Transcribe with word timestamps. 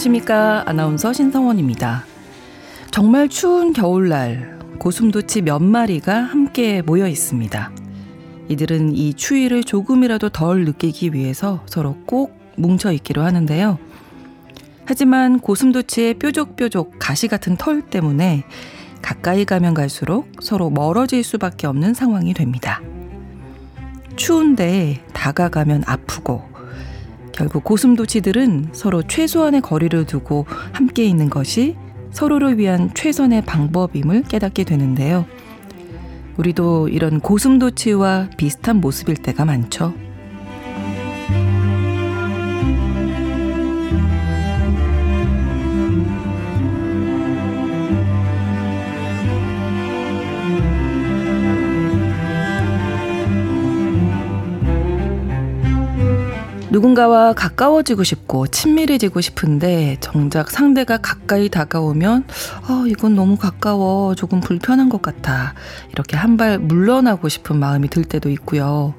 안녕하십니까. 0.00 0.64
아나운서 0.66 1.12
신성원입니다. 1.12 2.06
정말 2.90 3.28
추운 3.28 3.74
겨울날 3.74 4.58
고슴도치 4.78 5.42
몇 5.42 5.62
마리가 5.62 6.14
함께 6.14 6.80
모여 6.80 7.06
있습니다. 7.06 7.70
이들은 8.48 8.94
이 8.94 9.12
추위를 9.12 9.62
조금이라도 9.62 10.30
덜 10.30 10.64
느끼기 10.64 11.12
위해서 11.12 11.62
서로 11.66 11.98
꼭 12.06 12.34
뭉쳐 12.56 12.92
있기로 12.92 13.22
하는데요. 13.22 13.78
하지만 14.86 15.38
고슴도치의 15.38 16.14
뾰족뾰족 16.14 16.94
가시 16.98 17.28
같은 17.28 17.56
털 17.56 17.82
때문에 17.82 18.44
가까이 19.02 19.44
가면 19.44 19.74
갈수록 19.74 20.30
서로 20.40 20.70
멀어질 20.70 21.22
수밖에 21.22 21.66
없는 21.66 21.92
상황이 21.92 22.32
됩니다. 22.32 22.80
추운데 24.16 25.04
다가가면 25.12 25.84
아프고 25.86 26.49
결국 27.32 27.64
고슴도치들은 27.64 28.70
서로 28.72 29.02
최소한의 29.02 29.60
거리를 29.60 30.04
두고 30.06 30.46
함께 30.72 31.04
있는 31.04 31.30
것이 31.30 31.76
서로를 32.10 32.58
위한 32.58 32.92
최선의 32.94 33.44
방법임을 33.46 34.24
깨닫게 34.24 34.64
되는데요. 34.64 35.26
우리도 36.36 36.88
이런 36.88 37.20
고슴도치와 37.20 38.30
비슷한 38.36 38.80
모습일 38.80 39.16
때가 39.16 39.44
많죠. 39.44 39.94
누군가와 56.70 57.32
가까워지고 57.34 58.04
싶고 58.04 58.46
친밀해지고 58.46 59.20
싶은데 59.20 59.96
정작 60.00 60.50
상대가 60.50 60.98
가까이 60.98 61.48
다가오면 61.48 62.24
어, 62.68 62.86
이건 62.86 63.14
너무 63.16 63.36
가까워 63.36 64.14
조금 64.14 64.40
불편한 64.40 64.88
것 64.88 65.02
같아 65.02 65.54
이렇게 65.92 66.16
한 66.16 66.30
발 66.40 66.58
물러나고 66.58 67.28
싶은 67.28 67.56
마음이 67.58 67.88
들 67.88 68.04
때도 68.04 68.30
있고요. 68.30 68.94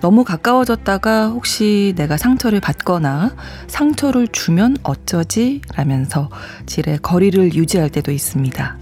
너무 0.00 0.22
가까워졌다가 0.24 1.28
혹시 1.28 1.92
내가 1.96 2.16
상처를 2.16 2.60
받거나 2.60 3.34
상처를 3.66 4.28
주면 4.28 4.76
어쩌지? 4.82 5.60
라면서 5.74 6.30
지레 6.66 6.98
거리를 7.02 7.54
유지할 7.54 7.90
때도 7.90 8.12
있습니다. 8.12 8.76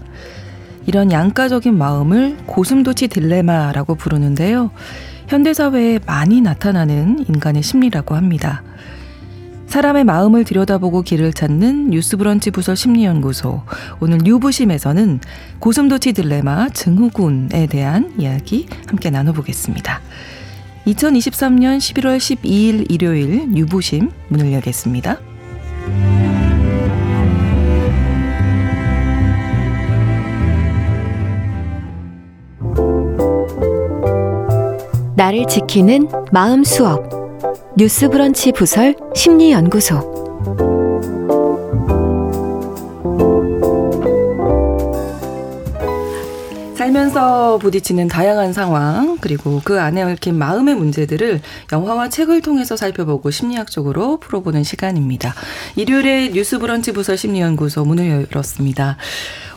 이런 0.85 1.11
양가적인 1.11 1.77
마음을 1.77 2.37
고슴도치 2.45 3.07
딜레마라고 3.07 3.95
부르는데요. 3.95 4.69
현대사회에 5.27 5.99
많이 6.05 6.41
나타나는 6.41 7.25
인간의 7.27 7.63
심리라고 7.63 8.15
합니다. 8.15 8.63
사람의 9.67 10.03
마음을 10.03 10.43
들여다보고 10.43 11.01
길을 11.01 11.33
찾는 11.33 11.89
뉴스브런치 11.89 12.51
부서 12.51 12.75
심리연구소. 12.75 13.63
오늘 13.99 14.19
뉴부심에서는 14.19 15.19
고슴도치 15.57 16.13
딜레마 16.13 16.69
증후군에 16.69 17.65
대한 17.67 18.13
이야기 18.19 18.67
함께 18.87 19.09
나눠보겠습니다. 19.09 19.99
2023년 20.85 21.77
11월 21.79 22.17
12일 22.17 22.91
일요일 22.91 23.49
뉴부심 23.49 24.11
문을 24.27 24.51
열겠습니다. 24.53 25.17
나를 35.15 35.45
지키는 35.47 36.09
마음 36.31 36.63
수업. 36.63 37.23
뉴스 37.75 38.07
브런치 38.09 38.51
부설 38.51 38.95
심리 39.15 39.51
연구소 39.51 40.82
살면서 46.93 47.57
부딪히는 47.57 48.07
다양한 48.07 48.53
상황 48.53 49.17
그리고 49.19 49.61
그 49.63 49.81
안에 49.81 50.03
얽힌 50.03 50.37
마음의 50.37 50.75
문제들을 50.75 51.41
영화와 51.71 52.09
책을 52.09 52.41
통해서 52.41 52.75
살펴보고 52.77 53.31
심리학적으로 53.31 54.17
풀어보는 54.19 54.63
시간입니다. 54.63 55.33
일요일에 55.75 56.29
뉴스 56.29 56.59
브런치 56.59 56.93
부설 56.93 57.17
심리연구소 57.17 57.83
문을 57.83 58.27
열었습니다. 58.31 58.97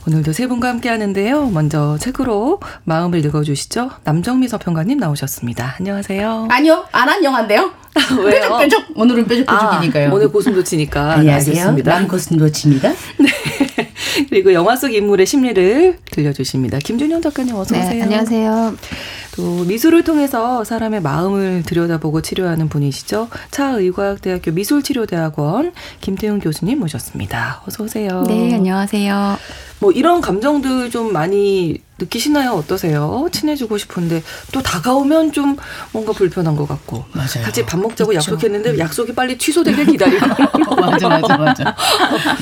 오늘도 0.09 0.33
세 0.33 0.47
분과 0.47 0.69
함께 0.69 0.89
하는데요. 0.89 1.51
먼저 1.51 1.99
책으로 1.99 2.61
마음을 2.85 3.23
읽어주시죠. 3.25 3.91
남정미 4.05 4.49
서평가님 4.49 4.99
나오셨습니다. 4.99 5.77
안녕하세요. 5.79 6.49
아니요, 6.51 6.87
안 6.93 7.09
안녕한데요. 7.09 7.71
왜요? 8.25 8.41
뾰족, 8.41 8.59
뾰족. 8.59 8.85
오늘은 8.95 9.27
뾰족뾰족이니까요. 9.27 10.09
아, 10.09 10.15
오늘 10.15 10.29
고슴도치니까. 10.29 11.13
안녕하세요. 11.15 11.77
남 11.85 12.09
고슴도치입니다. 12.09 12.91
네. 13.19 13.66
그리고 14.31 14.53
영화 14.53 14.77
속 14.77 14.93
인물의 14.93 15.27
심리를 15.27 15.99
들려주십니다. 16.11 16.79
김준현 16.79 17.23
작가님 17.23 17.55
어서 17.55 17.75
오세요. 17.77 17.91
네, 17.91 18.03
안녕하세요. 18.03 18.77
또 19.37 19.65
미술을 19.65 20.03
통해서 20.03 20.65
사람의 20.65 21.03
마음을 21.03 21.63
들여다보고 21.67 22.23
치료하는 22.23 22.69
분이시죠. 22.69 23.29
차의과학대학교 23.51 24.53
미술치료대학원 24.53 25.73
김태훈 26.01 26.41
교수님 26.41 26.79
모셨습니다. 26.79 27.63
어서 27.67 27.85
오세요. 27.85 28.25
네, 28.27 28.55
안녕하세요. 28.55 29.39
뭐 29.81 29.93
이런 29.93 30.23
감정들 30.23 30.91
좀 30.91 31.13
많이 31.13 31.83
느끼시나요? 31.99 32.53
어떠세요? 32.53 33.27
친해지고 33.33 33.79
싶은데 33.79 34.23
또 34.53 34.61
다가오면 34.63 35.33
좀 35.33 35.57
뭔가 35.93 36.13
불편한 36.13 36.55
것 36.55 36.69
같고 36.69 37.05
맞아요. 37.13 37.43
같이 37.43 37.65
밥 37.65 37.81
먹자고 37.81 38.13
있죠. 38.13 38.33
약속했는데 38.33 38.71
음. 38.73 38.79
약속이 38.79 39.15
빨리 39.15 39.39
취소되길 39.39 39.87
기다리고 39.87 40.27
맞아 40.77 41.09
맞아 41.09 41.37
맞아 41.39 41.75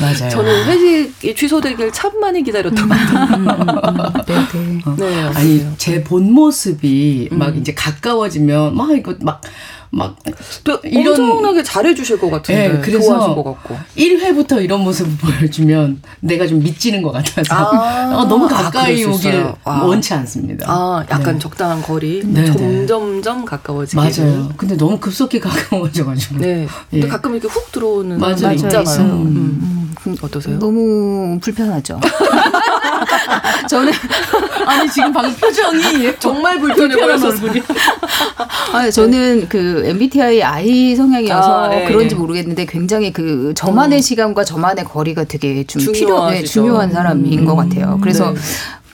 맞아요. 0.00 0.28
저는 0.30 0.64
회식이 0.64 1.34
취소되길 1.36 1.92
참 1.92 2.18
많이 2.20 2.42
기다렸던 2.42 2.88
것 2.88 2.96
같아요. 2.96 3.36
음, 3.36 4.82
음, 4.86 4.96
네, 4.96 5.08
네. 5.08 5.10
네, 5.10 5.22
아니 5.34 5.66
제 5.78 6.02
본 6.04 6.32
모습이 6.32 7.28
막 7.32 7.56
이제 7.56 7.72
가까워지면 7.72 8.76
막 8.76 8.90
이거 8.90 9.14
막 9.20 9.40
막 9.96 10.16
또 10.64 10.78
이런 10.84 11.20
엄청나게 11.20 11.62
잘해 11.62 11.94
주실 11.94 12.18
것 12.18 12.30
같은데 12.30 12.68
네, 12.68 12.80
그래서 12.80 13.06
좋아하실 13.06 13.34
것 13.34 13.44
같고 13.44 13.76
1회부터 13.96 14.62
이런 14.62 14.80
모습을 14.80 15.12
보여주면 15.18 16.02
내가 16.20 16.46
좀 16.46 16.60
미치는 16.60 17.02
것 17.02 17.12
같아서 17.12 17.54
아, 17.54 18.14
어, 18.16 18.24
너무 18.24 18.48
가까이 18.48 19.04
아, 19.04 19.10
오길 19.10 19.52
아. 19.64 19.82
원치 19.82 20.14
않습니다. 20.14 20.66
아 20.68 21.04
약간 21.10 21.34
네. 21.34 21.38
적당한 21.38 21.82
거리 21.82 22.22
네, 22.24 22.46
점점점 22.46 23.40
네. 23.40 23.44
가까워지기 23.44 23.96
맞아요. 23.96 24.48
근데 24.56 24.76
너무 24.76 24.98
급속히 24.98 25.38
가까워져가지고 25.40 26.38
네. 26.38 26.66
근데 26.90 27.06
예. 27.06 27.08
가끔 27.08 27.32
이렇게 27.32 27.48
훅 27.48 27.72
들어오는 27.72 28.18
맞아요. 28.18 28.52
있잖아요. 28.52 29.00
음. 29.00 29.36
음. 29.36 29.73
음. 30.06 30.16
어떠세요? 30.20 30.58
너무 30.58 31.38
불편하죠. 31.40 32.00
저는 33.68 33.92
아니 34.66 34.90
지금 34.90 35.12
방금 35.12 35.34
표정이 35.34 36.14
정말 36.18 36.58
불편해 36.58 36.96
보여서 36.96 37.28
얼굴이. 37.28 37.62
아 38.72 38.90
저는 38.90 39.48
그 39.48 39.82
MBTI 39.86 40.42
I 40.42 40.96
성향이어서 40.96 41.64
아, 41.64 41.68
네, 41.68 41.84
그런지 41.84 42.14
네. 42.14 42.20
모르겠는데 42.20 42.66
굉장히 42.66 43.12
그 43.12 43.52
저만의 43.56 43.98
음. 43.98 44.02
시간과 44.02 44.44
저만의 44.44 44.84
거리가 44.84 45.24
되게 45.24 45.64
좀 45.64 45.92
필요 45.92 46.30
네, 46.30 46.42
중요한 46.42 46.90
사람인 46.90 47.40
음. 47.40 47.44
것 47.44 47.56
같아요. 47.56 47.98
그래서 48.00 48.32
네. 48.32 48.40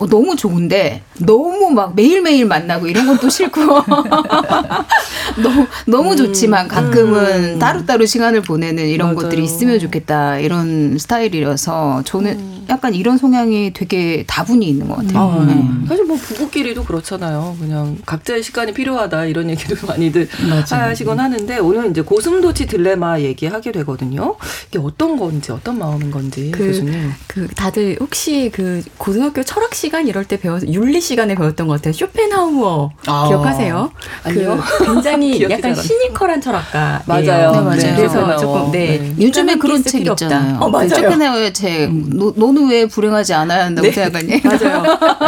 어, 0.01 0.07
너무 0.07 0.35
좋은데 0.35 1.03
너무 1.19 1.71
막 1.71 1.95
매일매일 1.95 2.47
만나고 2.47 2.87
이런 2.89 3.07
건 3.07 3.21
또 3.21 3.29
싫고 3.29 3.61
너무 5.43 5.67
너무 5.87 6.13
음, 6.13 6.17
좋지만 6.17 6.69
가끔은 6.69 7.55
음. 7.55 7.59
따로따로 7.59 8.07
시간을 8.07 8.41
보내는 8.41 8.87
이런 8.89 9.09
맞아요. 9.09 9.17
것들이 9.17 9.45
있으면 9.45 9.79
좋겠다 9.79 10.39
이런 10.39 10.97
스타일이라서 10.99 12.03
저는 12.07 12.33
음. 12.33 12.60
약간 12.71 12.95
이런 12.95 13.19
성향이 13.19 13.73
되게 13.73 14.25
다분히 14.27 14.69
있는 14.69 14.89
것 14.89 14.97
같아요. 14.97 15.19
아, 15.19 15.45
네. 15.45 15.67
사실 15.89 16.05
뭐 16.05 16.17
부부끼리도 16.17 16.85
그렇잖아요. 16.85 17.57
그냥 17.61 17.99
각자의 18.07 18.43
시간이 18.45 18.73
필요하다 18.73 19.25
이런 19.27 19.51
얘기를 19.51 19.77
많이들 19.87 20.29
맞아요. 20.49 20.89
하시곤 20.91 21.19
하는데 21.19 21.59
오늘 21.59 21.91
이제 21.91 22.01
고슴도치 22.03 22.67
딜레마 22.69 23.21
얘기하게 23.21 23.73
되거든요. 23.73 24.37
이게 24.69 24.79
어떤 24.79 25.17
건지 25.19 25.51
어떤 25.53 25.79
마음인 25.79 26.11
건지 26.11 26.51
그, 26.55 26.67
교수님. 26.69 27.11
그 27.27 27.49
다들 27.49 27.97
혹시 28.01 28.51
그 28.55 28.83
고등학교 28.99 29.43
철학 29.43 29.75
시간 29.75 30.07
이럴 30.07 30.25
때 30.25 30.39
배워서 30.39 30.67
윤리 30.69 31.01
시간에 31.01 31.35
배웠던 31.35 31.67
것 31.67 31.75
같아요. 31.75 31.93
쇼펜하우어 31.93 32.91
아. 33.07 33.27
기억하세요? 33.29 33.91
아니요. 34.25 34.61
그 34.79 34.85
굉장히 34.85 35.43
약간 35.51 35.75
시니컬한 35.75 36.41
철학가. 36.41 37.03
맞아요. 37.07 37.23
네, 37.51 37.61
맞아요. 37.61 37.71
네, 37.77 37.97
그래서 37.97 38.37
조금 38.37 38.71
네. 38.71 38.99
네. 38.99 39.25
요즘에 39.27 39.57
그런 39.57 39.83
책 39.83 40.07
있잖아요. 40.07 40.59
어, 40.61 40.69
맞아요. 40.69 40.89
쇼펜하우어의 40.89 41.53
책 41.53 41.91
음. 41.91 42.11
너, 42.15 42.33
너는 42.61 42.69
왜 42.69 42.87
불행하지 42.87 43.33
않아야 43.35 43.65
한다고 43.67 43.87
네. 43.87 43.93
생각하니? 43.93 44.41
맞아요. 44.45 44.83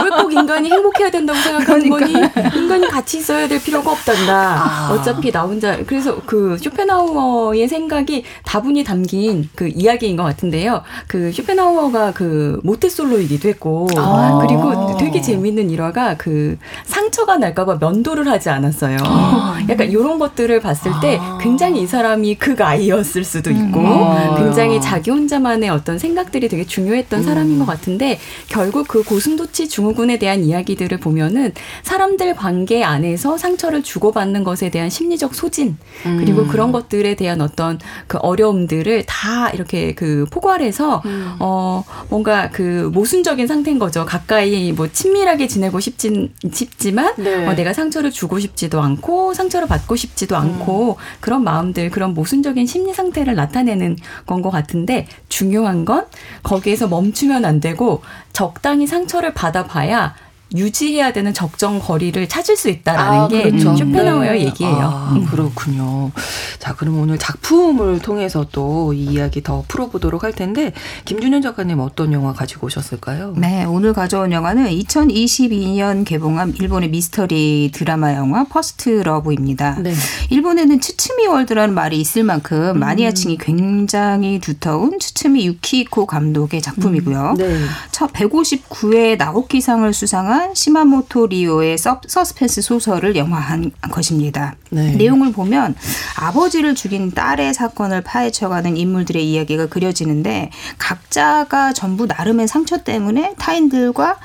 왜 0.05 0.23
꼭 0.23 0.33
인간이 0.33 0.71
행복해야 0.71 1.11
된다고 1.11 1.39
생각하는 1.41 1.89
그러니까. 1.91 2.41
거니? 2.41 2.59
인간이 2.63 2.87
같이 2.89 3.19
있어야 3.19 3.49
될 3.49 3.61
필요가 3.63 3.91
없단다. 3.93 4.33
아. 4.33 4.93
어차피 4.93 5.33
나 5.33 5.43
혼자 5.43 5.79
그래서 5.85 6.21
그 6.27 6.57
쇼펜하우어의 6.59 7.67
생각이 7.69 8.25
다분히 8.45 8.85
담긴 8.85 9.49
그 9.55 9.69
이야기인 9.69 10.17
것 10.17 10.23
같은데요. 10.25 10.83
그 11.09 11.33
쇼펜하우어가 11.33 12.13
그 12.13 12.61
모태솔로이기도 12.63 13.49
했고 13.49 13.89
아. 13.97 14.39
그리고 14.47 14.97
되게 14.99 15.21
재밌는 15.21 15.71
일화가 15.71 16.17
그 16.19 16.59
상처가 16.85 17.39
날까봐 17.39 17.79
면도를 17.81 18.29
하지 18.29 18.51
않았어요. 18.51 18.99
아. 19.05 19.59
약간 19.69 19.91
이런 19.91 20.19
것들을 20.19 20.61
봤을 20.61 20.93
때 21.01 21.19
아. 21.21 21.39
굉장히 21.41 21.83
이 21.83 21.87
사람이 21.87 22.37
극아이였을 22.37 23.25
수도 23.25 23.51
있고 23.51 23.81
음. 23.81 24.37
굉장히 24.37 24.81
자기 24.81 25.11
혼자만의 25.11 25.71
어떤 25.71 25.99
생각들이 25.99 26.49
되게 26.49 26.65
중요했 26.65 27.09
던 27.13 27.21
음. 27.21 27.25
사람인 27.25 27.59
것 27.59 27.67
같은데 27.67 28.19
결국 28.49 28.89
그 28.89 29.03
고슴도치 29.03 29.69
증후군에 29.69 30.19
대한 30.19 30.45
이야기들을 30.45 30.99
보면은 30.99 31.53
사람들 31.83 32.35
관계 32.37 32.83
안에서 32.83 33.39
상처를 33.39 33.83
주고받는 33.83 34.45
것에 34.45 34.71
대한 34.71 34.91
심리적 34.91 35.35
소진 35.35 35.77
음. 36.07 36.17
그리고 36.19 36.47
그런 36.47 36.73
것들에 36.73 37.15
대한 37.15 37.41
어떤 37.41 37.79
그 38.07 38.19
어려움들을 38.19 39.05
다 39.07 39.51
이렇게 39.51 39.95
그 39.95 40.27
포괄해서 40.31 41.03
음. 41.05 41.37
어 41.41 41.85
뭔가 42.09 42.51
그 42.51 42.91
모순적인 42.93 43.47
상태인 43.47 43.79
거죠. 43.79 44.05
가까이 44.05 44.73
뭐 44.73 44.89
친밀하게 44.91 45.47
지내고 45.47 45.81
싶진 45.81 46.33
싶지만 46.53 47.15
네. 47.19 47.47
어, 47.47 47.55
내가 47.55 47.73
상처를 47.73 48.11
주고 48.11 48.39
싶지도 48.39 48.81
않고 48.81 49.35
상처를 49.35 49.69
받고 49.69 49.97
싶지도 49.97 50.37
않고 50.37 50.93
음. 50.93 50.97
그런 51.21 51.45
마음들 51.45 51.91
그런 51.91 52.15
모순적인 52.15 52.67
심리 52.67 52.93
상태를 52.93 53.35
나타내는 53.35 53.97
건 54.27 54.43
것 54.43 54.51
같은데 54.51 55.07
중요한 55.29 55.85
건 55.87 56.05
거기에서 56.43 56.89
멈 56.89 57.02
추면 57.13 57.45
안 57.45 57.59
되고 57.59 58.03
적당히 58.33 58.87
상처를 58.87 59.35
받아봐야 59.35 60.15
유지해야 60.57 61.13
되는 61.13 61.35
적정 61.35 61.79
거리를 61.79 62.29
찾을 62.29 62.57
수 62.57 62.69
있다라는 62.69 63.19
아, 63.19 63.29
게 63.29 63.43
그렇죠. 63.51 63.77
쇼펜하우어 63.77 64.23
네. 64.33 64.47
얘기예요. 64.47 64.77
아, 64.81 65.13
음. 65.17 65.25
그렇군요. 65.27 66.11
자, 66.59 66.75
그럼 66.75 66.99
오늘 67.01 67.19
작품을 67.19 68.01
통해서 68.01 68.47
또 68.53 68.93
이 68.93 69.05
이야기 69.05 69.43
더 69.43 69.65
풀어보도록 69.69 70.25
할 70.25 70.33
텐데 70.33 70.73
김준현 71.05 71.43
작가님 71.43 71.79
어떤 71.81 72.13
영화 72.13 72.33
가지고 72.33 72.67
오셨을까요? 72.67 73.35
네, 73.37 73.65
오늘 73.65 73.93
가져온 73.93 74.33
영화는 74.33 74.67
2022년 74.71 76.05
개봉한 76.05 76.55
일본의 76.61 76.91
미스터리 76.91 77.71
드라마 77.73 78.15
영화 78.15 78.45
First 78.45 79.03
Love입니다. 79.05 79.79
네. 79.81 79.95
일본에는 80.31 80.81
츠츠미 80.81 81.27
World라는 81.27 81.75
말이 81.75 82.01
있을 82.01 82.25
만큼 82.25 82.73
음. 82.77 82.79
마니아층이 82.79 83.39
굉장히 83.39 84.39
두터운 84.39 84.99
츠츠미 84.99 85.47
유키히코 85.47 86.07
감독의 86.07 86.61
작품이고요. 86.63 87.31
음. 87.31 87.35
네. 87.37 87.57
제 87.91 88.13
159회 88.13 89.17
나오키상을 89.17 89.93
수상한 89.93 90.42
유명한 90.43 90.55
시마모토 90.55 91.29
리오의 91.29 91.79
서, 91.79 92.01
서스펜스 92.07 92.63
소설을 92.63 93.15
영화화한 93.15 93.71
것입니다. 93.93 94.57
네. 94.71 94.93
내용을 94.97 95.33
보면 95.33 95.77
아버지를 96.19 96.75
죽인 96.75 97.13
딸의 97.13 97.55
사건을 97.55 98.03
파헤쳐가는 98.03 98.77
인물들의 98.77 99.25
이야기가 99.25 99.67
그려지는데 99.67 100.51
각자가 100.79 101.73
전부 101.73 102.07
나름의 102.07 102.49
상처 102.49 102.83
때문에 102.83 103.35
타인들과 103.39 104.19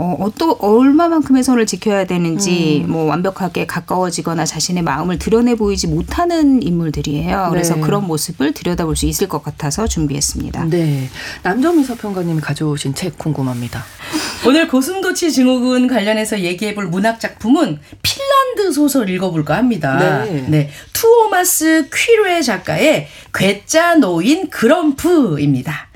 어, 0.00 0.16
어떤 0.18 0.54
얼마만큼의 0.58 1.44
선을 1.44 1.66
지켜야 1.66 2.06
되는지 2.06 2.84
음. 2.86 2.92
뭐 2.92 3.04
완벽하게 3.04 3.66
가까워지거나 3.66 4.46
자신의 4.46 4.82
마음을 4.82 5.18
드러내 5.18 5.56
보이지 5.56 5.88
못하는 5.88 6.62
인물들이에요. 6.62 7.44
네. 7.44 7.50
그래서 7.50 7.78
그런 7.78 8.06
모습을 8.06 8.54
들여다볼 8.54 8.96
수 8.96 9.04
있을 9.04 9.28
것 9.28 9.42
같아서 9.42 9.86
준비했습니다. 9.86 10.64
네. 10.70 11.10
남정미 11.42 11.84
서평가님이 11.84 12.40
가져오신 12.40 12.94
책 12.94 13.18
궁금합니다. 13.18 13.84
오늘 14.46 14.68
고슴도치 14.68 15.32
증후군 15.32 15.86
관련해서 15.86 16.40
얘기해 16.40 16.74
볼 16.74 16.86
문학 16.86 17.20
작품은 17.20 17.78
핀란드 18.00 18.72
소설 18.72 19.10
읽어볼까 19.10 19.58
합니다. 19.58 20.24
네. 20.24 20.46
네. 20.48 20.70
투오마스 20.94 21.90
퀴르의 21.92 22.42
작가의 22.42 23.08
괴짜 23.34 23.96
노인 23.96 24.48
그럼프입니다. 24.48 25.88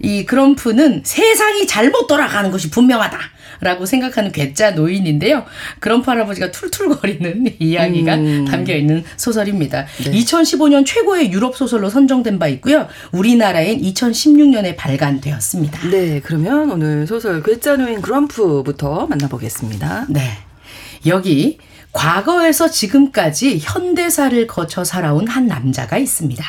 이 0.00 0.24
그럼프는 0.26 1.02
세상이 1.04 1.68
잘못 1.68 2.08
돌아가는 2.08 2.50
것이 2.50 2.68
분명하다. 2.68 3.16
라고 3.60 3.86
생각하는 3.86 4.32
괴짜 4.32 4.72
노인인데요. 4.72 5.44
그럼프 5.80 6.10
할아버지가 6.10 6.50
툴툴거리는 6.50 7.56
이야기가 7.58 8.14
음. 8.16 8.44
담겨 8.44 8.74
있는 8.74 9.04
소설입니다. 9.16 9.86
네. 10.04 10.10
2015년 10.10 10.84
최고의 10.86 11.32
유럽 11.32 11.56
소설로 11.56 11.90
선정된 11.90 12.38
바 12.38 12.48
있고요. 12.48 12.88
우리나라엔 13.12 13.80
2016년에 13.80 14.76
발간되었습니다. 14.76 15.88
네, 15.90 16.20
그러면 16.24 16.70
오늘 16.70 17.06
소설 17.06 17.42
괴짜 17.42 17.76
노인 17.76 18.00
그럼프부터 18.00 19.06
만나보겠습니다. 19.06 20.06
네. 20.08 20.38
여기 21.06 21.58
과거에서 21.92 22.68
지금까지 22.68 23.58
현대사를 23.60 24.46
거쳐 24.46 24.84
살아온 24.84 25.28
한 25.28 25.46
남자가 25.46 25.96
있습니다. 25.96 26.44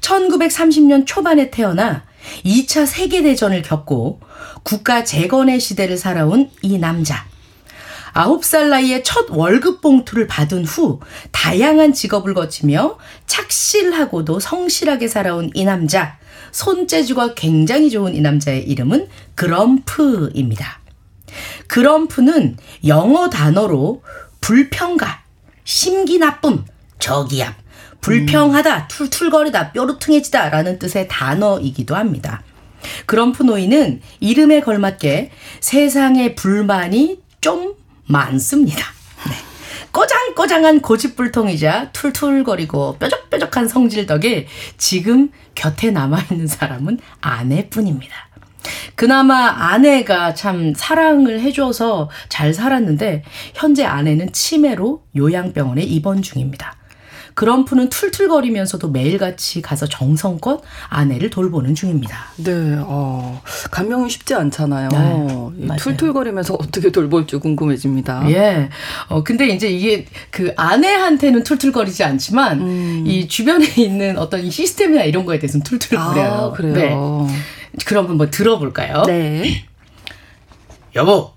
1930년 0.00 1.06
초반에 1.06 1.50
태어나 1.50 2.04
2차 2.44 2.86
세계대전을 2.86 3.62
겪고 3.62 4.20
국가 4.62 5.04
재건의 5.04 5.60
시대를 5.60 5.96
살아온 5.96 6.50
이 6.62 6.78
남자. 6.78 7.26
9살 8.14 8.68
나이에 8.68 9.02
첫 9.02 9.26
월급 9.28 9.82
봉투를 9.82 10.26
받은 10.26 10.64
후 10.64 11.00
다양한 11.32 11.92
직업을 11.92 12.32
거치며 12.32 12.98
착실하고도 13.26 14.40
성실하게 14.40 15.06
살아온 15.08 15.50
이 15.54 15.64
남자. 15.64 16.18
손재주가 16.50 17.34
굉장히 17.34 17.90
좋은 17.90 18.14
이 18.14 18.20
남자의 18.22 18.62
이름은 18.64 19.08
그럼프입니다. 19.34 20.80
그럼프는 21.66 22.56
영어 22.86 23.28
단어로 23.28 24.02
불평가, 24.40 25.22
심기 25.64 26.18
나쁨, 26.18 26.64
저기압, 26.98 27.54
불평하다, 28.06 28.86
툴툴거리다, 28.86 29.72
뾰루퉁해지다 29.72 30.50
라는 30.50 30.78
뜻의 30.78 31.08
단어이기도 31.08 31.96
합니다. 31.96 32.44
그럼프노이는 33.06 34.00
이름에 34.20 34.60
걸맞게 34.60 35.32
세상의 35.58 36.36
불만이 36.36 37.20
좀 37.40 37.74
많습니다. 38.06 38.84
네. 39.28 39.34
꼬장꼬장한 39.90 40.82
고집불통이자 40.82 41.90
툴툴거리고 41.92 42.98
뾰족뾰족한 42.98 43.66
성질 43.66 44.06
덕에 44.06 44.46
지금 44.78 45.30
곁에 45.56 45.90
남아있는 45.90 46.46
사람은 46.46 47.00
아내뿐입니다. 47.20 48.14
그나마 48.94 49.48
아내가 49.72 50.32
참 50.34 50.74
사랑을 50.76 51.40
해줘서 51.40 52.08
잘 52.28 52.54
살았는데 52.54 53.24
현재 53.54 53.84
아내는 53.84 54.32
치매로 54.32 55.02
요양병원에 55.16 55.82
입원 55.82 56.22
중입니다. 56.22 56.76
그럼프는 57.36 57.90
툴툴거리면서도 57.90 58.88
매일같이 58.88 59.60
가서 59.60 59.86
정성껏 59.86 60.62
아내를 60.88 61.28
돌보는 61.28 61.74
중입니다. 61.74 62.28
네, 62.36 62.76
어, 62.80 63.42
감명이 63.70 64.08
쉽지 64.08 64.34
않잖아요. 64.34 65.52
네, 65.54 65.76
툴툴거리면서 65.76 66.54
어떻게 66.58 66.90
돌볼지 66.90 67.36
궁금해집니다. 67.36 68.30
예. 68.30 68.70
어, 69.08 69.22
근데 69.22 69.48
이제 69.48 69.68
이게 69.68 70.06
그 70.30 70.54
아내한테는 70.56 71.44
툴툴거리지 71.44 72.04
않지만 72.04 72.60
음. 72.62 73.04
이 73.06 73.28
주변에 73.28 73.66
있는 73.76 74.16
어떤 74.16 74.40
이 74.40 74.50
시스템이나 74.50 75.02
이런 75.02 75.26
거에 75.26 75.38
대해서는 75.38 75.62
툴툴거려요. 75.62 76.32
아, 76.32 76.52
그래요? 76.52 77.26
네. 77.28 77.84
그럼 77.84 78.08
한번 78.08 78.30
들어볼까요? 78.30 79.02
네. 79.06 79.66
여보, 80.94 81.35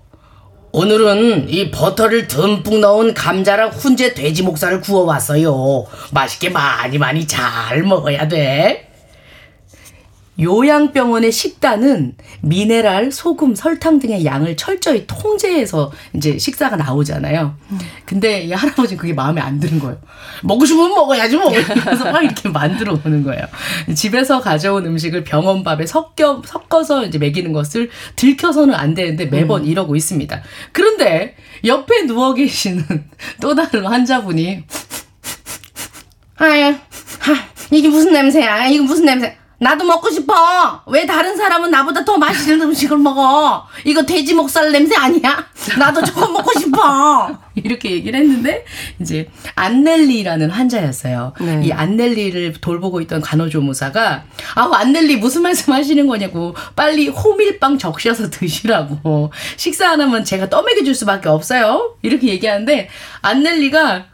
오늘은 0.72 1.48
이 1.48 1.70
버터를 1.72 2.28
듬뿍 2.28 2.78
넣은 2.78 3.14
감자랑 3.14 3.70
훈제 3.70 4.14
돼지 4.14 4.42
목살을 4.44 4.80
구워왔어요. 4.80 5.86
맛있게 6.12 6.50
많이 6.50 6.96
많이 6.96 7.26
잘 7.26 7.82
먹어야 7.82 8.28
돼. 8.28 8.89
요양병원의 10.40 11.32
식단은 11.32 12.14
미네랄, 12.40 13.12
소금, 13.12 13.54
설탕 13.54 13.98
등의 13.98 14.24
양을 14.24 14.56
철저히 14.56 15.04
통제해서 15.06 15.92
이제 16.14 16.38
식사가 16.38 16.76
나오잖아요. 16.76 17.54
근데 18.04 18.42
이 18.42 18.52
할아버지는 18.52 19.00
그게 19.00 19.12
마음에 19.12 19.40
안 19.40 19.60
드는 19.60 19.78
거예요. 19.78 19.98
먹고 20.42 20.64
싶으면 20.64 20.90
먹어야지 20.90 21.36
뭐. 21.36 21.50
그래서 21.50 22.10
막 22.10 22.22
이렇게 22.22 22.48
만들어 22.50 22.98
오는 23.04 23.22
거예요. 23.22 23.42
집에서 23.94 24.40
가져온 24.40 24.86
음식을 24.86 25.24
병원 25.24 25.62
밥에 25.62 25.86
섞여, 25.86 26.42
섞어서 26.44 27.04
이제 27.04 27.18
먹이는 27.18 27.52
것을 27.52 27.90
들켜서는 28.16 28.74
안 28.74 28.94
되는데 28.94 29.26
매번 29.26 29.62
음. 29.62 29.66
이러고 29.66 29.96
있습니다. 29.96 30.42
그런데 30.72 31.36
옆에 31.64 32.06
누워 32.06 32.34
계시는 32.34 32.84
또 33.40 33.54
다른 33.54 33.84
환자분이 33.84 34.64
아유, 36.36 36.74
하, 37.18 37.34
이게 37.70 37.88
무슨 37.88 38.12
냄새야? 38.12 38.68
이거 38.68 38.84
무슨 38.84 39.04
냄새? 39.04 39.36
나도 39.60 39.84
먹고 39.84 40.08
싶어. 40.10 40.80
왜 40.86 41.04
다른 41.04 41.36
사람은 41.36 41.70
나보다 41.70 42.02
더 42.02 42.16
맛있는 42.16 42.62
음식을 42.62 42.96
먹어? 42.96 43.66
이거 43.84 44.02
돼지 44.02 44.32
목살 44.32 44.72
냄새 44.72 44.96
아니야? 44.96 45.44
나도 45.78 46.02
조금 46.02 46.32
먹고 46.32 46.58
싶어. 46.58 47.28
이렇게 47.64 47.90
얘기를 47.90 48.18
했는데 48.20 48.64
이제 49.00 49.28
안넬리라는 49.54 50.50
환자였어요. 50.50 51.32
네. 51.40 51.60
이 51.64 51.72
안넬리를 51.72 52.54
돌보고 52.60 53.00
있던 53.02 53.20
간호조무사가 53.20 54.24
아우 54.54 54.72
안넬리 54.72 55.16
무슨 55.16 55.42
말씀하시는 55.42 56.06
거냐고 56.06 56.54
빨리 56.76 57.08
호밀빵 57.08 57.78
적셔서 57.78 58.30
드시라고 58.30 59.30
식사 59.56 59.90
안 59.90 60.00
하면 60.00 60.24
제가 60.24 60.48
떠먹여 60.50 60.84
줄 60.84 60.94
수밖에 60.94 61.28
없어요. 61.28 61.94
이렇게 62.02 62.28
얘기하는데 62.28 62.88
안넬리가 63.22 64.06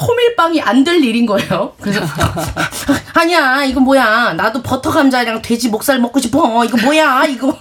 호밀빵이 0.00 0.62
안 0.62 0.80
될 0.84 1.04
일인 1.04 1.26
거예요. 1.26 1.74
그래서 1.80 2.00
아니야 3.12 3.64
이거 3.64 3.80
뭐야 3.80 4.32
나도 4.32 4.62
버터 4.62 4.90
감자랑 4.90 5.42
돼지 5.42 5.68
목살 5.68 5.98
먹고 5.98 6.18
싶어 6.20 6.64
이거 6.64 6.78
뭐야 6.78 7.26
이거 7.28 7.54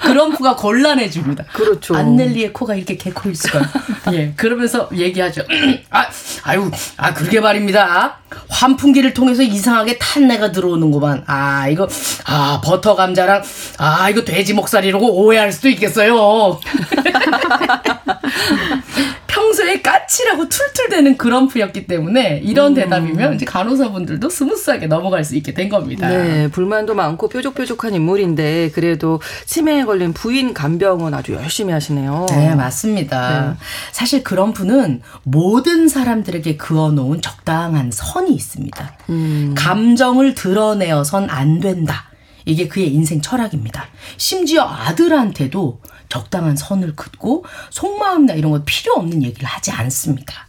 그럼프가 0.00 0.56
곤란해집니다. 0.56 1.44
그렇죠. 1.52 1.96
안넬리의 1.96 2.52
코가 2.52 2.74
이렇게 2.74 2.96
개코일 2.96 3.34
수가. 3.34 3.60
예 4.12 4.32
그러면서 4.36 4.88
얘기하죠. 4.94 5.42
아 5.90 6.06
아유 6.44 6.70
아 6.96 7.12
그러게 7.14 7.40
말입니다. 7.40 8.18
환풍기를 8.48 9.14
통해서 9.14 9.42
이상하게 9.42 9.98
탄내가 9.98 10.52
들어오는구만. 10.52 11.24
아 11.26 11.68
이거 11.68 11.88
아 12.26 12.60
버터 12.62 12.94
감자랑 12.94 13.42
아 13.78 14.08
이거 14.10 14.22
돼지 14.24 14.54
목살이라고 14.54 15.24
오해할 15.24 15.52
수도 15.52 15.68
있겠어요. 15.68 16.60
평소에 19.38 19.82
까칠하고 19.82 20.48
툴툴대는 20.48 21.16
그럼프였기 21.16 21.86
때문에 21.86 22.40
이런 22.42 22.74
대답이면 22.74 23.34
이제 23.34 23.44
간호사분들도 23.44 24.28
스무스하게 24.28 24.88
넘어갈 24.88 25.22
수 25.22 25.36
있게 25.36 25.54
된 25.54 25.68
겁니다. 25.68 26.08
네, 26.08 26.48
불만도 26.48 26.96
많고 26.96 27.28
뾰족뾰족한 27.28 27.94
인물인데 27.94 28.72
그래도 28.74 29.20
치매에 29.46 29.84
걸린 29.84 30.12
부인 30.12 30.54
간병은 30.54 31.14
아주 31.14 31.34
열심히 31.34 31.72
하시네요. 31.72 32.26
네, 32.30 32.54
맞습니다. 32.56 33.56
사실 33.92 34.24
그럼프는 34.24 35.02
모든 35.22 35.86
사람들에게 35.86 36.56
그어놓은 36.56 37.22
적당한 37.22 37.90
선이 37.92 38.34
있습니다. 38.34 38.98
감정을 39.54 40.34
드러내어선 40.34 41.30
안 41.30 41.60
된다. 41.60 42.06
이게 42.44 42.66
그의 42.66 42.92
인생 42.92 43.20
철학입니다. 43.20 43.86
심지어 44.16 44.62
아들한테도 44.62 45.80
적당한 46.08 46.56
선을 46.56 46.96
긋고 46.96 47.44
속마음이나 47.70 48.34
이런 48.34 48.52
것 48.52 48.64
필요 48.64 48.94
없는 48.94 49.22
얘기를 49.22 49.46
하지 49.46 49.70
않습니다. 49.70 50.46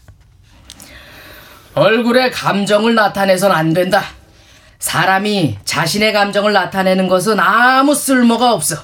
얼굴에 1.76 2.30
감정을 2.32 2.96
나타내선 2.96 3.52
안 3.52 3.74
된다. 3.74 4.04
사람이 4.80 5.58
자신의 5.66 6.14
감정을 6.14 6.54
나타내는 6.54 7.08
것은 7.08 7.40
아무 7.40 7.94
쓸모가 7.94 8.54
없어. 8.54 8.78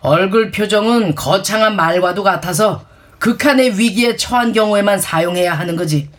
얼굴 0.00 0.50
표정은 0.50 1.14
거창한 1.14 1.76
말과도 1.76 2.22
같아서 2.22 2.84
극한의 3.18 3.78
위기에 3.78 4.16
처한 4.16 4.52
경우에만 4.52 4.98
사용해야 4.98 5.54
하는 5.54 5.76
거지. 5.76 6.10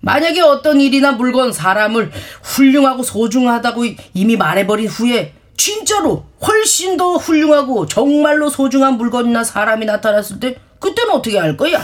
만약에 0.00 0.40
어떤 0.40 0.80
일이나 0.80 1.12
물건, 1.12 1.52
사람을 1.52 2.10
훌륭하고 2.42 3.04
소중하다고 3.04 3.84
이미 4.14 4.36
말해버린 4.36 4.88
후에 4.88 5.34
진짜로 5.56 6.24
훨씬 6.46 6.96
더 6.96 7.14
훌륭하고 7.16 7.86
정말로 7.86 8.48
소중한 8.48 8.96
물건이나 8.96 9.44
사람이 9.44 9.86
나타났을 9.86 10.40
때 10.40 10.58
그때는 10.80 11.12
어떻게 11.12 11.38
할 11.38 11.56
거야? 11.56 11.80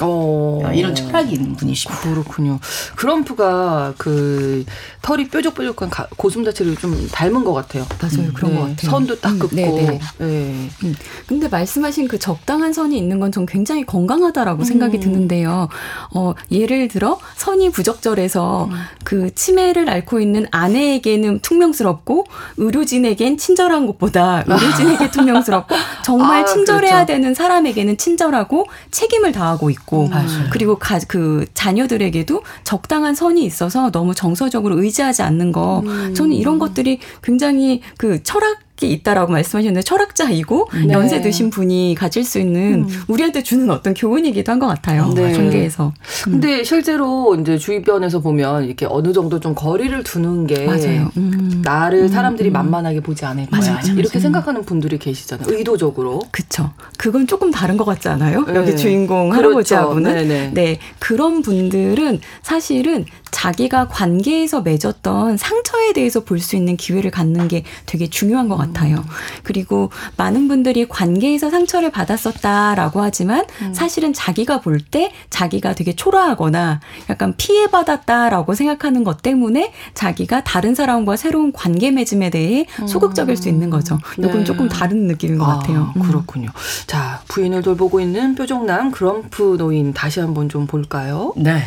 어. 0.00 0.60
이런 0.74 0.94
철학이 0.94 1.34
있는 1.34 1.54
분이십니다. 1.54 2.02
그렇군요. 2.02 2.58
크럼프가 2.96 3.92
그 3.98 4.64
털이 5.02 5.28
뾰족뾰족한 5.28 5.90
가- 5.90 6.06
고슴 6.16 6.44
자체를 6.44 6.76
좀 6.76 7.08
닮은 7.12 7.44
것 7.44 7.52
같아요. 7.52 7.84
맞아요. 8.00 8.32
그런 8.32 8.52
네, 8.52 8.56
것 8.58 8.62
같아요. 8.68 8.90
선도 8.90 9.20
딱 9.20 9.32
음, 9.32 9.38
긋고. 9.38 9.54
네네. 9.54 10.00
네. 10.18 10.68
음, 10.84 10.94
근데 11.26 11.46
말씀하신 11.48 12.08
그 12.08 12.18
적당한 12.18 12.72
선이 12.72 12.96
있는 12.96 13.20
건 13.20 13.32
전 13.32 13.46
굉장히 13.46 13.84
건강하다라고 13.86 14.62
생각이 14.64 15.00
드는데요. 15.00 15.68
어, 16.14 16.34
예를 16.50 16.88
들어 16.88 17.18
선이 17.36 17.70
부적절해서 17.70 18.68
그 19.04 19.34
치매를 19.34 19.88
앓고 19.88 20.20
있는 20.20 20.46
아내에게는 20.50 21.40
퉁명스럽고 21.40 22.26
의료진에겐 22.58 23.38
친절한 23.38 23.86
것보다 23.86 24.44
의료진에게 24.46 25.10
퉁명스럽고 25.12 25.74
정말 26.04 26.42
아, 26.42 26.44
친절해야 26.44 26.92
그렇죠. 26.92 27.06
되는 27.06 27.32
사람에게는 27.34 27.96
친절하고 27.96 28.66
책임을 28.90 29.32
다하고 29.32 29.70
있고 29.70 29.81
맞아요. 30.08 30.48
그리고 30.50 30.76
가, 30.76 30.98
그 31.06 31.44
자녀들에게도 31.54 32.42
적당한 32.64 33.14
선이 33.14 33.44
있어서 33.44 33.90
너무 33.90 34.14
정서적으로 34.14 34.82
의지하지 34.82 35.22
않는 35.22 35.52
거. 35.52 35.82
저는 36.14 36.32
이런 36.32 36.58
것들이 36.58 36.98
굉장히 37.22 37.80
그 37.96 38.22
철학 38.22 38.58
이 38.86 38.92
있다라고 38.92 39.32
말씀하셨는데 39.32 39.82
철학자이고 39.82 40.68
네. 40.86 40.92
연세 40.92 41.20
드신 41.20 41.50
분이 41.50 41.94
가질 41.98 42.24
수 42.24 42.38
있는 42.38 42.86
우리한테 43.08 43.42
주는 43.42 43.70
어떤 43.70 43.94
교훈이기도 43.94 44.50
한 44.50 44.62
것 44.62 44.66
같아요. 44.68 45.12
네. 45.14 45.32
관계에서. 45.32 45.92
근데 46.24 46.62
실제로 46.62 47.34
이제 47.40 47.58
주위변에서 47.58 48.20
보면 48.20 48.64
이렇게 48.64 48.86
어느 48.88 49.12
정도 49.12 49.40
좀 49.40 49.54
거리를 49.56 50.02
두는 50.04 50.46
게 50.46 50.64
맞아요. 50.66 51.10
음. 51.16 51.62
나를 51.64 52.08
사람들이 52.08 52.50
만만하게 52.50 53.00
보지 53.00 53.24
않을 53.24 53.46
거야. 53.46 53.58
맞아, 53.60 53.72
맞아, 53.74 53.92
이렇게 53.92 54.08
맞아. 54.08 54.20
생각하는 54.20 54.62
분들이 54.64 54.98
계시잖아요. 54.98 55.46
의도적으로. 55.48 56.20
그쵸. 56.30 56.70
그건 56.96 57.26
조금 57.26 57.50
다른 57.50 57.76
것 57.76 57.84
같지 57.84 58.08
않아요? 58.08 58.44
네. 58.44 58.54
여기 58.54 58.76
주인공 58.76 59.30
그렇죠. 59.30 59.46
할아버지하고는. 59.48 60.12
네네. 60.14 60.50
네. 60.54 60.78
그런 61.00 61.42
분들은 61.42 62.20
사실은 62.42 63.04
자기가 63.32 63.88
관계에서 63.88 64.60
맺었던 64.60 65.36
상처에 65.36 65.92
대해서 65.94 66.20
볼 66.20 66.38
수 66.42 66.54
있는 66.56 66.76
기회를 66.76 67.10
갖는 67.10 67.46
게 67.48 67.64
되게 67.86 68.08
중요한 68.08 68.48
것 68.48 68.56
같아요. 68.56 69.04
그리고 69.42 69.90
많은 70.16 70.48
분들이 70.48 70.86
관계에서 70.88 71.50
상처를 71.50 71.90
받았었다라고 71.90 73.00
하지만 73.00 73.44
사실은 73.72 74.12
자기가 74.12 74.60
볼 74.60 74.80
때 74.90 75.12
자기가 75.30 75.74
되게 75.74 75.94
초라하거나 75.94 76.80
약간 77.08 77.34
피해받았다라고 77.36 78.54
생각하는 78.54 79.04
것 79.04 79.22
때문에 79.22 79.72
자기가 79.94 80.44
다른 80.44 80.74
사람과 80.74 81.16
새로운 81.16 81.52
관계 81.52 81.90
맺음에 81.90 82.30
대해 82.30 82.66
소극적일 82.86 83.36
수 83.36 83.48
있는 83.48 83.70
거죠. 83.70 83.98
이건 84.18 84.38
네. 84.38 84.44
조금 84.44 84.68
다른 84.68 85.06
느낌인 85.06 85.38
것 85.38 85.46
같아요. 85.46 85.92
음. 85.96 86.02
그렇군요. 86.02 86.48
자, 86.86 87.22
부인을 87.28 87.62
돌보고 87.62 88.00
있는 88.00 88.34
뾰족남 88.34 88.90
그럼프 88.90 89.56
노인 89.58 89.92
다시 89.94 90.20
한번 90.20 90.48
좀 90.48 90.66
볼까요? 90.66 91.32
네. 91.36 91.62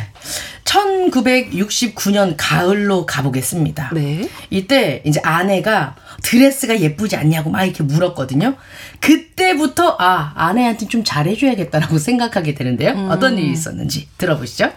1969년 0.64 2.34
가을로 2.36 3.06
가보겠습니다. 3.06 3.90
네. 3.94 4.28
이때 4.50 5.02
이제 5.04 5.20
아내가 5.22 5.96
드레스가 6.22 6.80
예쁘지 6.80 7.16
않냐고 7.16 7.50
막 7.50 7.64
이렇게 7.64 7.82
물었거든요. 7.82 8.56
그때부터 9.00 9.96
아 9.98 10.32
아내한테 10.34 10.88
좀 10.88 11.04
잘해줘야겠다라고 11.04 11.98
생각하게 11.98 12.54
되는데요. 12.54 13.08
어떤 13.10 13.38
일이 13.38 13.52
있었는지 13.52 14.08
들어보시죠. 14.18 14.72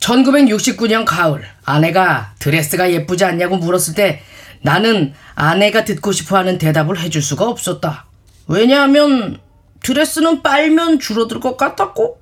1969년 0.00 1.04
가을 1.04 1.44
아내가 1.64 2.34
드레스가 2.38 2.90
예쁘지 2.90 3.24
않냐고 3.24 3.56
물었을 3.56 3.94
때 3.94 4.22
나는 4.62 5.14
아내가 5.34 5.84
듣고 5.84 6.12
싶어하는 6.12 6.58
대답을 6.58 6.98
해줄 6.98 7.22
수가 7.22 7.48
없었다. 7.48 8.06
왜냐하면 8.46 9.38
드레스는 9.82 10.42
빨면 10.42 10.98
줄어들 11.00 11.40
것 11.40 11.56
같았고 11.56 12.19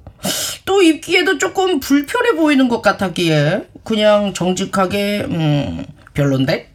또 0.64 0.82
입기에도 0.82 1.38
조금 1.38 1.80
불편해 1.80 2.32
보이는 2.32 2.68
것 2.68 2.82
같았기에 2.82 3.68
그냥 3.84 4.34
정직하게 4.34 5.26
음 5.30 5.84
별론데 6.14 6.70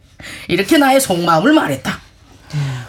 이렇게 0.48 0.78
나의 0.78 1.00
속마음을 1.00 1.52
말했다. 1.52 2.03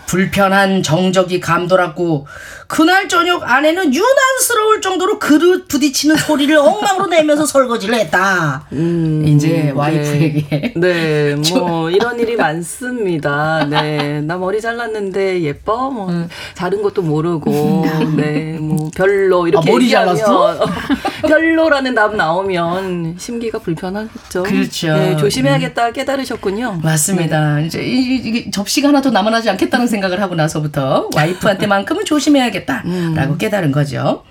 불편한 0.08 0.84
정적이 0.84 1.40
감돌았고 1.40 2.28
그날 2.68 3.08
저녁 3.08 3.50
아내는 3.50 3.94
유난스러울 3.94 4.82
정도로 4.82 5.20
그릇 5.20 5.68
부딪히는 5.68 6.16
소리를 6.16 6.56
엉망으로 6.58 7.08
내면서 7.08 7.46
설거지를 7.46 7.96
했다. 7.96 8.68
이제 8.72 9.72
와이프에게 9.76 10.74
네, 10.76 11.36
뭐 11.54 11.90
이런 11.90 12.20
일이 12.20 12.36
많습니다. 12.36 13.66
네, 13.70 14.22
나 14.22 14.38
머리 14.38 14.62
잘랐는데 14.62 15.42
예뻐, 15.42 15.90
뭐 15.90 16.28
자른 16.54 16.82
것도 16.82 17.02
모르고, 17.02 17.86
네, 18.18 18.58
뭐 18.60 18.90
별로 18.96 19.48
이렇게 19.48 19.70
아, 19.70 19.72
머리 19.72 19.86
얘기하면, 19.86 20.16
잘랐어? 20.16 20.64
어, 20.64 20.66
별로라는 21.28 21.96
답 21.96 22.16
나오면 22.16 23.16
심기가 23.20 23.60
불편하겠죠. 23.60 24.44
그렇죠. 24.44 24.94
네, 24.94 25.18
조심해야겠다 25.18 25.92
깨달으셨군요. 25.92 26.80
맞습니다. 26.84 27.60
이제 27.62 27.84
이, 27.84 28.16
이 28.16 28.52
접시가 28.52 28.90
하나도 28.90 29.12
남아나지 29.12 29.50
않겠다는 29.52 29.88
생각 29.88 29.95
을 30.04 30.22
하고 30.22 30.36
나서부터 30.36 31.10
와이프한테만큼은 31.16 32.06
조심해야겠다라고 32.06 33.38
깨달은 33.38 33.72
거죠. 33.72 34.24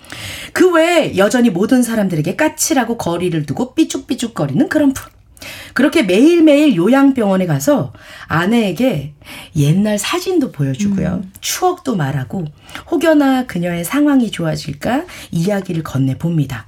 그 0.52 0.72
외에 0.72 1.16
여전히 1.16 1.50
모든 1.50 1.82
사람들에게 1.82 2.36
까칠하고 2.36 2.96
거리를 2.96 3.44
두고 3.46 3.74
삐죽삐죽거리는 3.74 4.68
그런 4.68 4.92
분. 4.92 5.12
그렇게 5.74 6.02
매일매일 6.02 6.76
요양병원에 6.76 7.46
가서 7.46 7.92
아내에게 8.26 9.14
옛날 9.56 9.98
사진도 9.98 10.52
보여주고요. 10.52 11.22
추억도 11.40 11.96
말하고 11.96 12.44
혹여나 12.90 13.46
그녀의 13.46 13.84
상황이 13.84 14.30
좋아질까 14.30 15.04
이야기를 15.32 15.82
건네봅니다. 15.82 16.66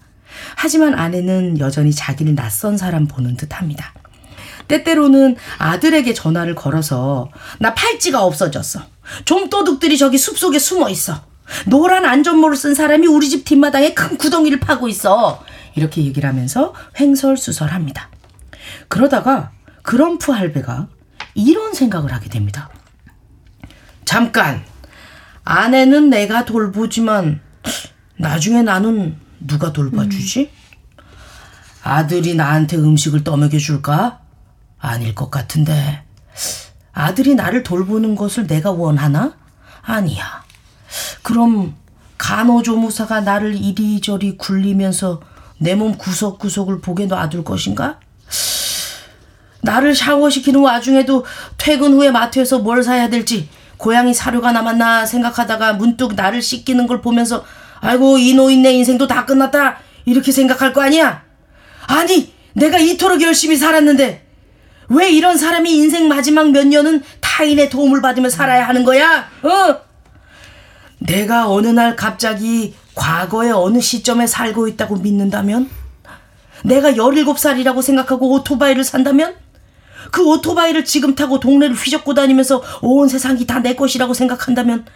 하지만 0.57 0.95
아내는 0.95 1.59
여전히 1.59 1.93
자기를 1.93 2.35
낯선 2.35 2.77
사람 2.77 3.07
보는 3.07 3.37
듯 3.37 3.59
합니다. 3.59 3.95
때때로는 4.69 5.37
아들에게 5.59 6.13
전화를 6.15 6.55
걸어서 6.55 7.31
나 7.59 7.75
팔찌가 7.75 8.23
없어졌어. 8.23 8.81
좀 9.25 9.49
도둑들이 9.49 9.99
저기 9.99 10.19
숲속에 10.19 10.59
숨어 10.59 10.89
있어. 10.91 11.23
노란 11.67 12.05
안전모를 12.05 12.57
쓴 12.57 12.75
사람이 12.75 13.07
우리 13.07 13.29
집 13.29 13.45
뒷마당에 13.45 13.95
큰 13.95 14.19
구덩이를 14.19 14.61
파고 14.61 14.89
있어. 14.89 15.45
이렇게 15.75 16.03
얘기를 16.05 16.29
하면서 16.29 16.75
횡설수설합니다. 16.99 18.11
그러다가 18.89 19.53
그럼프 19.83 20.33
할배가 20.33 20.89
이런 21.35 21.75
생각을 21.75 22.13
하게 22.13 22.29
됩니다. 22.29 22.71
잠깐, 24.05 24.65
아내는 25.45 26.11
내가 26.11 26.45
돌보지만 26.45 27.41
나중에 28.17 28.63
나는 28.63 29.17
누가 29.39 29.73
돌봐주지? 29.73 30.51
아들이 31.83 32.35
나한테 32.35 32.77
음식을 32.77 33.23
떠먹여 33.23 33.59
줄까? 33.59 34.21
아닐 34.87 35.15
것 35.15 35.31
같은데. 35.31 36.03
아들이 36.93 37.35
나를 37.35 37.63
돌보는 37.65 38.15
것을 38.15 38.47
내가 38.47 38.71
원하나? 38.71 39.35
아니야. 39.83 40.45
그럼 41.23 41.75
간호조무사가 42.19 43.21
나를 43.21 43.57
이리저리 43.57 44.37
굴리면서 44.37 45.21
내 45.59 45.75
몸 45.75 45.97
구석구석을 45.97 46.81
보게 46.81 47.07
놔둘 47.07 47.43
것인가? 47.45 47.99
나를 49.63 49.95
샤워시키는 49.97 50.61
와중에도 50.61 51.25
퇴근 51.59 51.95
후에 51.95 52.11
마트에서 52.11 52.59
뭘 52.61 52.85
사야 52.85 53.09
될지 53.09 53.49
고양이 53.79 54.15
사료가 54.15 54.53
남았나 54.53 55.07
생각하다가 55.07 55.73
문득 55.73 56.15
나를 56.15 56.41
씻기는 56.41 56.87
걸 56.87 57.01
보면서 57.01 57.45
아이고 57.81 58.19
이 58.19 58.35
노인네 58.35 58.73
인생도 58.75 59.07
다 59.09 59.25
끝났다 59.27 59.79
이렇게 60.05 60.31
생각할 60.31 60.73
거 60.73 60.83
아니야? 60.83 61.23
아니 61.87 62.33
내가 62.53 62.79
이토록 62.79 63.21
열심히 63.23 63.57
살았는데 63.57 64.26
왜 64.89 65.11
이런 65.11 65.37
사람이 65.37 65.71
인생 65.71 66.09
마지막 66.09 66.51
몇 66.51 66.67
년은 66.67 67.03
타인의 67.21 67.71
도움을 67.71 68.01
받으며 68.01 68.29
살아야 68.31 68.69
하는 68.69 68.85
거야? 68.85 69.29
어? 69.43 69.77
내가 70.99 71.51
어느 71.51 71.67
날 71.69 71.97
갑자기 71.97 72.75
과거의 72.95 73.53
어느 73.53 73.81
시점에 73.81 74.27
살고 74.27 74.69
있다고 74.69 74.97
믿는다면? 74.97 75.69
내가 76.65 76.93
17살이라고 76.93 77.83
생각하고 77.83 78.33
오토바이를 78.33 78.83
산다면? 78.85 79.35
그 80.11 80.25
오토바이를 80.25 80.85
지금 80.85 81.15
타고 81.15 81.41
동네를 81.41 81.75
휘젓고 81.77 82.15
다니면서 82.15 82.63
온 82.81 83.09
세상이 83.09 83.45
다 83.47 83.59
내 83.61 83.75
것이라고 83.75 84.15
생각한다면 84.15 84.87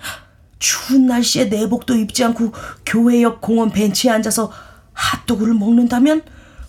추운 0.59 1.07
날씨에 1.07 1.47
내복도 1.47 1.97
입지 1.97 2.23
않고 2.25 2.53
교회 2.87 3.23
옆 3.23 3.41
공원 3.41 3.71
벤치에 3.71 4.11
앉아서 4.11 4.53
핫도그를 4.93 5.55
먹는다면? 5.55 6.23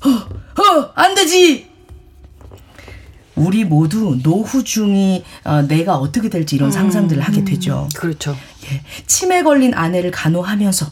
어, 0.06 0.10
어, 0.62 0.92
안 0.96 1.14
되지! 1.14 1.71
우리 3.36 3.64
모두 3.64 4.18
노후 4.22 4.64
중이 4.64 5.24
어, 5.44 5.62
내가 5.64 5.96
어떻게 5.96 6.30
될지 6.30 6.56
이런 6.56 6.72
상상들을 6.72 7.22
하게 7.22 7.44
되죠. 7.44 7.88
그렇죠. 7.96 8.36
예, 8.66 8.84
치매 9.08 9.44
걸린 9.44 9.74
아내를 9.74 10.12
간호하면서 10.12 10.88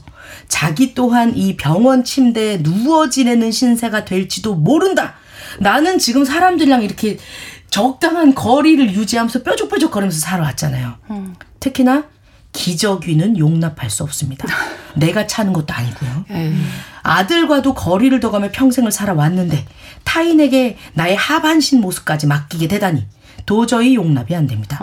자기 0.48 0.94
또한 0.94 1.36
이 1.36 1.58
병원 1.58 2.04
침대에 2.04 2.62
누워 2.64 3.10
지내는 3.10 3.52
신세가 3.52 4.06
될지도 4.06 4.56
모른다. 4.56 5.16
나는 5.60 6.00
지금 6.00 6.26
사람들이랑 6.26 6.84
이렇게 6.84 7.18
적당한 7.70 8.34
거리를 8.34 8.94
유지하면서 8.94 9.44
뾰족뾰족 9.44 9.92
거리면서 9.92 10.20
살아왔잖아요. 10.20 10.96
특히나 11.60 12.06
기저귀는 12.52 13.38
용납할 13.38 13.90
수 13.90 14.04
없습니다. 14.04 14.48
내가 14.96 15.28
차는 15.28 15.54
것도 15.54 15.74
아니고요. 15.74 16.26
아들과도 17.10 17.74
거리를 17.74 18.20
둬가며 18.20 18.50
평생을 18.52 18.92
살아왔는데 18.92 19.66
타인에게 20.04 20.78
나의 20.94 21.16
하반신 21.16 21.82
모습까지 21.82 22.28
맡기게 22.28 22.68
되다니 22.68 23.04
도저히 23.48 23.96
용납이 23.96 24.36
안 24.36 24.46
됩니다. 24.46 24.80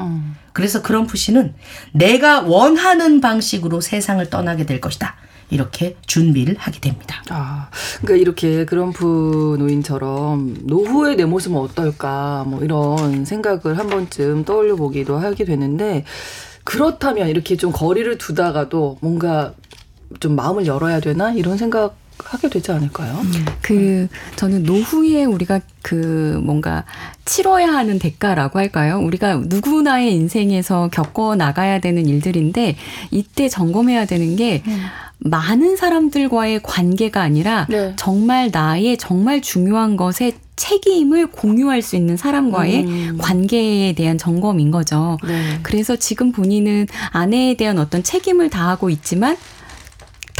그래서 0.52 0.82
그럼프 0.82 1.16
씨는 1.16 1.54
내가 1.92 2.40
원하는 2.40 3.20
방식으로 3.20 3.80
세상을 3.80 4.28
떠나게 4.28 4.66
될 4.66 4.80
것이다. 4.80 5.14
이렇게 5.50 5.96
준비를 6.06 6.56
하게 6.58 6.80
됩니다. 6.80 7.22
아, 7.30 7.68
그러니까 8.00 8.16
이렇게 8.20 8.64
그럼프 8.64 9.56
노인처럼 9.60 10.56
노후의 10.64 11.14
내 11.14 11.24
모습은 11.24 11.56
어떨까 11.56 12.44
뭐 12.48 12.60
이런 12.64 13.24
생각을 13.24 13.78
한 13.78 13.86
번쯤 13.86 14.44
떠올려 14.44 14.74
보기도 14.74 15.16
하게 15.18 15.44
되는데 15.44 16.04
그렇다면 16.64 17.28
이렇게 17.28 17.56
좀 17.56 17.70
거리를 17.70 18.18
두다가도 18.18 18.98
뭔가 19.00 19.54
좀 20.18 20.34
마음을 20.34 20.66
열어야 20.66 20.98
되나 20.98 21.32
이런 21.32 21.56
생각 21.56 21.94
하게 22.24 22.48
되지 22.48 22.72
않을까요? 22.72 23.20
그 23.62 24.08
저는 24.36 24.64
노후에 24.64 25.24
우리가 25.24 25.60
그 25.82 26.40
뭔가 26.42 26.84
치러야 27.24 27.68
하는 27.68 27.98
대가라고 27.98 28.58
할까요? 28.58 29.00
우리가 29.00 29.42
누구나의 29.46 30.12
인생에서 30.14 30.88
겪어 30.92 31.36
나가야 31.36 31.80
되는 31.80 32.06
일들인데 32.06 32.76
이때 33.10 33.48
점검해야 33.48 34.06
되는 34.06 34.36
게 34.36 34.62
많은 35.18 35.76
사람들과의 35.76 36.60
관계가 36.62 37.20
아니라 37.20 37.66
네. 37.68 37.94
정말 37.96 38.50
나의 38.52 38.96
정말 38.96 39.40
중요한 39.40 39.96
것에 39.96 40.32
책임을 40.56 41.28
공유할 41.28 41.82
수 41.82 41.96
있는 41.96 42.16
사람과의 42.16 42.84
음. 42.84 43.18
관계에 43.18 43.92
대한 43.92 44.16
점검인 44.18 44.70
거죠. 44.70 45.18
네. 45.26 45.58
그래서 45.62 45.96
지금 45.96 46.32
본인은 46.32 46.86
아내에 47.10 47.54
대한 47.54 47.78
어떤 47.78 48.02
책임을 48.02 48.50
다하고 48.50 48.90
있지만 48.90 49.36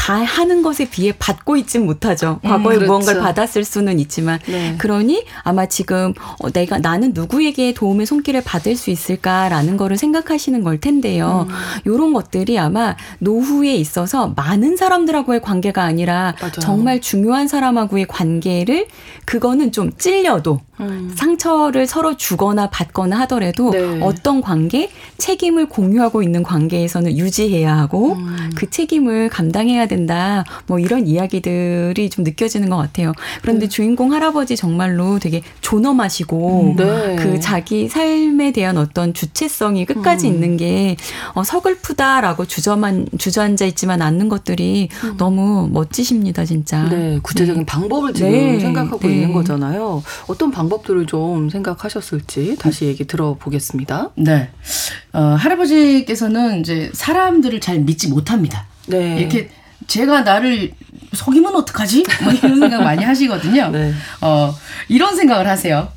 다 0.07 0.23
하는 0.23 0.63
것에 0.63 0.89
비해 0.89 1.13
받고 1.19 1.57
있진 1.57 1.85
못하죠. 1.85 2.39
과거에 2.45 2.77
그렇죠. 2.77 2.93
무언가를 2.93 3.21
받았을 3.21 3.65
수는 3.65 3.99
있지만 3.99 4.39
네. 4.47 4.77
그러니 4.79 5.25
아마 5.43 5.67
지금 5.67 6.15
어, 6.39 6.49
내가 6.51 6.79
나는 6.79 7.11
누구에게 7.13 7.75
도움의 7.75 8.07
손길을 8.07 8.45
받을 8.45 8.77
수 8.77 8.91
있을까라는 8.91 9.77
거를 9.77 9.97
생각하시는 9.97 10.63
걸 10.63 10.79
텐데요. 10.79 11.49
요런 11.89 12.13
것들이 12.13 12.57
아마 12.57 12.95
노후에 13.19 13.75
있어서 13.75 14.33
많은 14.37 14.77
사람들하고의 14.77 15.43
관계가 15.43 15.83
아니라 15.83 16.37
맞아요. 16.41 16.53
정말 16.61 17.01
중요한 17.01 17.49
사람하고의 17.49 18.07
관계를 18.07 18.87
그거는 19.25 19.73
좀 19.73 19.91
찔려도 19.99 20.61
음. 20.81 21.13
상처를 21.17 21.87
서로 21.87 22.17
주거나 22.17 22.69
받거나 22.71 23.21
하더라도 23.21 23.71
네. 23.71 24.01
어떤 24.03 24.41
관계, 24.41 24.91
책임을 25.19 25.69
공유하고 25.69 26.23
있는 26.23 26.43
관계에서는 26.43 27.17
유지해야 27.17 27.77
하고 27.77 28.13
음. 28.15 28.51
그 28.55 28.69
책임을 28.69 29.31
감당해야 29.31 29.87
된다. 29.97 30.45
뭐 30.67 30.79
이런 30.79 31.07
이야기들이 31.07 32.11
좀 32.11 32.25
느껴지는 32.25 32.69
것 32.69 32.77
같아요. 32.77 33.13
그런데 33.43 33.69
주인공 33.69 34.13
할아버지 34.13 34.57
정말로 34.57 35.19
되게 35.19 35.43
존엄하시고 35.63 36.75
네. 36.77 37.17
그 37.17 37.41
자기 37.41 37.89
삶에 37.89 38.53
대한 38.53 38.77
어떤 38.77 39.15
주체성이 39.15 39.87
끝까지 39.87 40.29
음. 40.29 40.35
있는 40.35 40.57
게 40.57 40.97
어, 41.35 41.43
서글프다라고 41.43 42.45
주저만 42.45 43.07
주저앉아 43.19 43.65
있지만 43.67 44.03
않는 44.03 44.29
것들이 44.29 44.89
너무 45.17 45.69
멋지십니다, 45.73 46.45
진짜. 46.45 46.85
음. 46.85 46.89
네, 46.91 47.19
구체적인 47.23 47.65
방법을 47.65 48.13
지금 48.13 48.31
네, 48.31 48.61
생각하고 48.61 49.07
네. 49.07 49.15
있는 49.15 49.33
거잖아요. 49.33 50.03
어떤 50.27 50.51
방법들을 50.51 51.07
좀 51.07 51.49
생각하셨을지 51.49 52.57
다시 52.59 52.87
얘기 52.87 53.07
들어보겠습니다. 53.07 54.11
네. 54.17 54.51
어, 55.13 55.21
할아버지께서는 55.21 56.61
이제 56.61 56.91
사람들을 56.93 57.61
잘 57.61 57.81
믿지 57.81 58.09
못합니다. 58.09 58.67
네. 58.87 59.19
이렇게 59.19 59.51
제가 59.87 60.23
나를 60.23 60.73
속이면 61.15 61.55
어떡하지? 61.55 62.05
뭐 62.23 62.33
이런 62.33 62.59
생각 62.61 62.83
많이 62.83 63.05
하시거든요. 63.05 63.71
네. 63.71 63.95
어, 64.21 64.55
이런 64.89 65.17
생각을 65.17 65.47
하세요. 65.49 65.93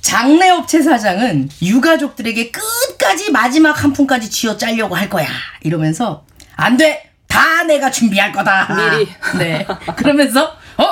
장례업체 0.00 0.82
사장은 0.82 1.50
유가족들에게 1.62 2.50
끝까지 2.50 3.30
마지막 3.32 3.82
한 3.82 3.92
푼까지 3.92 4.30
쥐어 4.30 4.56
짜려고 4.56 4.94
할 4.94 5.08
거야. 5.10 5.28
이러면서 5.62 6.24
안 6.56 6.76
돼. 6.76 7.10
다 7.26 7.62
내가 7.62 7.90
준비할 7.90 8.32
거다. 8.32 8.68
미리. 8.74 9.08
네. 9.38 9.66
그러면서 9.96 10.56
어? 10.76 10.84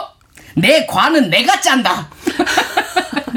내 0.54 0.86
관은 0.86 1.30
내가 1.30 1.60
짠다. 1.60 2.08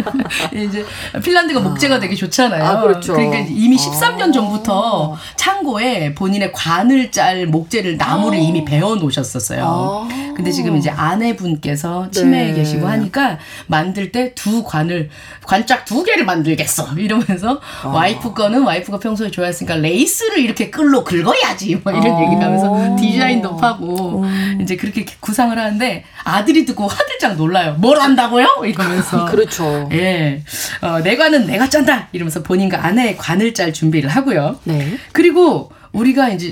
이제 0.54 0.86
핀란드가 1.24 1.60
목재가 1.60 2.00
되게 2.00 2.16
좋잖아요. 2.16 2.64
아, 2.64 2.82
그렇죠. 2.82 3.14
러니까 3.14 3.40
이미 3.50 3.78
13년 3.78 4.30
아. 4.30 4.32
전부터 4.32 5.18
창고에 5.36 6.14
본인의 6.16 6.52
관을 6.54 7.12
짤 7.12 7.46
목재를 7.48 7.98
나무를 7.98 8.40
이미 8.40 8.66
배워 8.66 8.96
놓으셨었어요. 8.96 9.64
아. 9.66 10.34
근데 10.36 10.52
지금 10.52 10.78
이제 10.78 10.90
아내분께서 10.90 12.10
치매에 12.12 12.48
네. 12.48 12.54
계시고 12.54 12.88
하니까 12.88 13.38
만들 13.68 14.12
때 14.12 14.32
두 14.36 14.64
관을 14.64 15.10
관짝 15.46 15.86
두 15.86 16.04
개를 16.04 16.26
만들겠어 16.26 16.94
이러면서 16.98 17.60
아. 17.84 17.90
와이프 17.90 18.34
거는 18.34 18.64
와이프가 18.64 19.00
평소에 19.00 19.30
좋아했으니까 19.30 19.76
레이스를 19.76 20.40
이렇게 20.40 20.70
끌로 20.70 21.04
긁어야지 21.04 21.80
뭐 21.84 21.94
이런 21.94 22.16
아. 22.16 22.22
얘기를 22.24 22.44
하면서 22.44 22.96
디자인도 23.00 23.58
파고 23.58 24.24
음. 24.24 24.60
이제 24.62 24.76
그렇게 24.76 25.06
구상을 25.20 25.58
하는데 25.58 26.04
아들이 26.24 26.66
듣고 26.66 26.88
화들짝 26.88 27.36
놀라요. 27.36 27.76
뭘 27.78 28.00
안다고요? 28.00 28.64
이러면서 28.66 29.26
그렇죠. 29.30 29.88
예. 29.92 30.44
어, 30.82 31.00
내 31.02 31.16
관은 31.18 31.48
내가 31.48 31.70
짠다! 31.70 32.10
이러면서 32.14 32.42
본인과 32.44 32.86
아내의 32.86 33.18
관을 33.18 33.54
짤 33.54 33.74
준비를 33.74 34.10
하고요. 34.10 34.60
네. 34.64 34.98
그리고 35.12 35.72
우리가 35.92 36.30
이제 36.30 36.52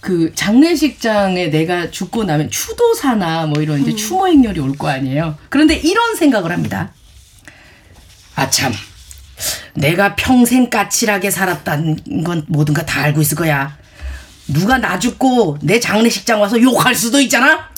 그 0.00 0.32
장례식장에 0.34 1.48
내가 1.50 1.90
죽고 1.90 2.24
나면 2.24 2.50
추도사나 2.50 3.46
뭐 3.46 3.62
이런 3.62 3.80
이제 3.82 3.94
추모 3.94 4.26
행렬이 4.28 4.58
올 4.60 4.76
거 4.76 4.88
아니에요. 4.88 5.36
그런데 5.50 5.74
이런 5.76 6.16
생각을 6.16 6.50
합니다. 6.52 6.92
아 8.34 8.48
참, 8.48 8.72
내가 9.74 10.16
평생 10.16 10.70
까칠하게 10.70 11.30
살았다는 11.30 12.24
건 12.24 12.44
뭐든가 12.48 12.86
다 12.86 13.02
알고 13.02 13.20
있을 13.20 13.36
거야. 13.36 13.76
누가 14.48 14.78
나 14.78 14.98
죽고 14.98 15.58
내 15.62 15.78
장례식장 15.78 16.40
와서 16.40 16.60
욕할 16.60 16.94
수도 16.94 17.20
있잖아? 17.20 17.68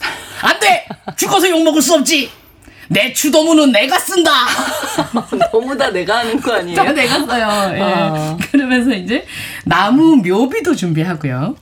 안 0.42 0.58
돼! 0.60 0.86
죽어서 1.16 1.48
욕 1.50 1.62
먹을 1.62 1.82
수 1.82 1.94
없지! 1.94 2.30
내 2.92 3.12
추도문은 3.12 3.72
내가 3.72 3.98
쓴다! 3.98 4.30
너무 5.50 5.76
다 5.76 5.90
내가 5.90 6.18
하는 6.18 6.38
거 6.40 6.52
아니에요? 6.52 6.92
내가 6.92 7.26
써요. 7.26 7.72
예. 7.74 7.80
아. 7.80 8.36
그러면서 8.50 8.92
이제 8.92 9.24
나무 9.64 10.16
묘비도 10.16 10.74
준비하고요. 10.74 11.56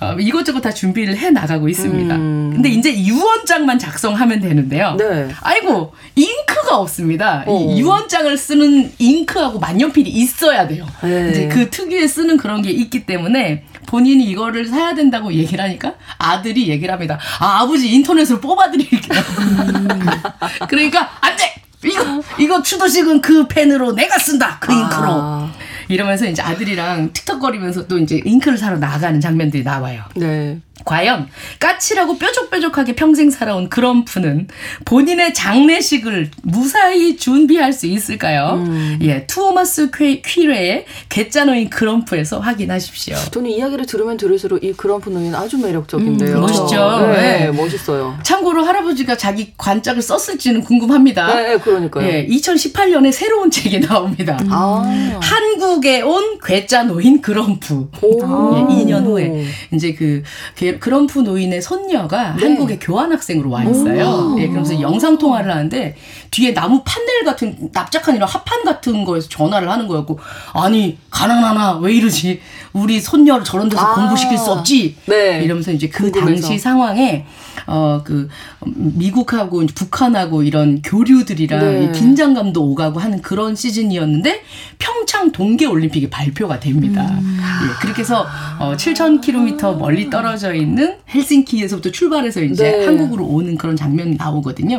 어, 0.00 0.16
이것저것 0.18 0.60
다 0.60 0.72
준비를 0.72 1.16
해 1.16 1.30
나가고 1.30 1.68
있습니다. 1.68 2.14
음. 2.16 2.50
근데 2.54 2.70
이제 2.70 2.92
유언장만 2.92 3.78
작성하면 3.78 4.40
되는데요. 4.40 4.96
네. 4.98 5.28
아이고 5.42 5.92
잉크가 6.16 6.76
없습니다. 6.78 7.44
어. 7.46 7.56
이 7.56 7.80
유언장을 7.80 8.36
쓰는 8.36 8.92
잉크하고 8.98 9.60
만년필이 9.60 10.10
있어야 10.10 10.66
돼요. 10.66 10.86
네. 11.02 11.30
이제 11.30 11.48
그 11.48 11.70
특유의 11.70 12.08
쓰는 12.08 12.36
그런 12.36 12.62
게 12.62 12.70
있기 12.70 13.06
때문에 13.06 13.64
본인이 13.86 14.24
이거를 14.24 14.66
사야 14.66 14.94
된다고 14.94 15.32
얘기를 15.32 15.62
하니까 15.62 15.94
아들이 16.18 16.68
얘기를 16.68 16.92
합니다. 16.92 17.18
아 17.40 17.60
아버지 17.62 17.92
인터넷으로 17.92 18.40
뽑아드릴게요. 18.40 19.22
그러니까 20.68 21.10
안 21.20 21.36
돼. 21.36 21.54
이거 21.84 22.22
이거 22.38 22.62
추도식은 22.62 23.20
그 23.20 23.46
펜으로 23.48 23.92
내가 23.92 24.18
쓴다. 24.18 24.58
그 24.60 24.72
잉크로. 24.72 25.08
아. 25.08 25.52
이러면서 25.88 26.26
이제 26.26 26.40
아들이랑 26.40 27.12
틱톡거리면서 27.12 27.86
또 27.86 27.98
이제 27.98 28.20
잉크를 28.24 28.56
사러 28.56 28.78
나가는 28.78 29.20
장면들이 29.20 29.62
나와요. 29.62 30.04
네. 30.14 30.60
과연 30.84 31.28
까칠하고 31.60 32.18
뾰족뾰족하게 32.18 32.94
평생 32.94 33.30
살아온 33.30 33.68
그럼프는 33.68 34.48
본인의 34.84 35.34
장례식을 35.34 36.30
무사히 36.42 37.16
준비할 37.16 37.72
수 37.72 37.86
있을까요? 37.86 38.62
음. 38.66 38.98
예, 39.02 39.26
투오마스 39.26 39.90
퀴, 39.90 40.22
퀴레의 40.22 40.86
개짜노인 41.08 41.70
그럼프에서 41.70 42.40
확인하십시오. 42.40 43.16
저는 43.30 43.50
이야기를 43.50 43.86
들으면 43.86 44.16
들을수록 44.16 44.62
이 44.64 44.72
그럼프 44.72 45.08
노인 45.10 45.34
아주 45.34 45.58
매력적인데요. 45.58 46.36
음, 46.36 46.40
멋있죠. 46.40 47.06
네, 47.12 47.46
네. 47.46 47.50
멋있어요. 47.50 48.18
참고로 48.22 48.64
할아버지가 48.64 49.16
자기 49.16 49.52
관짝을 49.56 50.02
썼을지는 50.02 50.62
궁금합니다. 50.62 51.34
네, 51.34 51.48
네, 51.48 51.58
그러니까요. 51.58 52.06
예, 52.08 52.26
2018년에 52.26 53.12
새로운 53.12 53.50
책이 53.50 53.80
나옵니다. 53.80 54.38
아. 54.50 55.18
한국에 55.20 56.02
온 56.02 56.38
괴짜 56.42 56.84
노인 56.84 57.20
그럼프. 57.20 57.88
오. 58.02 58.56
예, 58.56 58.84
2년 58.84 59.04
후에 59.04 59.46
이제 59.72 59.94
그 59.94 60.22
게- 60.72 60.78
그럼프 60.78 61.18
노인의 61.20 61.62
손녀가 61.62 62.34
네. 62.36 62.42
한국에 62.44 62.78
교환학생으로 62.78 63.50
와 63.50 63.64
있어요. 63.64 64.34
예, 64.38 64.46
그러면서 64.48 64.80
영상 64.80 65.18
통화를 65.18 65.50
하는데 65.50 65.94
뒤에 66.30 66.52
나무 66.54 66.82
판넬 66.84 67.24
같은 67.24 67.70
납작한 67.72 68.16
이런 68.16 68.28
합판 68.28 68.64
같은 68.64 69.04
거에서 69.04 69.28
전화를 69.28 69.70
하는 69.70 69.86
거였고 69.88 70.18
아니 70.54 70.98
가난하나 71.10 71.78
왜 71.78 71.94
이러지 71.94 72.40
우리 72.72 73.00
손녀를 73.00 73.44
저런 73.44 73.68
데서 73.68 73.82
아. 73.82 73.94
공부시킬 73.94 74.38
수 74.38 74.50
없지 74.50 74.96
네. 75.06 75.42
이러면서 75.42 75.72
이제 75.72 75.88
그 75.88 76.10
궁금해서. 76.10 76.48
당시 76.48 76.58
상황에 76.58 77.26
어 77.66 78.02
그 78.04 78.28
미국하고 78.64 79.64
북한하고 79.74 80.42
이런 80.42 80.82
교류들이랑 80.82 81.60
네. 81.60 81.84
이 81.84 81.92
긴장감도 81.92 82.62
오가고 82.62 83.00
하는 83.00 83.22
그런 83.22 83.54
시즌이었는데 83.54 84.42
평창 84.78 85.32
동계 85.32 85.66
올림픽이 85.66 86.10
발표가 86.10 86.58
됩니다. 86.60 87.08
예, 87.12 87.80
그렇게 87.80 88.00
해서 88.00 88.26
어, 88.58 88.74
7,000km 88.76 89.78
멀리 89.78 90.10
떨어져 90.10 90.54
있는 90.54 90.96
헬싱키에서부터 91.14 91.90
출발해서 91.90 92.42
이제 92.42 92.70
네. 92.70 92.86
한국으로 92.86 93.24
오는 93.26 93.56
그런 93.56 93.76
장면이 93.76 94.16
나오거든요. 94.16 94.76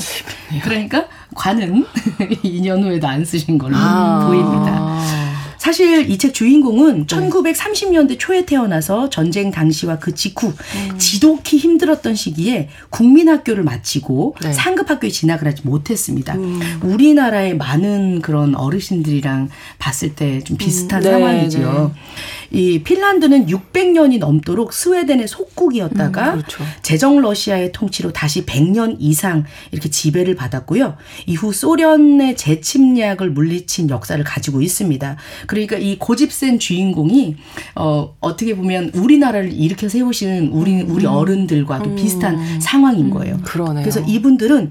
그러니까 0.64 1.06
관은 1.36 1.86
2년 2.44 2.84
후에도 2.84 3.08
안 3.08 3.24
쓰신 3.24 3.58
걸로 3.58 3.76
아. 3.78 4.26
보입니다. 4.28 5.23
사실 5.68 6.10
이 6.12 6.18
책 6.18 6.34
주인공은 6.34 7.06
1930년대 7.06 8.20
초에 8.20 8.46
태어나서 8.46 9.10
전쟁 9.10 9.50
당시와 9.50 9.98
그 9.98 10.14
직후 10.14 10.52
지독히 10.98 11.58
힘들었던 11.58 12.16
시기에 12.16 12.68
국민학교를 12.90 13.64
마치고 13.64 14.36
네. 14.42 14.52
상급학교에 14.52 15.10
진학을 15.10 15.48
하지 15.48 15.62
못했습니다. 15.66 16.36
우리나라의 16.84 17.56
많은 17.56 18.22
그런 18.22 18.56
어르신들이랑 18.56 19.48
봤을 19.80 20.16
때 20.16 20.42
좀 20.44 20.58
비슷한 20.58 21.02
네, 21.02 21.12
상황이지요. 21.12 21.94
이 22.54 22.84
핀란드는 22.84 23.48
600년이 23.48 24.20
넘도록 24.20 24.74
스웨덴의 24.74 25.28
속국이었다가 25.28 26.34
그렇죠. 26.34 26.64
제정 26.84 27.20
러시아의 27.20 27.72
통치로 27.72 28.14
다시 28.14 28.46
100년 28.46 28.98
이상 29.00 29.44
이렇게 29.72 29.90
지배를 29.90 30.36
받았고요. 30.36 30.96
이후 31.26 31.52
소련의 31.52 32.38
재침략을 32.38 33.32
물리친 33.32 33.90
역사를 33.90 34.24
가지고 34.24 34.62
있습니다. 34.62 35.18
그러니까 35.48 35.78
이 35.78 35.98
고집센 35.98 36.60
주인공이 36.60 37.36
어 37.76 38.16
어떻게 38.20 38.56
보면 38.56 38.92
우리나라를 38.94 39.52
일으켜 39.52 39.90
세우신 39.90 40.50
우리 40.54 40.82
우리 40.84 41.08
어른들과도 41.08 41.96
비슷한 41.96 42.62
상황인 42.62 43.10
거예요. 43.10 43.40
그러네요. 43.44 43.84
그래서 43.84 44.00
이분들은 44.02 44.70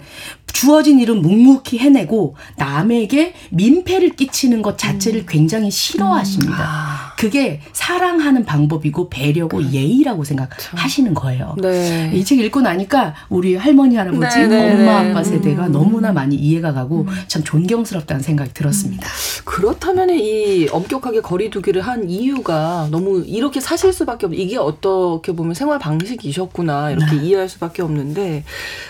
주어진 0.53 1.01
일은 1.01 1.23
묵묵히 1.23 1.79
해내고 1.79 2.37
남에게 2.57 3.35
민폐를 3.51 4.11
끼치는 4.11 4.63
것 4.63 4.79
자체를 4.79 5.27
굉장히 5.27 5.71
싫어하십니다. 5.71 7.15
그게 7.19 7.61
사랑하는 7.73 8.45
방법이고 8.45 9.09
배려고 9.09 9.63
예의라고 9.63 10.25
생각하시는 10.25 11.15
거예요. 11.15 11.57
네. 11.61 12.11
이책 12.15 12.39
읽고 12.41 12.61
나니까 12.61 13.15
우리 13.29 13.57
할머니 13.57 13.97
할아버지 13.97 14.39
네, 14.41 14.47
네, 14.47 14.73
엄마 14.73 15.03
네. 15.03 15.11
아빠 15.11 15.23
세대가 15.23 15.69
너무나 15.69 16.13
많이 16.13 16.37
이해가 16.37 16.73
가고 16.73 17.07
참 17.29 17.43
존경스럽다는 17.43 18.23
생각이 18.23 18.53
들었습니다. 18.55 19.09
그렇다면 19.45 20.11
이 20.11 20.69
엄격하게 20.71 21.21
거리두기를 21.21 21.83
한 21.83 22.09
이유가 22.09 22.89
너무 22.91 23.23
이렇게 23.27 23.61
사실 23.61 23.93
수밖에 23.93 24.27
없. 24.27 24.33
이게 24.35 24.57
어떻게 24.57 25.33
보면 25.33 25.55
생활 25.55 25.79
방식이셨구나 25.79 26.91
이렇게 26.91 27.17
네. 27.17 27.25
이해할 27.25 27.49
수밖에 27.49 27.83
없는데 27.83 28.45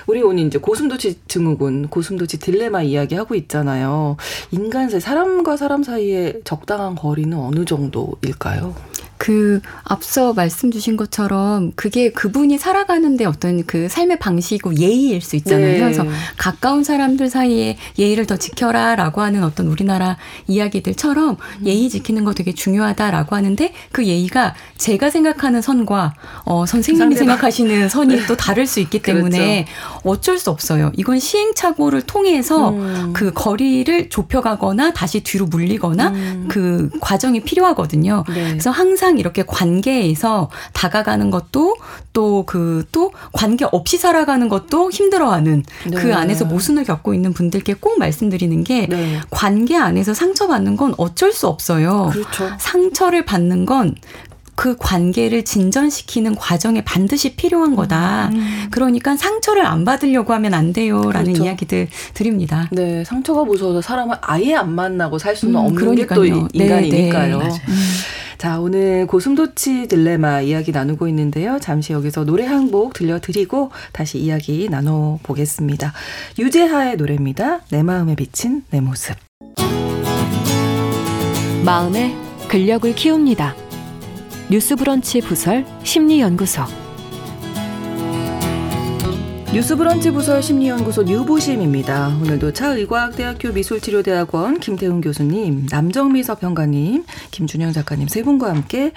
우리 0.07 0.23
오늘 0.23 0.47
이제 0.47 0.59
고슴도치 0.59 1.21
증후군, 1.29 1.89
고슴도치 1.89 2.39
딜레마 2.39 2.83
이야기 2.83 3.15
하고 3.15 3.35
있잖아요. 3.35 4.17
인간 4.51 4.89
사이 4.89 5.01
사람과 5.01 5.57
사람 5.57 5.83
사이의 5.83 6.41
적당한 6.45 6.95
거리는 6.95 7.37
어느 7.39 7.65
정도일까요? 7.65 8.72
그 9.23 9.61
앞서 9.85 10.33
말씀 10.33 10.73
주신 10.73 10.97
것처럼 10.97 11.71
그게 11.77 12.11
그분이 12.11 12.59
살아가는데 12.59 13.25
어떤 13.25 13.65
그 13.65 13.89
삶의 13.89 14.19
방식이고 14.19 14.79
예의일 14.79 15.21
수 15.21 15.37
있잖아요. 15.37 15.75
네. 15.75 15.79
그래서 15.79 16.05
가까운 16.37 16.83
사람들 16.83 17.31
사이에 17.31 17.77
예의를 18.01 18.27
더 18.27 18.37
지켜라라고 18.37 19.21
하는 19.21 19.45
어떤 19.45 19.69
우리나라 19.69 20.17
이야기들처럼 20.49 21.37
예의 21.65 21.89
지키는 21.89 22.25
거 22.25 22.35
되게 22.35 22.53
중요하다라고 22.53 23.37
하는데 23.37 23.73
그 23.93 24.05
예의가 24.05 24.57
제가 24.77 25.09
생각하는 25.09 25.63
선과 25.63 26.15
어, 26.45 26.67
선생님이. 26.67 27.15
생각하시는 27.15 27.89
선이 27.89 28.27
또 28.27 28.37
다를 28.37 28.67
수 28.67 28.81
있기 28.81 29.03
때문에 29.03 29.67
어쩔 30.03 30.37
수 30.37 30.51
없어요. 30.51 30.91
이건 30.97 31.21
시행착오를 31.21 32.03
통해서 32.03 32.71
음. 32.71 33.13
그 33.13 33.33
거리를 33.33 34.09
좁혀가거나 34.09 34.93
다시 34.95 35.21
뒤로 35.21 35.47
물리거나 35.47 36.09
음. 36.09 36.47
그 36.49 36.91
과정이 37.01 37.39
필요하거든요. 37.39 38.25
네. 38.35 38.49
그래서 38.49 38.73
항상 38.73 39.12
이렇게 39.19 39.43
관계에서 39.45 40.51
다가가는 40.73 41.31
것도 41.31 41.77
또 42.13 42.45
그또 42.47 43.13
관계 43.33 43.67
없이 43.71 43.99
살아가는 43.99 44.49
것도 44.49 44.91
힘들어하는 44.91 45.65
네. 45.89 45.97
그 45.97 46.15
안에서 46.15 46.45
모순을 46.45 46.85
겪고 46.85 47.15
있는 47.15 47.33
분들께 47.33 47.75
꼭 47.75 47.99
말씀드리는 47.99 48.65
게 48.65 48.87
네. 48.87 49.21
관계 49.31 49.77
안에서 49.77 50.15
상처받는 50.15 50.77
건 50.77 50.95
어쩔 50.99 51.33
수 51.33 51.47
없어요. 51.49 52.11
그렇죠. 52.13 52.51
상처를 52.59 53.25
받는 53.25 53.67
건 53.67 53.95
그 54.63 54.77
관계를 54.79 55.45
진전시키는 55.45 56.37
과정에 56.37 56.85
반드시 56.85 57.35
필요한 57.35 57.75
거다. 57.75 58.31
그러니까 58.71 59.17
상처를 59.17 59.67
안 59.67 59.85
받으려고 59.85 60.35
하면 60.35 60.55
안 60.55 60.73
돼요라는 60.73 61.31
음. 61.31 61.33
그렇죠. 61.33 61.45
이야기들 61.45 61.89
드립니다. 62.15 62.69
네, 62.71 63.03
상처가 63.03 63.43
무서워서 63.43 63.81
사람을 63.81 64.19
아예 64.21 64.55
안 64.55 64.71
만나고 64.71 65.19
살 65.19 65.35
수는 65.35 65.55
음, 65.57 65.67
없는 65.67 65.97
게또 65.97 66.15
그러니까요. 66.15 66.49
네, 66.55 66.65
인간이니까요. 66.65 67.39
네. 67.39 67.49
자, 68.39 68.61
오늘 68.61 69.09
고슴도치 69.09 69.89
딜레마 69.89 70.43
이야기 70.43 70.71
나누고 70.71 71.09
있는데요. 71.09 71.59
잠시 71.61 71.93
여기서 71.93 72.25
노래 72.25 72.47
한 72.47 72.71
곡 72.71 72.93
들려드리고 72.93 73.73
다시 73.91 74.19
이야기 74.19 74.69
나눠보겠습니다. 74.71 75.93
유재하의 76.39 76.99
노래입니다. 76.99 77.63
내 77.71 77.83
마음에 77.83 78.15
비친 78.15 78.63
내 78.71 78.81
모습. 78.81 79.17
마음의 81.65 82.15
근력을 82.47 82.95
키웁니다. 82.95 83.57
뉴스브런치 84.53 85.23
부설 85.23 85.65
심리연구소 85.83 86.61
뉴스브런치 89.55 90.11
부설 90.11 90.43
심리연구소 90.43 91.05
뉴보심입니다. 91.05 92.09
오늘도 92.21 92.53
차의과학대학교 92.53 93.53
미술치료대학원 93.53 94.61
김태훈 94.61 95.01
교수님, 95.01 95.69
남정미 95.71 96.23
서평가님, 96.23 97.05
김준영 97.31 97.73
작가님 97.73 98.09
세 98.09 98.23
분과 98.23 98.51
함께 98.51 98.93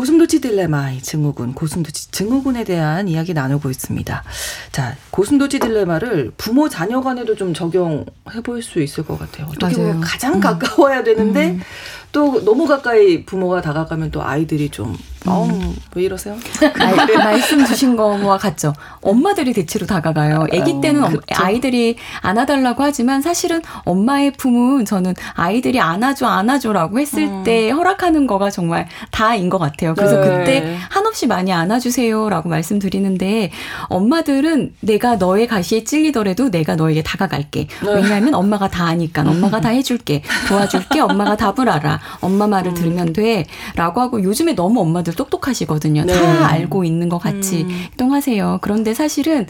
고슴도치 0.00 0.42
딜레마의 0.42 1.00
증후군, 1.00 1.54
고슴도치 1.54 2.10
증후군에 2.10 2.64
대한 2.64 3.08
이야기 3.08 3.32
나누고 3.32 3.70
있습니다. 3.70 4.24
자, 4.70 4.94
고슴도치 5.10 5.58
딜레마를 5.58 6.32
부모 6.36 6.68
자녀 6.68 7.00
간에도 7.00 7.34
좀 7.34 7.54
적용해 7.54 8.42
볼 8.44 8.60
수 8.62 8.82
있을 8.82 9.06
것 9.06 9.18
같아요. 9.18 9.46
어떻게 9.46 9.74
보면 9.74 10.02
가장 10.02 10.34
음. 10.34 10.40
가까워야 10.40 11.02
되는데 11.02 11.52
음. 11.52 11.60
또 12.12 12.44
너무 12.44 12.66
가까이 12.66 13.24
부모가 13.24 13.62
다가가면 13.62 14.10
또 14.10 14.22
아이들이 14.22 14.68
좀 14.68 14.94
어, 15.26 15.74
왜 15.94 16.04
이러세요? 16.04 16.36
말씀 17.18 17.64
주신 17.64 17.96
거와 17.96 18.38
같죠. 18.38 18.72
엄마들이 19.00 19.52
대체로 19.52 19.86
다가가요. 19.86 20.46
아기 20.52 20.72
어, 20.72 20.80
때는 20.80 21.04
어, 21.04 21.10
아이들이 21.34 21.96
안아달라고 22.22 22.82
하지만 22.82 23.22
사실은 23.22 23.62
엄마의 23.84 24.32
품은 24.32 24.84
저는 24.84 25.14
아이들이 25.34 25.80
안아줘 25.80 26.26
안아줘라고 26.26 26.98
했을 27.00 27.24
음. 27.24 27.42
때 27.44 27.70
허락하는 27.70 28.26
거가 28.26 28.50
정말 28.50 28.88
다인 29.10 29.48
것 29.48 29.58
같아요. 29.58 29.94
그래서 29.94 30.20
네. 30.20 30.38
그때 30.38 30.78
한없이 30.90 31.26
많이 31.26 31.52
안아주세요라고 31.52 32.48
말씀드리는데 32.48 33.50
엄마들은 33.88 34.74
내가 34.80 35.16
너의 35.16 35.46
가시에 35.46 35.84
찔리더라도 35.84 36.50
내가 36.50 36.76
너에게 36.76 37.02
다가갈게. 37.02 37.66
네. 37.84 37.94
왜냐하면 37.94 38.34
엄마가 38.34 38.68
다 38.68 38.86
아니까 38.86 39.22
엄마가 39.22 39.60
다 39.60 39.70
해줄게 39.70 40.22
도와줄게 40.48 41.00
엄마가 41.00 41.36
답을 41.36 41.68
알아 41.68 42.00
엄마 42.20 42.46
말을 42.46 42.72
음. 42.72 42.74
들으면 42.74 43.12
돼 43.12 43.46
라고 43.74 44.00
하고 44.00 44.22
요즘에 44.22 44.54
너무 44.54 44.80
엄마들 44.80 45.14
똑똑하시거든요. 45.16 46.04
네. 46.04 46.12
다 46.14 46.46
알고 46.46 46.84
있는 46.84 47.08
것 47.08 47.18
같이 47.18 47.62
음. 47.62 47.70
행동하세요. 47.70 48.58
그런데 48.62 48.94
사실은 48.94 49.46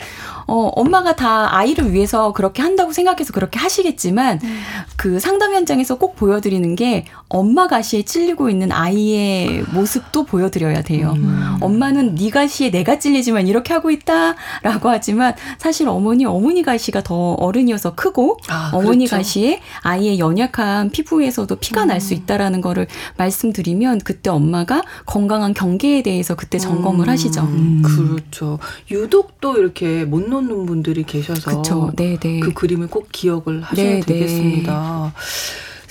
어, 0.47 0.71
엄마가 0.75 1.17
다 1.17 1.55
아이를 1.55 1.93
위해서 1.93 2.33
그렇게 2.33 2.63
한다고 2.63 2.93
생각해서 2.93 3.33
그렇게 3.33 3.59
하시겠지만 3.59 4.41
음. 4.43 4.61
그 4.97 5.21
상담 5.21 5.55
현장에서 5.55 5.99
꼭 5.99 6.17
보여드리는 6.17 6.75
게 6.77 7.05
엄마 7.29 7.67
가시에 7.67 8.03
찔리고 8.03 8.49
있는 8.51 8.71
아이의 8.71 9.65
모습도 9.73 10.25
보여드려야 10.25 10.83
돼요. 10.83 11.15
음. 11.17 11.57
엄마는 11.61 12.15
네 12.15 12.31
가시에 12.31 12.71
내가 12.71 12.99
찔리지만 12.99 13.49
이렇게 13.49 13.75
하고 13.75 13.91
있다라고 13.91 14.89
하지만 14.89 15.35
사실 15.59 15.89
어머니 15.89 16.25
어머니 16.25 16.63
가시가 16.63 17.03
더 17.03 17.33
어른이어서 17.33 17.95
크고 17.95 18.39
아, 18.49 18.71
어머니 18.73 19.07
그렇죠. 19.07 19.17
가시에 19.17 19.61
아이의 19.83 20.19
연약한 20.19 20.91
피부에서도 20.91 21.55
피가 21.57 21.85
음. 21.85 21.89
날수 21.89 22.15
있다라는 22.15 22.61
거를 22.61 22.87
말씀드리면 23.17 24.01
그때 24.01 24.31
엄마가 24.31 24.83
건강한 25.05 25.53
경계에 25.53 26.03
대해서 26.03 26.37
그때 26.37 26.59
점검을 26.59 27.09
음. 27.09 27.11
하시죠. 27.11 27.43
음. 27.43 27.83
그렇죠. 27.85 28.59
유독 28.91 29.41
또 29.41 29.57
이렇게 29.57 30.05
못 30.05 30.29
놓는 30.29 30.67
분들이 30.67 31.03
계셔서 31.03 31.59
그쵸. 31.59 31.93
네, 31.97 32.17
네. 32.19 32.41
그 32.41 32.53
그림을 32.53 32.89
기억 33.13 33.37
기억을 33.37 33.63
하셔야 33.63 33.87
네, 33.87 34.01
네. 34.01 34.07
되겠습니다. 34.07 35.13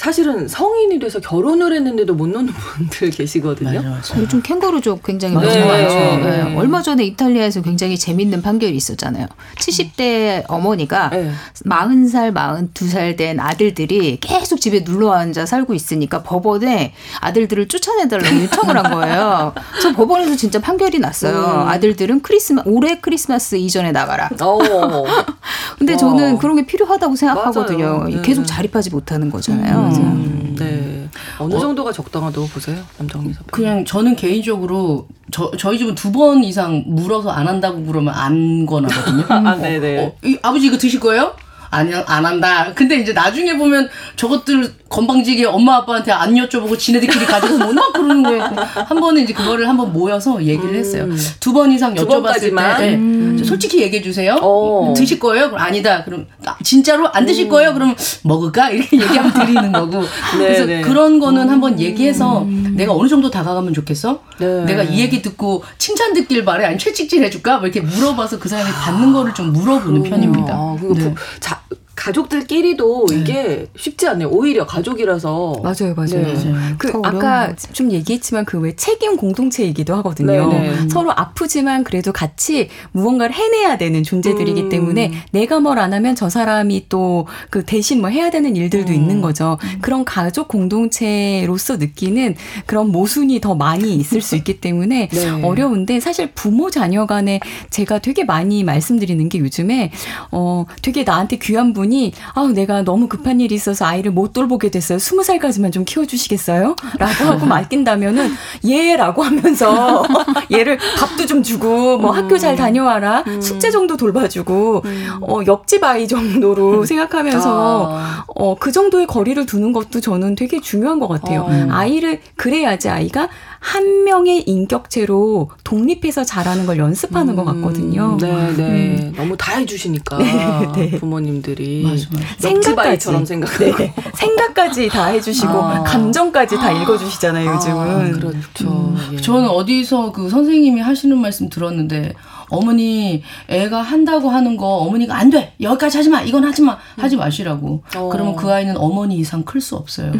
사실은 0.05 0.47
성인이 0.47 0.99
돼서 0.99 1.19
결혼을 1.19 1.73
했는데도 1.73 2.13
못 2.13 2.27
노는 2.27 2.53
분들 2.53 3.09
계시거든요. 3.09 3.81
맞아, 3.81 4.19
요즘 4.19 4.43
캥거루족 4.43 5.01
굉장히 5.01 5.33
많아요. 5.33 5.87
네. 6.19 6.43
네. 6.43 6.55
얼마 6.55 6.83
전에 6.83 7.03
이탈리아에서 7.05 7.63
굉장히 7.63 7.97
재밌는 7.97 8.43
판결이 8.43 8.75
있었잖아요. 8.75 9.25
70대 9.57 10.43
어머니가 10.47 11.09
네. 11.09 11.31
40살, 11.65 12.35
42살 12.35 13.17
된 13.17 13.39
아들들이 13.39 14.19
계속 14.21 14.61
집에 14.61 14.83
눌러 14.83 15.11
앉아 15.13 15.47
살고 15.47 15.73
있으니까 15.73 16.21
법원에 16.21 16.93
아들들을 17.21 17.67
쫓아내달라고 17.67 18.41
요청을 18.43 18.77
한 18.77 18.91
거예요. 18.91 19.53
저 19.81 19.91
법원에서 19.93 20.35
진짜 20.35 20.59
판결이 20.61 20.99
났어요. 20.99 21.63
음. 21.63 21.67
아들들은 21.67 22.21
크리스마 22.21 22.61
올해 22.67 22.99
크리스마스 22.99 23.55
이전에 23.55 23.91
나가라. 23.91 24.29
어. 24.39 24.59
근데 25.79 25.97
저는 25.97 26.37
그런 26.37 26.57
게 26.57 26.65
필요하다고 26.67 27.15
생각하거든요. 27.15 28.03
네. 28.07 28.21
계속 28.21 28.45
자립하지 28.45 28.91
못하는 28.91 29.31
거잖아요. 29.31 29.79
음. 29.79 29.94
음. 30.01 30.55
네. 30.58 31.10
어느 31.39 31.53
어, 31.55 31.60
정도가 31.60 31.91
적당하다고 31.91 32.47
보세요, 32.47 32.77
남정미 32.97 33.34
선배? 33.34 33.49
그냥 33.51 33.86
저는 33.86 34.15
개인적으로 34.15 35.08
저 35.31 35.51
저희 35.58 35.77
집은 35.77 35.95
두 35.95 36.12
번 36.12 36.43
이상 36.43 36.84
물어서 36.88 37.29
안 37.29 37.47
한다고 37.47 37.84
그러면 37.86 38.13
안 38.13 38.65
권하거든요. 38.65 39.25
아, 39.29 39.55
네네. 39.55 39.97
어, 39.99 40.05
어, 40.08 40.13
아버지 40.43 40.67
이거 40.67 40.77
드실 40.77 40.99
거예요? 40.99 41.34
아니 41.71 41.93
안 41.93 42.25
한다. 42.25 42.71
근데 42.73 42.95
이제 42.97 43.12
나중에 43.12 43.58
보면 43.58 43.89
저것들 44.15 44.73
건방지게 44.87 45.45
엄마 45.45 45.77
아빠한테 45.77 46.11
안 46.11 46.35
여쭤보고 46.35 46.77
지네들끼리 46.77 47.25
가지고 47.25 47.57
뭐나 47.57 47.89
그러는 47.93 48.21
거예요. 48.23 48.43
한 48.43 48.99
번은 48.99 49.23
이제 49.23 49.33
그거를 49.33 49.67
한번 49.67 49.91
모여서 49.91 50.41
얘기를 50.41 50.69
음. 50.69 50.75
했어요. 50.75 51.07
두 51.39 51.55
번 51.55 51.71
이상 51.71 51.95
여쭤봤을 51.95 52.55
때 52.77 52.85
네. 52.91 52.95
음. 52.95 53.41
솔직히 53.43 53.81
얘기해 53.81 54.01
주세요. 54.03 54.35
오. 54.41 54.91
어. 54.91 54.93
드실 54.95 55.19
거예요? 55.19 55.47
그럼 55.49 55.61
아니다. 55.61 56.03
그럼 56.03 56.27
아, 56.45 56.55
진짜로 56.63 57.07
안 57.13 57.25
드실 57.25 57.45
음. 57.45 57.49
거예요? 57.49 57.73
그럼 57.73 57.95
먹을까? 58.23 58.69
이렇게 58.69 58.97
얘기하면 59.01 59.33
드리는 59.33 59.71
거고. 59.71 60.01
네, 60.37 60.37
그래서 60.37 60.65
네. 60.65 60.81
그런 60.81 61.19
거는 61.19 61.49
한번 61.49 61.79
얘기해서 61.79 62.43
음. 62.43 62.73
내가 62.75 62.93
어느 62.93 63.07
정도 63.07 63.31
다가가면 63.31 63.73
좋겠어? 63.73 64.19
네. 64.37 64.65
내가 64.65 64.83
이 64.83 64.99
얘기 64.99 65.21
듣고 65.21 65.63
칭찬 65.77 66.13
듣길 66.13 66.43
바래? 66.45 66.65
아니 66.65 66.77
채찍질 66.77 67.23
해줄까? 67.23 67.57
뭐 67.57 67.67
이렇게 67.67 67.81
물어봐서 67.81 68.37
그 68.39 68.49
사람이 68.49 68.69
받는 68.71 69.13
거를 69.13 69.33
좀 69.33 69.51
물어보는 69.53 70.03
편입니다. 70.03 70.53
아, 70.53 70.77
네. 70.93 71.15
자, 71.39 71.61
가족들끼리도 71.95 73.05
네. 73.10 73.15
이게 73.17 73.67
쉽지 73.77 74.08
않네요. 74.08 74.27
오히려 74.29 74.65
가족이라서. 74.65 75.62
맞아요, 75.63 75.93
맞아요. 75.95 76.10
네. 76.10 76.34
맞아요. 76.34 76.75
그 76.77 76.91
아까. 77.03 77.53
좀 77.73 77.91
얘기했지만 77.91 78.43
그 78.45 78.55
왜 78.65 78.75
책임 78.75 79.15
공동체이기도 79.17 79.93
하거든요. 79.97 80.49
네네. 80.49 80.69
네. 80.84 80.89
서로 80.89 81.12
아프지만 81.12 81.84
그래도 81.84 82.12
같이 82.12 82.69
무언가를 82.93 83.36
해내야 83.36 83.77
되는 83.77 84.01
존재들이기 84.03 84.62
음. 84.63 84.69
때문에 84.69 85.12
내가 85.31 85.60
뭘 85.60 85.77
안 85.77 85.93
하면 85.93 86.15
저 86.15 86.29
사람이 86.29 86.88
또 86.89 87.25
그 87.49 87.63
대신 87.65 88.01
뭐 88.01 88.10
해야 88.10 88.29
되는 88.29 88.55
일들도 88.55 88.91
음. 88.91 88.95
있는 88.95 89.21
거죠. 89.21 89.58
음. 89.63 89.77
그런 89.81 90.03
가족 90.05 90.47
공동체로서 90.47 91.77
느끼는 91.77 92.36
그런 92.65 92.91
모순이 92.91 93.39
더 93.41 93.55
많이 93.55 93.95
있을 93.95 94.21
수 94.21 94.36
있기 94.36 94.60
때문에 94.62 95.10
네. 95.12 95.29
어려운데 95.43 95.99
사실 95.99 96.31
부모 96.34 96.69
자녀 96.71 97.05
간에 97.05 97.39
제가 97.69 97.99
되게 97.99 98.23
많이 98.23 98.63
말씀드리는 98.63 99.27
게 99.29 99.39
요즘에 99.39 99.91
어 100.31 100.65
되게 100.81 101.03
나한테 101.03 101.38
귀한 101.38 101.73
분 101.73 101.84
분이 101.85 102.13
아 102.33 102.51
내가 102.53 102.81
너무 102.81 103.07
급한 103.07 103.39
일이 103.39 103.55
있어서 103.55 103.85
아이를 103.85 104.11
못 104.11 104.33
돌보게 104.33 104.69
됐어요. 104.69 104.99
스무 104.99 105.23
살까지만 105.23 105.71
좀 105.71 105.85
키워주시겠어요? 105.85 106.75
라고 106.97 107.23
하고 107.25 107.45
맡긴다면은 107.45 108.31
예라고 108.63 109.23
하면서 109.23 110.03
얘를 110.51 110.77
밥도 110.99 111.25
좀 111.27 111.43
주고 111.43 111.97
뭐 111.97 112.11
음. 112.11 112.17
학교 112.17 112.37
잘 112.37 112.55
다녀와라 112.55 113.23
음. 113.27 113.41
숙제 113.41 113.71
정도 113.71 113.95
돌봐주고 113.97 114.81
음. 114.83 115.07
어 115.21 115.39
옆집 115.45 115.83
아이 115.83 116.07
정도로 116.07 116.81
음. 116.81 116.85
생각하면서 116.85 117.89
아. 117.93 118.25
어그 118.27 118.71
정도의 118.71 119.07
거리를 119.07 119.45
두는 119.45 119.71
것도 119.71 120.01
저는 120.01 120.35
되게 120.35 120.59
중요한 120.59 120.99
것 120.99 121.07
같아요. 121.07 121.41
어. 121.41 121.67
아이를 121.71 122.19
그래야지 122.35 122.89
아이가 122.89 123.29
한 123.65 124.04
명의 124.04 124.43
인격체로 124.43 125.49
독립해서 125.63 126.23
자라는 126.23 126.67
걸 126.67 126.78
연습하는 126.78 127.34
음, 127.34 127.36
것 127.36 127.45
같거든요. 127.45 128.15
네, 128.21 128.54
네. 128.56 128.63
음. 129.01 129.13
너무 129.17 129.36
다 129.36 129.58
해주시니까 129.58 130.19
네, 130.21 130.71
네. 130.75 130.91
부모님들이 130.99 131.82
맞아, 131.84 132.06
맞아. 132.12 132.25
생각까지 132.38 133.25
생각하고 133.25 133.78
네, 133.78 133.93
생각까지 134.13 134.88
다 134.89 135.08
해주시고 135.08 135.51
아. 135.51 135.84
감정까지 135.84 136.58
다 136.58 136.71
읽어주시잖아요. 136.71 137.56
요즘은. 137.56 138.15
아, 138.15 138.19
그렇죠. 138.19 138.69
음. 138.69 139.10
예. 139.13 139.17
저는 139.17 139.49
어디서 139.49 140.12
그 140.12 140.30
선생님이 140.30 140.82
하시는 140.82 141.17
말씀 141.17 141.49
들었는데 141.49 142.13
어머니 142.49 143.23
애가 143.47 143.81
한다고 143.81 144.29
하는 144.29 144.58
거 144.58 144.65
어머니가 144.77 145.15
안 145.15 145.29
돼. 145.29 145.53
여기까지 145.62 145.97
하지 145.97 146.10
마. 146.10 146.21
이건 146.21 146.43
하지 146.45 146.62
마. 146.62 146.77
하지 146.97 147.15
마시라고. 147.15 147.84
어. 147.95 148.10
그러면 148.12 148.36
그 148.36 148.51
아이는 148.51 148.77
어머니 148.77 149.15
이상 149.17 149.43
클 149.43 149.62
수 149.62 149.75
없어요. 149.75 150.12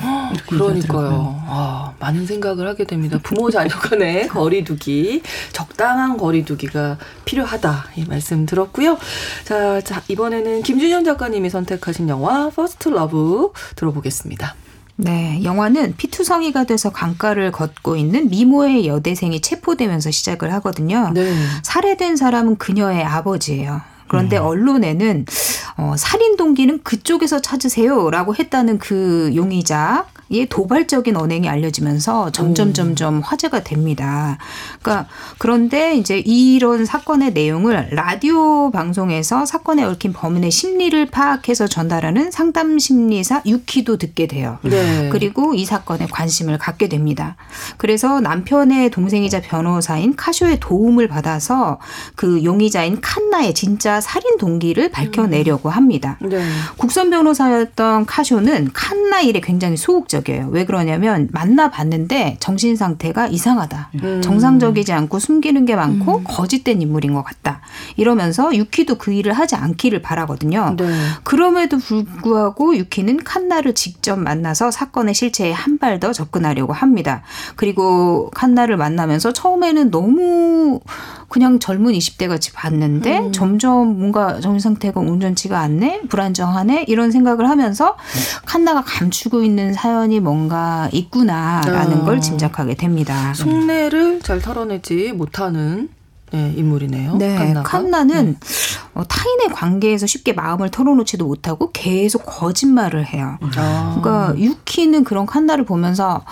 그러니까요. 0.48 1.44
아, 1.48 1.94
많은 2.00 2.26
생각을 2.26 2.68
하게 2.68 2.86
됩니다. 2.86 3.20
부모 3.22 3.52
자녀 3.52 3.70
간의 3.76 4.28
거리두기, 4.30 5.22
적당한 5.52 6.18
거리두기가 6.18 6.98
필요하다. 7.26 7.86
이 7.98 8.06
말씀 8.06 8.46
들었고요. 8.46 8.98
자, 9.44 9.82
자 9.82 10.02
이번에는 10.08 10.64
김준현 10.64 11.04
작가님이 11.04 11.50
선택하신 11.50 12.10
영화 12.10 12.50
First 12.50 12.90
Love 12.90 13.52
들어보겠습니다. 13.76 14.56
네, 14.98 15.42
영화는 15.44 15.96
피투성이가 15.98 16.64
돼서 16.66 16.90
강가를 16.90 17.52
걷고 17.52 17.98
있는 17.98 18.30
미모의 18.30 18.88
여대생이 18.88 19.42
체포되면서 19.42 20.12
시작을 20.12 20.54
하거든요. 20.54 21.12
네. 21.14 21.34
살해된 21.64 22.16
사람은 22.16 22.58
그녀의 22.58 23.04
아버지예요. 23.04 23.82
그런데 24.08 24.38
음. 24.38 24.46
언론에는 24.46 25.26
어, 25.78 25.96
살인 25.98 26.38
동기는 26.38 26.84
그쪽에서 26.84 27.42
찾으세요라고 27.42 28.36
했다는 28.36 28.78
그 28.80 29.32
용의자 29.36 30.06
의 30.32 30.48
도발적인 30.48 31.16
언행이 31.16 31.48
알려지면서 31.48 32.32
점점 32.32 32.74
점점 32.74 33.20
화제가 33.20 33.64
됩니다. 33.64 34.40
그러니까 34.82 35.08
그런데 35.38 35.96
이제 35.98 36.18
이런 36.18 36.84
사건의 36.84 37.32
내용을 37.34 37.90
라디오 37.92 38.72
방송에서 38.72 39.46
사건에 39.46 39.84
얽힌 39.84 40.14
범인의 40.14 40.50
심리를 40.50 41.06
파악해서 41.06 41.68
전달하는 41.68 42.32
상담 42.32 42.80
심리사 42.80 43.44
유키도 43.46 43.98
듣게 43.98 44.26
돼요. 44.26 44.58
네. 44.64 45.10
그리고 45.12 45.54
이 45.54 45.64
사건에 45.64 46.08
관심을 46.10 46.58
갖게 46.58 46.90
됩니다. 46.90 47.36
그래서 47.78 48.20
남편의 48.20 48.90
동생이자 48.90 49.42
변호사인 49.42 50.16
카쇼의 50.16 50.60
도움을 50.60 51.08
받아서 51.08 51.80
그 52.16 52.44
용의자인 52.44 53.00
칸나의 53.00 53.54
진짜 53.54 54.02
살인 54.02 54.40
동기를 54.40 54.90
밝혀내려고 54.90 55.70
합니다. 55.70 56.18
네. 56.20 56.44
국선 56.78 57.12
변호사였던 57.12 58.08
카쇼는 58.08 58.72
칸나 58.74 59.22
일에 59.22 59.40
굉장히 59.40 59.78
소극적 59.78 60.15
공식적이에요. 60.16 60.48
왜 60.52 60.66
그러냐면 60.66 61.28
만나봤는데 61.32 62.38
정신 62.40 62.76
상태가 62.76 63.28
이상하다. 63.28 63.90
음. 64.04 64.22
정상적이지 64.22 64.94
않고 64.94 65.20
숨기는 65.20 65.66
게 65.66 65.76
많고 65.76 66.18
음. 66.20 66.24
거짓된 66.26 66.82
인물인 66.82 67.14
것 67.14 67.24
같다. 67.24 67.62
이러면서 67.98 68.56
유키도 68.56 68.96
그 68.98 69.12
일을 69.12 69.34
하지 69.34 69.56
않기를 69.56 70.02
바라거든요. 70.02 70.76
네. 70.78 70.86
그럼에도 71.24 71.78
불구하고 71.78 72.76
유키는 72.78 73.24
칸나를 73.24 73.74
직접 73.76 74.18
만나서 74.20 74.72
사건의 74.72 75.14
실체에 75.14 75.52
한 75.52 75.76
발 75.78 75.96
더 76.00 76.12
접근하려고 76.14 76.74
합니다. 76.74 77.22
그리고 77.58 78.30
칸나를 78.32 78.76
만나면서 78.76 79.32
처음에는 79.34 79.92
너무 79.92 80.80
그냥 81.30 81.60
젊은 81.60 81.94
20대 81.94 82.28
같이 82.28 82.52
봤는데 82.54 83.20
음. 83.20 83.32
점점 83.32 83.98
뭔가 84.00 84.40
정신 84.40 84.60
상태가 84.60 85.00
온전치가 85.02 85.60
않네, 85.60 86.04
불안정하네 86.10 86.86
이런 86.88 87.12
생각을 87.12 87.50
하면서 87.50 87.98
칸나가 88.46 88.82
감추고 88.84 89.44
있는 89.44 89.74
사연 89.74 90.05
이 90.12 90.20
뭔가 90.20 90.90
있구나라는 90.92 92.02
어. 92.02 92.06
걸 92.06 92.22
짐작하게 92.22 92.76
됩니다. 92.76 93.34
속내를 93.34 94.22
잘 94.22 94.42
털어내지 94.42 95.14
못하는 95.14 95.90
네, 96.32 96.54
인물이네요. 96.58 97.16
네, 97.18 97.36
칸나가. 97.36 97.64
칸나는 97.64 98.38
네. 98.40 98.48
어, 98.94 99.04
타인의 99.04 99.50
관계에서 99.54 100.08
쉽게 100.08 100.34
마음을 100.34 100.70
털어놓지도 100.70 101.26
못하고 101.26 101.72
계속 101.72 102.26
거짓말을 102.26 103.06
해요. 103.06 103.38
아. 103.56 104.00
그러니까 104.02 104.38
유키는 104.38 105.04
그런 105.04 105.26
칸나를 105.26 105.66
보면서 105.66 106.24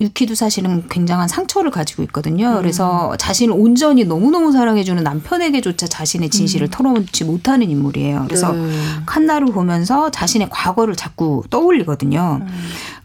유키도 0.00 0.34
사실은 0.34 0.88
굉장한 0.88 1.28
상처를 1.28 1.70
가지고 1.70 2.02
있거든요. 2.04 2.52
음. 2.52 2.56
그래서 2.56 3.14
자신을 3.18 3.54
온전히 3.56 4.04
너무너무 4.04 4.50
사랑해주는 4.52 5.02
남편에게조차 5.02 5.86
자신의 5.86 6.30
진실을 6.30 6.68
음. 6.68 6.70
털어놓지 6.70 7.24
못하는 7.24 7.70
인물이에요. 7.70 8.24
그래서 8.26 8.52
네. 8.52 8.70
칸나를 9.06 9.48
보면서 9.48 10.10
자신의 10.10 10.48
과거를 10.50 10.96
자꾸 10.96 11.42
떠올리거든요. 11.50 12.40
음. 12.40 12.48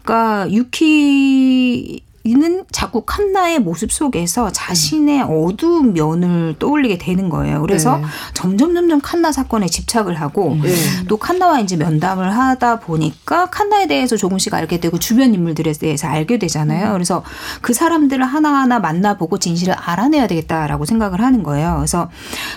그러니까 0.02 0.50
유키 0.50 2.00
이는 2.26 2.64
자꾸 2.72 3.02
칸나의 3.02 3.60
모습 3.60 3.92
속에서 3.92 4.50
자신의 4.50 5.22
어두운 5.22 5.92
면을 5.92 6.56
떠올리게 6.58 6.98
되는 6.98 7.28
거예요. 7.28 7.60
그래서 7.62 7.98
네. 7.98 8.04
점점 8.34 8.74
점점 8.74 9.00
칸나 9.00 9.30
사건에 9.30 9.66
집착을 9.66 10.20
하고 10.20 10.56
네. 10.60 10.74
또 11.08 11.16
칸나와 11.16 11.60
이제 11.60 11.76
면담을 11.76 12.36
하다 12.36 12.80
보니까 12.80 13.46
칸나에 13.46 13.86
대해서 13.86 14.16
조금씩 14.16 14.52
알게 14.52 14.80
되고 14.80 14.98
주변 14.98 15.34
인물들에 15.34 15.72
대해서 15.72 16.08
알게 16.08 16.38
되잖아요. 16.38 16.92
그래서 16.92 17.22
그 17.60 17.72
사람들을 17.72 18.24
하나하나 18.24 18.80
만나보고 18.80 19.38
진실을 19.38 19.74
알아내야 19.74 20.26
되겠다라고 20.26 20.84
생각을 20.84 21.20
하는 21.20 21.42
거예요. 21.42 21.76
그래서 21.76 22.10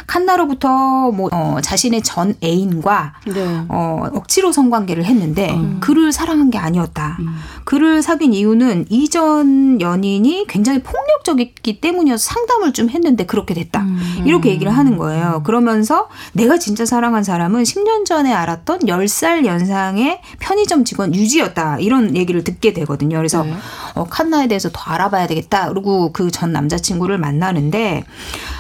칸나로부터 0.08 1.12
뭐 1.12 1.30
어, 1.32 1.60
자신의 1.62 2.02
전 2.02 2.34
애인과 2.44 3.14
네. 3.28 3.66
어, 3.70 4.08
억지로 4.14 4.52
성관계를 4.52 5.06
했는데 5.06 5.52
음. 5.54 5.78
그를 5.80 6.12
사랑한 6.12 6.50
게 6.50 6.58
아니었다. 6.58 7.18
음. 7.20 7.38
그를 7.66 8.02
사귄 8.02 8.34
이유는 8.34 8.88
이전 8.90 9.59
연인이 9.82 10.46
굉장히 10.48 10.82
폭력적이기 10.82 11.82
때문이어서 11.82 12.34
상담을 12.34 12.74
좀 12.74 12.90
했는데 12.90 13.26
그렇게 13.26 13.54
됐다. 13.54 13.82
음. 13.82 14.24
이렇게 14.26 14.50
얘기를 14.50 14.76
하는 14.76 14.98
거예요. 14.98 15.44
그러면서 15.46 16.10
내가 16.34 16.58
진짜 16.58 16.86
사랑한 16.86 17.24
사람은 17.24 17.64
10년 17.64 18.06
전에 18.06 18.34
알았던 18.34 18.80
10살 18.80 19.46
연상의 19.46 20.22
편의점 20.40 20.84
직원 20.84 21.14
유지였다. 21.14 21.80
이런 21.80 22.16
얘기를 22.16 22.44
듣게 22.44 22.74
되거든요. 22.74 23.18
그래서 23.18 23.44
네. 23.44 23.54
어, 23.96 24.06
칸나에 24.06 24.48
대해서 24.48 24.70
더 24.72 24.80
알아봐야 24.92 25.28
되겠다. 25.28 25.70
그리고 25.70 26.12
그 26.14 26.30
전 26.32 26.54
남자친구를 26.54 27.18
만나는데 27.18 28.06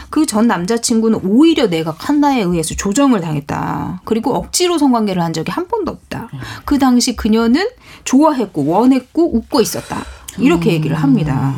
그전 0.09 0.47
남자친구는 0.47 1.19
오히려 1.23 1.67
내가 1.69 1.93
칸나에 1.93 2.41
의해서 2.41 2.73
조정을 2.75 3.21
당했다. 3.21 4.01
그리고 4.05 4.33
억지로 4.35 4.77
성관계를 4.77 5.21
한 5.21 5.33
적이 5.33 5.51
한 5.51 5.67
번도 5.67 5.91
없다. 5.91 6.29
그 6.65 6.77
당시 6.79 7.15
그녀는 7.15 7.67
좋아했고 8.05 8.65
원했고 8.65 9.35
웃고 9.37 9.61
있었다. 9.61 10.03
이렇게 10.39 10.71
음. 10.71 10.73
얘기를 10.73 10.95
합니다. 10.95 11.53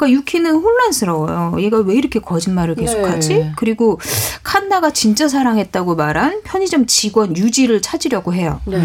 그러니까 0.00 0.18
유키는 0.18 0.54
혼란스러워요. 0.54 1.56
얘가 1.60 1.78
왜 1.80 1.94
이렇게 1.94 2.20
거짓말을 2.20 2.74
계속하지? 2.74 3.28
네. 3.28 3.52
그리고 3.56 4.00
칸나가 4.42 4.90
진짜 4.92 5.28
사랑했다고 5.28 5.94
말한 5.94 6.40
편의점 6.42 6.86
직원 6.86 7.36
유지를 7.36 7.82
찾으려고 7.82 8.32
해요. 8.32 8.60
네. 8.64 8.82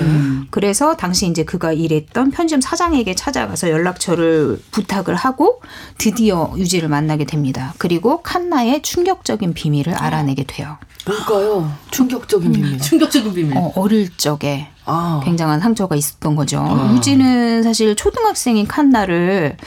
그래서 0.52 0.98
당시 0.98 1.28
이제 1.28 1.46
그가 1.46 1.72
일했던 1.72 2.32
편의점 2.32 2.60
사장에게 2.60 3.16
찾아가서 3.16 3.70
연락처를 3.70 4.60
부탁을 4.72 5.16
하고 5.16 5.62
드디어 5.98 6.52
유지를 6.58 6.90
만나게 6.90 7.24
됩니다. 7.24 7.74
그리고 7.78 8.22
칸나의 8.22 8.82
충격적인 8.82 9.54
비밀을 9.54 9.94
알아내게 9.94 10.44
돼요. 10.44 10.78
뭘까요? 11.06 11.72
충격적인 11.92 12.52
비밀. 12.52 12.74
음. 12.74 12.80
충격적인 12.80 13.34
비밀. 13.34 13.58
어, 13.58 13.72
어릴 13.76 14.10
적에 14.18 14.68
아. 14.86 15.22
굉장한 15.24 15.60
상처가 15.60 15.96
있었던 15.96 16.36
거죠. 16.36 16.60
아. 16.60 16.94
유지는 16.94 17.64
사실 17.64 17.96
초등학생인 17.96 18.68
칸나를 18.68 19.58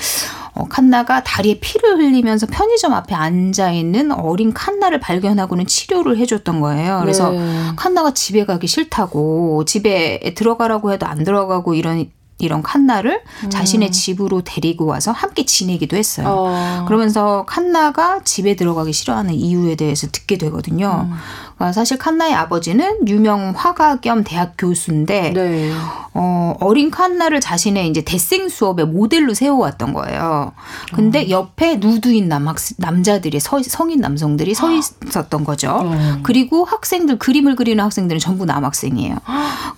어, 0.54 0.64
칸나가 0.68 1.22
다리에 1.22 1.60
피를 1.60 1.98
흘리면서 1.98 2.46
편의점 2.46 2.92
앞에 2.92 3.14
앉아 3.14 3.70
있는 3.70 4.10
어린 4.10 4.52
칸나를 4.52 4.98
발견하고는 4.98 5.66
치료를 5.66 6.16
해줬던 6.18 6.60
거예요. 6.60 6.98
그래서 7.00 7.30
네. 7.30 7.72
칸나가 7.76 8.12
집에 8.12 8.44
가기 8.44 8.66
싫다고 8.66 9.64
집에 9.66 10.34
들어가라고 10.34 10.92
해도 10.92 11.06
안 11.06 11.22
들어가고 11.22 11.74
이런 11.74 12.10
이런 12.38 12.62
칸나를 12.62 13.22
음. 13.44 13.50
자신의 13.50 13.90
집으로 13.90 14.42
데리고 14.42 14.86
와서 14.86 15.10
함께 15.10 15.44
지내기도 15.44 15.96
했어요. 15.96 16.26
어. 16.28 16.84
그러면서 16.86 17.44
칸나가 17.46 18.20
집에 18.22 18.54
들어가기 18.54 18.92
싫어하는 18.92 19.34
이유에 19.34 19.74
대해서 19.74 20.06
듣게 20.10 20.38
되거든요. 20.38 21.08
음. 21.10 21.16
그러니까 21.56 21.72
사실 21.72 21.98
칸나의 21.98 22.34
아버지는 22.34 23.08
유명 23.08 23.52
화가 23.56 23.96
겸 23.96 24.22
대학 24.22 24.54
교수인데 24.56 25.32
네. 25.32 25.72
어, 26.14 26.54
어린 26.60 26.90
칸나를 26.90 27.40
자신의 27.40 27.88
이제 27.88 28.02
대생 28.02 28.48
수업의 28.48 28.86
모델로 28.86 29.34
세워왔던 29.34 29.92
거예요. 29.92 30.52
근데 30.94 31.24
어. 31.24 31.30
옆에 31.30 31.76
누드인 31.76 32.28
남 32.28 32.48
남자들이 32.76 33.40
서, 33.40 33.60
성인 33.62 34.00
남성들이 34.00 34.54
서 34.54 34.70
있었던 34.72 35.44
거죠. 35.44 35.70
어. 35.70 36.18
그리고 36.22 36.64
학생들 36.64 37.18
그림을 37.18 37.56
그리는 37.56 37.82
학생들은 37.82 38.20
전부 38.20 38.44
남학생이에요. 38.44 39.16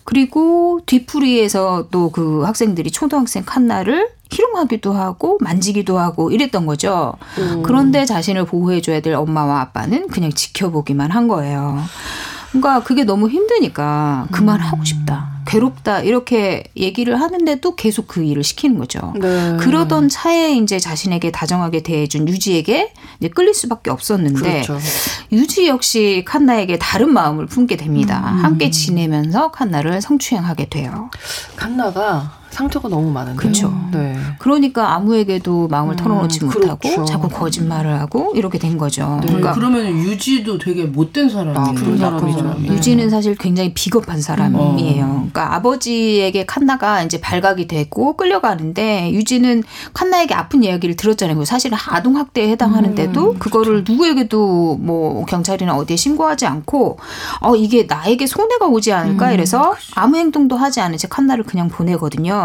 그리고 0.04 0.80
뒤풀이에서 0.84 1.88
또그 1.90 2.42
학생들이 2.50 2.90
초등학생 2.90 3.44
칸나를 3.44 4.10
희롱하기도 4.30 4.92
하고 4.92 5.38
만지기도 5.40 5.98
하고 5.98 6.30
이랬던 6.30 6.66
거죠. 6.66 7.14
음. 7.38 7.62
그런데 7.62 8.04
자신을 8.04 8.44
보호해줘야 8.44 9.00
될 9.00 9.14
엄마와 9.14 9.60
아빠는 9.60 10.08
그냥 10.08 10.30
지켜보기만 10.30 11.10
한 11.10 11.26
거예요. 11.28 11.82
그러니까 12.50 12.82
그게 12.82 13.04
너무 13.04 13.28
힘드니까 13.28 14.26
그만하고 14.32 14.84
싶다. 14.84 15.30
괴롭다 15.46 16.00
이렇게 16.00 16.64
얘기를 16.76 17.20
하는데도 17.20 17.74
계속 17.74 18.06
그 18.06 18.22
일을 18.22 18.44
시키는 18.44 18.78
거죠. 18.78 19.14
네. 19.20 19.56
그러던 19.58 20.08
차에 20.08 20.56
이제 20.56 20.78
자신에게 20.78 21.30
다정하게 21.30 21.82
대해준 21.82 22.28
유지에게 22.28 22.92
이제 23.18 23.28
끌릴 23.28 23.54
수밖에 23.54 23.90
없었는데 23.90 24.62
그렇죠. 24.62 24.78
유지 25.32 25.68
역시 25.68 26.24
칸나에게 26.26 26.78
다른 26.78 27.12
마음을 27.12 27.46
품게 27.46 27.76
됩니다. 27.76 28.32
음. 28.32 28.44
함께 28.44 28.70
지내면서 28.70 29.50
칸나를 29.50 30.00
성추행하게 30.00 30.68
돼요. 30.68 31.10
칸나가 31.56 32.39
상처가 32.50 32.88
너무 32.88 33.10
많은데. 33.10 33.36
그렇죠. 33.38 33.72
네. 33.92 34.16
그러니까 34.38 34.94
아무에게도 34.94 35.68
마음을 35.68 35.94
음, 35.94 35.96
털어놓지 35.96 36.44
못하고 36.44 36.78
그렇죠. 36.78 37.04
자꾸 37.04 37.28
거짓말을 37.28 37.98
하고 38.00 38.32
이렇게 38.34 38.58
된 38.58 38.76
거죠. 38.76 39.18
네. 39.20 39.26
그러니까 39.28 39.52
그러면 39.52 39.86
유지도 39.86 40.58
되게 40.58 40.84
못된 40.84 41.28
사람이에요. 41.28 41.58
아, 41.58 41.72
그런 41.72 41.96
사람이죠. 41.96 42.56
네. 42.60 42.68
유지는 42.68 43.08
사실 43.10 43.34
굉장히 43.36 43.72
비겁한 43.72 44.20
사람이에요. 44.20 45.04
어. 45.04 45.08
그러니까 45.30 45.54
아버지에게 45.54 46.44
칸나가 46.46 47.02
이제 47.02 47.20
발각이 47.20 47.68
되고 47.68 48.16
끌려가는데 48.16 49.12
유지는 49.12 49.62
칸나에게 49.94 50.34
아픈 50.34 50.64
이야기를 50.64 50.96
들었잖아요. 50.96 51.44
사실은 51.44 51.78
아동 51.88 52.16
학대에 52.16 52.48
해당하는데도 52.50 53.30
음, 53.32 53.38
그거를 53.38 53.84
그렇죠. 53.84 53.92
누구에게도 53.92 54.78
뭐 54.80 55.24
경찰이나 55.26 55.76
어디에 55.76 55.96
신고하지 55.96 56.46
않고 56.46 56.98
어 57.40 57.56
이게 57.56 57.84
나에게 57.88 58.26
손해가 58.26 58.66
오지 58.66 58.92
않을까 58.92 59.28
음, 59.28 59.34
이래서 59.34 59.70
그렇죠. 59.70 59.92
아무 59.94 60.16
행동도 60.16 60.56
하지 60.56 60.80
않은 60.80 60.98
채 60.98 61.08
칸나를 61.08 61.44
그냥 61.44 61.68
보내거든요. 61.68 62.39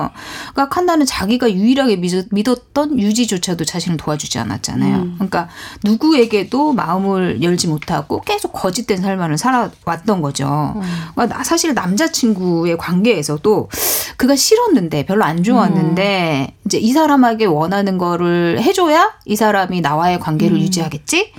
그러니까 0.53 0.69
칸나는 0.69 1.05
자기가 1.05 1.51
유일하게 1.51 1.97
믿었던 2.31 2.99
유지조차도 2.99 3.65
자신을 3.65 3.97
도와주지 3.97 4.39
않았잖아요. 4.39 4.95
음. 4.97 5.13
그러니까 5.15 5.49
누구에게도 5.83 6.73
마음을 6.73 7.41
열지 7.41 7.67
못하고 7.67 8.21
계속 8.21 8.53
거짓된 8.53 9.01
삶을 9.01 9.37
살아왔던 9.37 10.21
거죠. 10.21 10.73
음. 10.75 10.81
그러니까 11.13 11.43
사실 11.43 11.73
남자친구의 11.73 12.77
관계에서도 12.77 13.69
그가 14.17 14.35
싫었는데 14.35 15.05
별로 15.05 15.23
안 15.23 15.43
좋았는데 15.43 16.47
음. 16.49 16.55
이제 16.65 16.77
이 16.77 16.91
사람에게 16.93 17.45
원하는 17.45 17.97
거를 17.97 18.61
해줘야 18.61 19.13
이 19.25 19.35
사람이 19.35 19.81
나와의 19.81 20.19
관계를 20.19 20.57
음. 20.57 20.61
유지하겠지. 20.61 21.33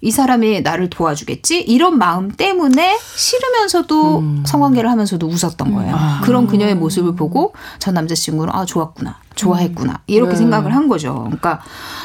이 0.00 0.10
사람이 0.10 0.62
나를 0.62 0.90
도와주겠지. 0.90 1.60
이런 1.60 1.96
마음 1.98 2.30
때문에 2.30 2.98
싫으면서도 2.98 4.18
음. 4.18 4.42
성관계를 4.44 4.90
하면서도 4.90 5.26
웃었던 5.26 5.72
거예요. 5.72 5.94
아. 5.96 6.20
그런 6.24 6.46
그녀의 6.46 6.74
모습을 6.74 7.14
보고 7.14 7.54
전 7.78 7.96
남자친구는 8.02 8.52
아 8.52 8.64
좋았구나. 8.64 9.16
좋아했구나. 9.34 10.00
이렇게 10.06 10.32
네. 10.32 10.36
생각을 10.36 10.74
한 10.74 10.88
거죠. 10.88 11.22
그러니까 11.24 11.62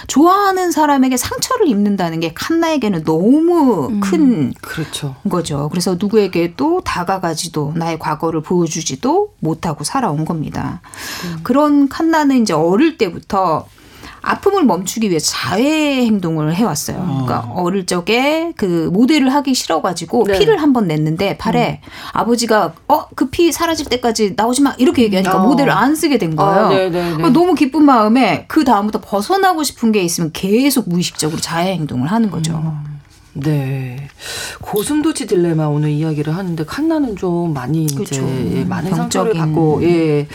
좋아하는 0.07 0.71
사람에게 0.71 1.17
상처를 1.17 1.67
입는다는 1.67 2.19
게 2.19 2.33
칸나에게는 2.33 3.03
너무 3.03 3.87
음. 3.89 3.99
큰 3.99 4.53
그렇죠. 4.61 5.15
거죠. 5.29 5.67
그래서 5.69 5.97
누구에게 5.99 6.53
또 6.55 6.81
다가가지도 6.81 7.73
나의 7.75 7.99
과거를 7.99 8.41
보여주지도 8.41 9.33
못하고 9.39 9.83
살아온 9.83 10.23
겁니다. 10.25 10.81
음. 11.25 11.39
그런 11.43 11.89
칸나는 11.89 12.41
이제 12.41 12.53
어릴 12.53 12.97
때부터 12.97 13.67
아픔을 14.29 14.63
멈추기 14.65 15.09
위해 15.09 15.19
자해 15.19 16.05
행동을 16.05 16.53
해왔어요. 16.53 16.97
어. 16.97 17.23
그러니까 17.25 17.51
어릴 17.53 17.85
적에 17.85 18.53
그 18.57 18.89
모델을 18.93 19.33
하기 19.33 19.53
싫어가지고 19.53 20.25
네. 20.27 20.37
피를 20.39 20.61
한 20.61 20.73
번 20.73 20.87
냈는데 20.87 21.37
팔에 21.37 21.81
음. 21.83 21.89
아버지가 22.13 22.73
어 22.87 23.07
그 23.15 23.29
피 23.31 23.51
사라질 23.51 23.85
때까지 23.87 24.33
나오지 24.35 24.61
마 24.61 24.73
이렇게 24.77 25.03
얘기하니까 25.03 25.43
어. 25.43 25.47
모델을 25.47 25.71
안 25.71 25.95
쓰게 25.95 26.17
된 26.17 26.35
거예요. 26.35 26.65
어, 26.65 26.69
네, 26.69 26.89
네, 26.89 27.01
네. 27.01 27.01
그러니까 27.15 27.29
너무 27.29 27.53
기쁜 27.55 27.83
마음에 27.83 28.45
그 28.47 28.63
다음부터 28.63 28.99
벗어나고 29.01 29.63
싶은 29.63 29.91
게 29.91 30.01
있으면 30.01 30.31
계속 30.33 30.89
무의식적으로 30.89 31.39
자해 31.41 31.73
행동을 31.73 32.11
하는 32.11 32.29
거죠. 32.29 32.53
음. 32.53 32.97
네. 33.33 34.07
고슴도치 34.61 35.27
딜레마 35.27 35.67
오늘 35.67 35.89
이야기를 35.91 36.35
하는데 36.35 36.65
칸나는 36.65 37.15
좀 37.15 37.53
많이 37.53 37.85
그렇죠. 37.87 38.15
이제 38.15 38.65
많은 38.67 38.93
상처를 38.95 39.33
받고 39.33 39.83
예. 39.83 40.27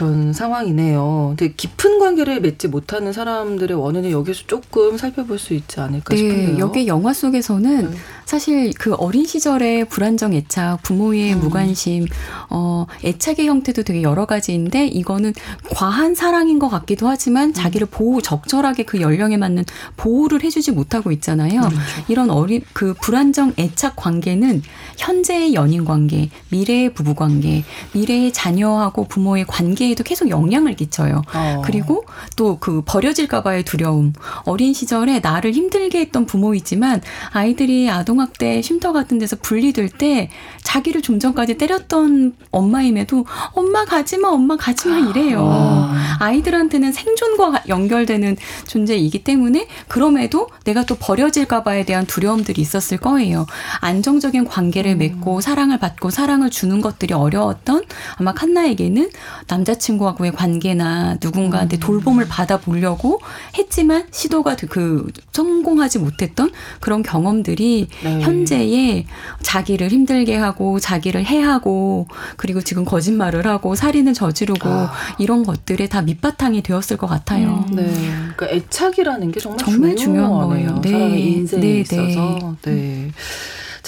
그런 0.00 0.32
상황이네요. 0.32 1.34
근데 1.36 1.52
깊은 1.54 1.98
관계를 1.98 2.40
맺지 2.40 2.68
못하는 2.68 3.12
사람들의 3.12 3.78
원인을 3.78 4.10
여기서 4.10 4.44
조금 4.46 4.96
살펴볼 4.96 5.38
수 5.38 5.52
있지 5.52 5.78
않을까 5.78 6.14
네, 6.14 6.16
싶은데요. 6.16 6.58
여기 6.58 6.86
영화 6.86 7.12
속에서는 7.12 7.90
네. 7.90 7.96
사실 8.24 8.72
그 8.78 8.94
어린 8.94 9.26
시절의 9.26 9.86
불안정 9.86 10.32
애착, 10.32 10.82
부모의 10.82 11.34
음. 11.34 11.40
무관심, 11.40 12.06
어, 12.48 12.86
애착의 13.04 13.46
형태도 13.46 13.82
되게 13.82 14.00
여러 14.00 14.24
가지인데 14.24 14.86
이거는 14.86 15.34
과한 15.74 16.14
사랑인 16.14 16.58
것 16.58 16.68
같기도 16.70 17.06
하지만 17.06 17.48
음. 17.48 17.52
자기를 17.52 17.88
보호, 17.90 18.22
적절하게 18.22 18.84
그 18.84 19.02
연령에 19.02 19.36
맞는 19.36 19.64
보호를 19.98 20.42
해주지 20.44 20.70
못하고 20.70 21.12
있잖아요. 21.12 21.60
음. 21.60 21.70
이런 22.08 22.30
어린, 22.30 22.62
그 22.72 22.94
불안정 23.02 23.52
애착 23.58 23.96
관계는 23.96 24.62
현재의 24.96 25.52
연인 25.52 25.84
관계, 25.84 26.30
미래의 26.48 26.94
부부 26.94 27.14
관계, 27.14 27.64
미래의 27.92 28.32
자녀하고 28.32 29.04
부모의 29.08 29.44
관계 29.46 29.89
에도 29.90 30.04
계속 30.04 30.30
영향을 30.30 30.76
끼쳐요. 30.76 31.22
어. 31.34 31.62
그리고 31.64 32.04
또 32.36 32.58
그 32.60 32.82
버려질까봐의 32.84 33.64
두려움. 33.64 34.12
어린 34.44 34.74
시절에 34.74 35.20
나를 35.20 35.52
힘들게 35.52 36.00
했던 36.00 36.26
부모이지만 36.26 37.00
아이들이 37.30 37.88
아동학대 37.88 38.60
쉼터 38.60 38.92
같은 38.92 39.18
데서 39.18 39.36
분리될 39.36 39.88
때 39.88 40.30
자기를 40.62 41.00
좀 41.00 41.18
전까지 41.18 41.56
때렸던 41.56 42.34
엄마임에도 42.50 43.24
엄마 43.52 43.84
가지마, 43.84 44.28
엄마 44.28 44.56
가지마 44.56 44.98
이래요. 45.10 45.40
어. 45.42 45.90
아이들한테는 46.18 46.92
생존과 46.92 47.62
연결되는 47.68 48.36
존재이기 48.66 49.24
때문에 49.24 49.68
그럼에도 49.88 50.48
내가 50.64 50.84
또 50.84 50.96
버려질까봐에 50.96 51.84
대한 51.84 52.04
두려움들이 52.06 52.60
있었을 52.60 52.98
거예요. 52.98 53.46
안정적인 53.80 54.44
관계를 54.44 54.70
관계를 54.70 54.96
맺고 54.96 55.40
사랑을 55.40 55.78
받고 55.78 56.10
사랑을 56.10 56.50
주는 56.50 56.80
것들이 56.80 57.14
어려웠던 57.14 57.84
아마 58.16 58.32
칸나에게는 58.32 59.10
남자 59.46 59.74
친구하고의 59.80 60.32
관계나 60.32 61.16
누군가한테 61.20 61.78
음. 61.78 61.80
돌봄을 61.80 62.28
받아보려고 62.28 63.20
했지만 63.58 64.06
시도가 64.12 64.56
그 64.68 65.08
성공하지 65.32 65.98
못했던 65.98 66.50
그런 66.80 67.02
경험들이 67.02 67.88
네. 68.04 68.20
현재의 68.20 69.06
자기를 69.42 69.88
힘들게 69.88 70.36
하고 70.36 70.78
자기를 70.78 71.24
해하고 71.26 72.06
그리고 72.36 72.60
지금 72.60 72.84
거짓말을 72.84 73.46
하고 73.46 73.74
살인을 73.74 74.14
저지르고 74.14 74.68
아. 74.68 74.92
이런 75.18 75.44
것들에 75.44 75.88
다 75.88 76.02
밑바탕이 76.02 76.62
되었을 76.62 76.96
것 76.96 77.06
같아요. 77.06 77.64
음. 77.70 77.76
네. 77.76 77.92
그러니까 78.36 78.48
애착이라는 78.50 79.32
게 79.32 79.40
정말, 79.40 79.58
정말 79.58 79.96
중요한 79.96 80.48
거예요. 80.48 80.80
네. 80.82 80.90
사람의 80.90 81.32
인생에 81.32 81.60
네, 81.60 81.68
네. 81.72 81.80
있어서. 81.80 82.56
네. 82.62 83.10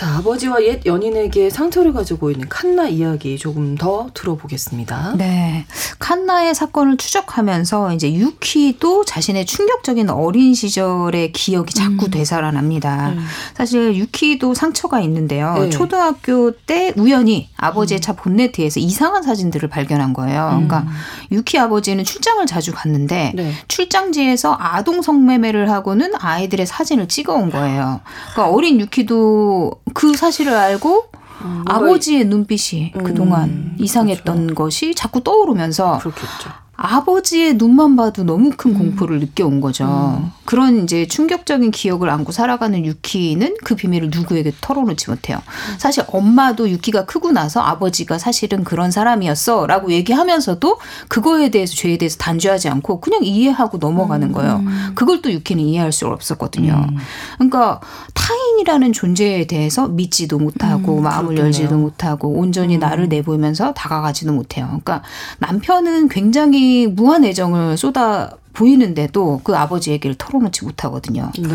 자, 0.02 0.16
아버지와 0.16 0.64
옛 0.64 0.84
연인에게 0.84 1.48
상처를 1.48 1.92
가지고 1.92 2.32
있는 2.32 2.48
칸나 2.48 2.88
이야기 2.88 3.38
조금 3.38 3.76
더 3.76 4.08
들어보겠습니다. 4.14 5.14
네. 5.16 5.64
칸나의 6.00 6.56
사건을 6.56 6.96
추적하면서 6.96 7.92
이제 7.92 8.12
유키도 8.12 9.04
자신의 9.04 9.46
충격적인 9.46 10.10
어린 10.10 10.54
시절의 10.54 11.30
기억이 11.30 11.72
자꾸 11.72 12.06
음. 12.06 12.10
되살아납니다. 12.10 13.10
음. 13.10 13.24
사실 13.54 13.94
유키도 13.94 14.54
상처가 14.54 15.00
있는데요. 15.02 15.54
네. 15.56 15.70
초등학교 15.70 16.50
때 16.50 16.92
우연히 16.96 17.48
아버지의 17.56 18.00
음. 18.00 18.02
차 18.02 18.12
본네트에서 18.14 18.80
이상한 18.80 19.22
사진들을 19.22 19.68
발견한 19.68 20.14
거예요. 20.14 20.48
음. 20.54 20.66
그러니까 20.66 20.84
유키 21.30 21.60
아버지는 21.60 22.02
출장을 22.02 22.44
자주 22.46 22.72
갔는데 22.74 23.34
네. 23.36 23.52
출장지에서 23.68 24.56
아동 24.58 25.00
성매매를 25.00 25.70
하고는 25.70 26.14
아이들의 26.18 26.66
사진을 26.66 27.06
찍어온 27.06 27.50
거예요. 27.50 28.00
그러니까 28.32 28.52
어린 28.52 28.80
유키도 28.80 29.80
그 29.94 30.16
사실을 30.16 30.54
알고 30.54 31.04
음, 31.42 31.64
아버지의 31.66 32.26
눈빛이 32.26 32.92
음, 32.96 33.02
그동안 33.02 33.74
이상했던 33.78 34.36
그렇죠. 34.36 34.54
것이 34.54 34.94
자꾸 34.94 35.22
떠오르면서 35.22 35.98
그렇겠죠. 35.98 36.62
아버지의 36.82 37.54
눈만 37.54 37.94
봐도 37.94 38.24
너무 38.24 38.50
큰 38.56 38.72
음. 38.72 38.78
공포를 38.78 39.20
느껴온 39.20 39.60
거죠. 39.60 39.84
음. 39.84 40.32
그런 40.44 40.82
이제 40.82 41.06
충격적인 41.06 41.70
기억을 41.70 42.10
안고 42.10 42.32
살아가는 42.32 42.84
유키는 42.84 43.56
그 43.62 43.76
비밀을 43.76 44.10
누구에게 44.12 44.52
털어놓지 44.60 45.08
못해요. 45.08 45.40
사실 45.78 46.02
엄마도 46.08 46.68
유키가 46.68 47.04
크고 47.04 47.30
나서 47.30 47.60
아버지가 47.60 48.18
사실은 48.18 48.64
그런 48.64 48.90
사람이었어 48.90 49.66
라고 49.68 49.92
얘기하면서도 49.92 50.78
그거에 51.06 51.50
대해서 51.50 51.74
죄에 51.76 51.98
대해서 51.98 52.16
단죄하지 52.16 52.68
않고 52.68 53.00
그냥 53.00 53.20
이해하고 53.22 53.78
넘어가는 53.78 54.28
음. 54.28 54.32
거예요. 54.32 54.64
그걸 54.96 55.22
또 55.22 55.30
유키는 55.30 55.62
이해할 55.62 55.92
수 55.92 56.08
없었거든요. 56.08 56.86
음. 56.90 56.96
그러니까 57.38 57.80
타인 58.14 58.41
이라는 58.60 58.92
존재에 58.92 59.46
대해서 59.46 59.88
믿지도 59.88 60.38
못하고 60.38 60.98
음, 60.98 61.02
마음을 61.02 61.34
그렇겠네요. 61.34 61.44
열지도 61.46 61.76
못하고 61.76 62.28
온전히 62.28 62.76
음. 62.76 62.80
나를 62.80 63.08
내보이면서 63.08 63.74
다가가지도 63.74 64.32
못해요. 64.32 64.66
그러니까 64.66 65.02
남편은 65.38 66.08
굉장히 66.08 66.86
무한 66.86 67.24
애정을 67.24 67.76
쏟아 67.76 68.30
보이는데도 68.52 69.40
그 69.44 69.56
아버지 69.56 69.90
얘기를 69.92 70.14
털어놓지 70.16 70.64
못하거든요. 70.64 71.30
네. 71.38 71.48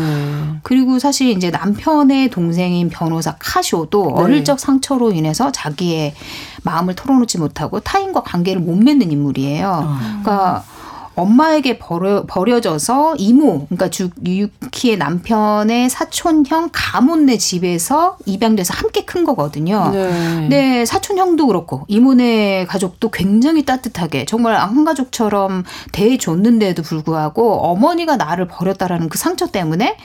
그리고 0.62 0.98
사실 0.98 1.28
이제 1.28 1.50
남편의 1.50 2.30
동생인 2.30 2.88
변호사 2.88 3.36
카쇼도 3.38 4.14
네. 4.16 4.22
어릴 4.22 4.44
적 4.44 4.58
상처로 4.58 5.12
인해서 5.12 5.52
자기의 5.52 6.14
마음을 6.64 6.94
털어놓지 6.94 7.38
못하고 7.38 7.80
타인과 7.80 8.22
관계를 8.22 8.60
못 8.60 8.76
맺는 8.76 9.12
인물이에요. 9.12 9.68
어. 9.68 9.96
그러니까 10.00 10.64
엄마에게 11.18 11.78
버려, 11.78 12.24
버려져서 12.26 13.16
이모, 13.18 13.66
그러니까 13.66 13.88
주, 13.90 14.10
유키의 14.24 14.98
남편의 14.98 15.90
사촌형 15.90 16.70
가문네 16.72 17.38
집에서 17.38 18.16
입양돼서 18.24 18.72
함께 18.74 19.04
큰 19.04 19.24
거거든요. 19.24 19.90
네. 19.90 20.48
네, 20.48 20.84
사촌형도 20.86 21.46
그렇고 21.48 21.84
이모네 21.88 22.66
가족도 22.66 23.10
굉장히 23.10 23.64
따뜻하게 23.64 24.24
정말 24.24 24.56
한 24.56 24.84
가족처럼 24.84 25.64
대해줬는데도 25.92 26.82
불구하고 26.82 27.62
어머니가 27.66 28.16
나를 28.16 28.46
버렸다라는 28.46 29.08
그 29.08 29.18
상처 29.18 29.46
때문에 29.46 29.96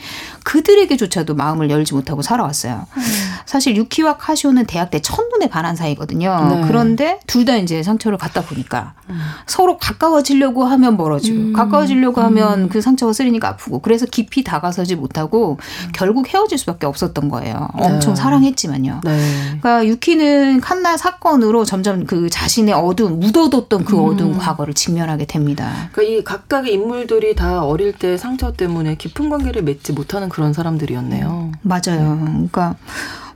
그들에게조차도 0.43 1.35
마음을 1.35 1.69
열지 1.69 1.93
못하고 1.93 2.21
살아왔어요. 2.21 2.85
음. 2.97 3.01
사실 3.45 3.75
유키와 3.75 4.17
카시오는 4.17 4.65
대학 4.65 4.89
때 4.89 4.99
첫눈에 5.01 5.47
반한 5.49 5.75
사이거든요. 5.75 6.47
네. 6.49 6.67
그런데 6.67 7.19
둘 7.27 7.43
다 7.43 7.57
이제 7.57 7.83
상처를 7.83 8.17
갖다 8.17 8.41
보니까 8.41 8.93
음. 9.09 9.19
서로 9.45 9.77
가까워지려고 9.77 10.63
하면 10.63 10.95
멀어지고 11.03 11.37
음. 11.37 11.53
가까워지려고 11.53 12.21
하면 12.21 12.63
음. 12.63 12.69
그 12.69 12.81
상처가 12.81 13.13
쓰리니까 13.13 13.49
아프고 13.49 13.79
그래서 13.79 14.05
깊이 14.05 14.43
다가서지 14.43 14.95
못하고 14.95 15.57
음. 15.59 15.91
결국 15.93 16.27
헤어질 16.33 16.57
수밖에 16.57 16.85
없었던 16.85 17.29
거예요. 17.29 17.67
네. 17.77 17.85
엄청 17.85 18.15
사랑했지만요. 18.15 19.01
네. 19.03 19.19
그러니까 19.61 19.85
유키는 19.85 20.61
칸나 20.61 20.97
사건으로 20.97 21.65
점점 21.65 22.05
그 22.05 22.29
자신의 22.29 22.73
어두운 22.73 23.19
묻어뒀던 23.19 23.85
그 23.85 23.99
어두운 23.99 24.37
과거를 24.37 24.73
직면하게 24.73 25.25
됩니다. 25.25 25.89
그러니까 25.91 26.01
이 26.03 26.23
각각의 26.23 26.73
인물들이 26.73 27.35
다 27.35 27.63
어릴 27.63 27.93
때 27.93 28.17
상처 28.17 28.53
때문에 28.53 28.95
깊은 28.95 29.29
관계를 29.29 29.63
맺지 29.63 29.93
못하는 29.93 30.29
그런 30.29 30.53
사람들이었네요. 30.53 31.51
맞아요. 31.61 32.19
그러니까 32.21 32.75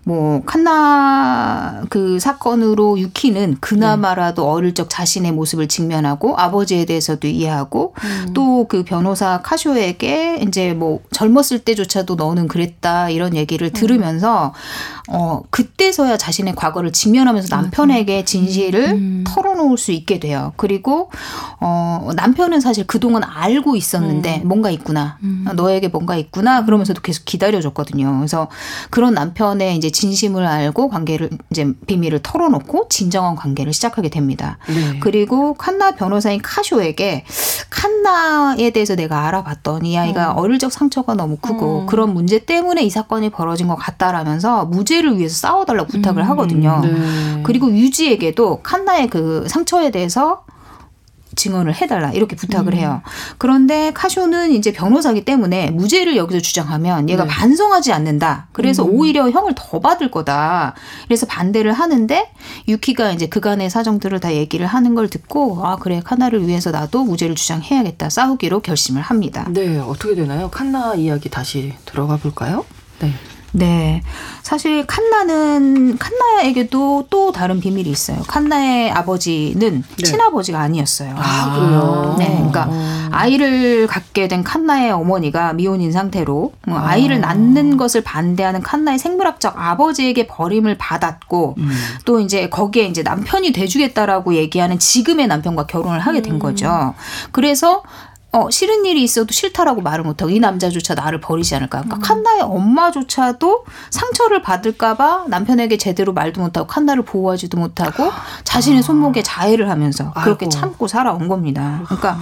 뭐 0.07 0.41
칸나 0.45 1.83
그 1.89 2.17
사건으로 2.17 2.97
유키는 2.97 3.57
그나마라도 3.59 4.43
네. 4.43 4.47
어릴 4.47 4.73
적 4.73 4.89
자신의 4.89 5.33
모습을 5.33 5.67
직면하고 5.67 6.37
아버지에 6.37 6.85
대해서도 6.85 7.27
이해하고 7.27 7.93
음. 8.01 8.33
또그 8.33 8.85
변호사 8.85 9.41
카쇼에게 9.41 10.45
이제 10.47 10.73
뭐 10.73 11.01
젊었을 11.11 11.59
때조차도 11.59 12.15
너는 12.15 12.47
그랬다 12.47 13.09
이런 13.09 13.35
얘기를 13.35 13.67
음. 13.67 13.73
들으면서 13.73 14.53
어 15.09 15.41
그때서야 15.49 16.15
자신의 16.15 16.55
과거를 16.55 16.93
직면하면서 16.93 17.53
남편에게 17.53 18.23
진실을 18.23 18.85
음. 18.91 19.23
털어놓을 19.27 19.77
수 19.77 19.91
있게 19.91 20.21
돼요. 20.21 20.53
그리고 20.55 21.09
어 21.59 22.11
남편은 22.15 22.61
사실 22.61 22.87
그동안 22.87 23.23
알고 23.25 23.75
있었는데 23.75 24.41
음. 24.43 24.47
뭔가 24.47 24.69
있구나. 24.69 25.17
음. 25.23 25.45
너에게 25.53 25.89
뭔가 25.89 26.15
있구나. 26.15 26.63
그러면서도 26.63 27.01
계속 27.01 27.25
기다려줬거든요. 27.25 28.15
그래서 28.19 28.47
그런 28.89 29.13
남편의 29.13 29.75
이제 29.75 29.89
진심을 29.97 30.45
알고 30.45 30.89
관계를 30.89 31.31
이제 31.49 31.73
비밀을 31.87 32.19
털어놓고 32.21 32.87
진정한 32.87 33.35
관계를 33.35 33.73
시작하게 33.73 34.09
됩니다. 34.09 34.59
네. 34.67 34.99
그리고 34.99 35.55
칸나 35.55 35.95
변호사인 35.95 36.39
카쇼에게 36.39 37.25
칸나에 37.71 38.69
대해서 38.69 38.95
내가 38.95 39.25
알아봤던 39.27 39.85
이 39.87 39.97
아이가 39.97 40.33
음. 40.33 40.37
어릴 40.37 40.59
적 40.59 40.71
상처가 40.71 41.15
너무 41.15 41.37
크고 41.37 41.81
음. 41.81 41.85
그런 41.87 42.13
문제 42.13 42.37
때문에 42.37 42.83
이 42.83 42.91
사건이 42.91 43.31
벌어진 43.31 43.67
것 43.67 43.75
같다라면서 43.75 44.65
무죄를 44.65 45.17
위해서 45.17 45.35
싸워달라고 45.35 45.87
부탁을 45.87 46.21
음. 46.21 46.29
하거든요. 46.29 46.79
네. 46.83 47.41
그리고 47.43 47.71
유지에게도 47.71 48.61
칸나의 48.61 49.07
그 49.07 49.47
상처에 49.47 49.89
대해서 49.89 50.43
증언을 51.37 51.73
해달라 51.73 52.11
이렇게 52.11 52.35
부탁을 52.35 52.73
음. 52.73 52.77
해요. 52.77 53.01
그런데 53.37 53.91
카쇼는 53.93 54.51
이제 54.51 54.73
변호사기 54.73 55.23
때문에 55.23 55.71
무죄를 55.71 56.17
여기서 56.17 56.41
주장하면 56.41 57.09
얘가 57.09 57.23
네. 57.23 57.29
반성하지 57.29 57.93
않는다. 57.93 58.47
그래서 58.51 58.83
음. 58.83 58.89
오히려 58.91 59.29
형을 59.29 59.53
더 59.55 59.79
받을 59.79 60.11
거다. 60.11 60.73
그래서 61.05 61.25
반대를 61.25 61.71
하는데 61.71 62.31
유키가 62.67 63.11
이제 63.13 63.27
그간의 63.27 63.69
사정들을 63.69 64.19
다 64.19 64.33
얘기를 64.33 64.65
하는 64.67 64.95
걸 64.95 65.07
듣고 65.09 65.65
아 65.65 65.77
그래 65.77 66.01
칸나를 66.03 66.47
위해서 66.47 66.71
나도 66.71 67.03
무죄를 67.05 67.35
주장해야겠다 67.35 68.09
싸우기로 68.09 68.59
결심을 68.59 69.01
합니다. 69.01 69.45
네 69.49 69.77
어떻게 69.77 70.15
되나요? 70.15 70.49
칸나 70.49 70.95
이야기 70.95 71.29
다시 71.29 71.73
들어가 71.85 72.17
볼까요? 72.17 72.65
네. 72.99 73.13
네. 73.51 74.01
사실 74.41 74.85
칸나는 74.85 75.97
칸나에게도 75.97 77.07
또 77.09 77.31
다른 77.31 77.59
비밀이 77.59 77.89
있어요. 77.89 78.21
칸나의 78.27 78.91
아버지는 78.91 79.83
네. 79.97 80.03
친아버지가 80.03 80.59
아니었어요. 80.59 81.15
아, 81.17 81.55
그래요? 81.55 82.15
네. 82.17 82.27
그러니까 82.27 82.67
어. 82.69 83.09
아이를 83.11 83.87
갖게 83.87 84.27
된 84.27 84.43
칸나의 84.43 84.91
어머니가 84.91 85.53
미혼인 85.53 85.91
상태로 85.91 86.53
어, 86.67 86.71
아. 86.71 86.89
아이를 86.89 87.19
낳는 87.19 87.77
것을 87.77 88.03
반대하는 88.03 88.61
칸나의 88.61 88.99
생물학적 88.99 89.55
아버지에게 89.57 90.27
버림을 90.27 90.77
받았고 90.77 91.55
음. 91.57 91.71
또 92.05 92.19
이제 92.19 92.49
거기에 92.49 92.85
이제 92.85 93.03
남편이 93.03 93.51
돼 93.53 93.67
주겠다라고 93.67 94.35
얘기하는 94.35 94.79
지금의 94.79 95.27
남편과 95.27 95.67
결혼을 95.67 95.99
하게 95.99 96.21
된 96.21 96.35
음. 96.35 96.39
거죠. 96.39 96.93
그래서 97.31 97.83
어, 98.33 98.49
싫은 98.51 98.85
일이 98.85 99.03
있어도 99.03 99.31
싫다라고 99.31 99.81
말을 99.81 100.03
못하고 100.03 100.29
이 100.29 100.39
남자조차 100.39 100.95
나를 100.95 101.21
버리지 101.21 101.55
않을까. 101.55 101.81
그러니까 101.81 101.95
음. 101.97 102.01
칸나의 102.01 102.41
엄마조차도 102.41 103.65
상처를 103.89 104.41
받을까봐 104.41 105.25
남편에게 105.27 105.77
제대로 105.77 106.13
말도 106.13 106.41
못하고 106.41 106.67
칸나를 106.67 107.03
보호하지도 107.03 107.57
못하고 107.57 108.11
자신의 108.43 108.83
손목에 108.83 109.23
자해를 109.23 109.69
하면서 109.69 110.11
그렇게 110.11 110.45
아이고. 110.45 110.49
참고 110.49 110.87
살아온 110.87 111.27
겁니다. 111.29 111.81
그러니까 111.85 112.19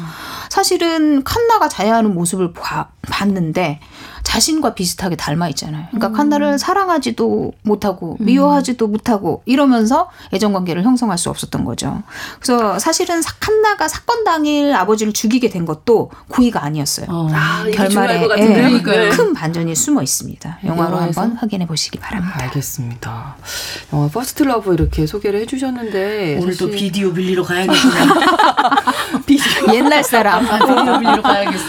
사실은 0.50 1.24
칸나가 1.24 1.68
자해하는 1.68 2.14
모습을 2.14 2.54
봐, 2.54 2.88
봤는데 3.10 3.80
자신과 4.26 4.74
비슷하게 4.74 5.16
닮아 5.16 5.48
있잖아요. 5.50 5.86
그러니까 5.92 6.08
음. 6.10 6.14
칸나를 6.14 6.60
사랑하지도 6.60 7.54
못하고 7.62 8.18
음. 8.20 8.26
미워하지도 8.26 8.88
음. 8.88 8.92
못하고 8.92 9.44
이러면서 9.46 10.10
애정 10.34 10.52
관계를 10.52 10.84
형성할 10.84 11.18
수 11.18 11.30
없었던 11.30 11.64
거죠. 11.64 12.02
그래서 12.40 12.78
사실은 12.80 13.22
칸나가 13.40 13.88
사건 13.88 14.24
당일 14.24 14.74
아버지를 14.74 15.14
죽이게 15.14 15.50
된 15.50 15.66
것도 15.66 16.12
고의가 16.28 16.64
아니었어요. 16.64 17.06
어. 17.10 17.30
아, 17.32 17.66
결말에 17.72 18.28
예, 18.40 19.10
큰 19.10 19.34
반전이 19.34 19.76
숨어 19.76 20.02
있습니다. 20.02 20.60
영화로 20.66 20.98
한번 20.98 21.34
확인해 21.34 21.68
보시기 21.68 22.00
바랍니다. 22.00 22.40
알겠습니다. 22.42 23.38
영화 23.94 24.08
First 24.08 24.44
Love 24.44 24.74
이렇게 24.74 25.06
소개를 25.06 25.40
해주셨는데 25.42 26.40
오늘도 26.42 26.72
비디오 26.72 27.14
빌리러. 27.14 27.46
비디오 29.26 29.74
옛날 29.74 30.04
사람 30.04 30.46
아, 30.48 30.58
비디오 30.58 31.00
빌리러 31.00 31.22
가야겠어. 31.22 31.66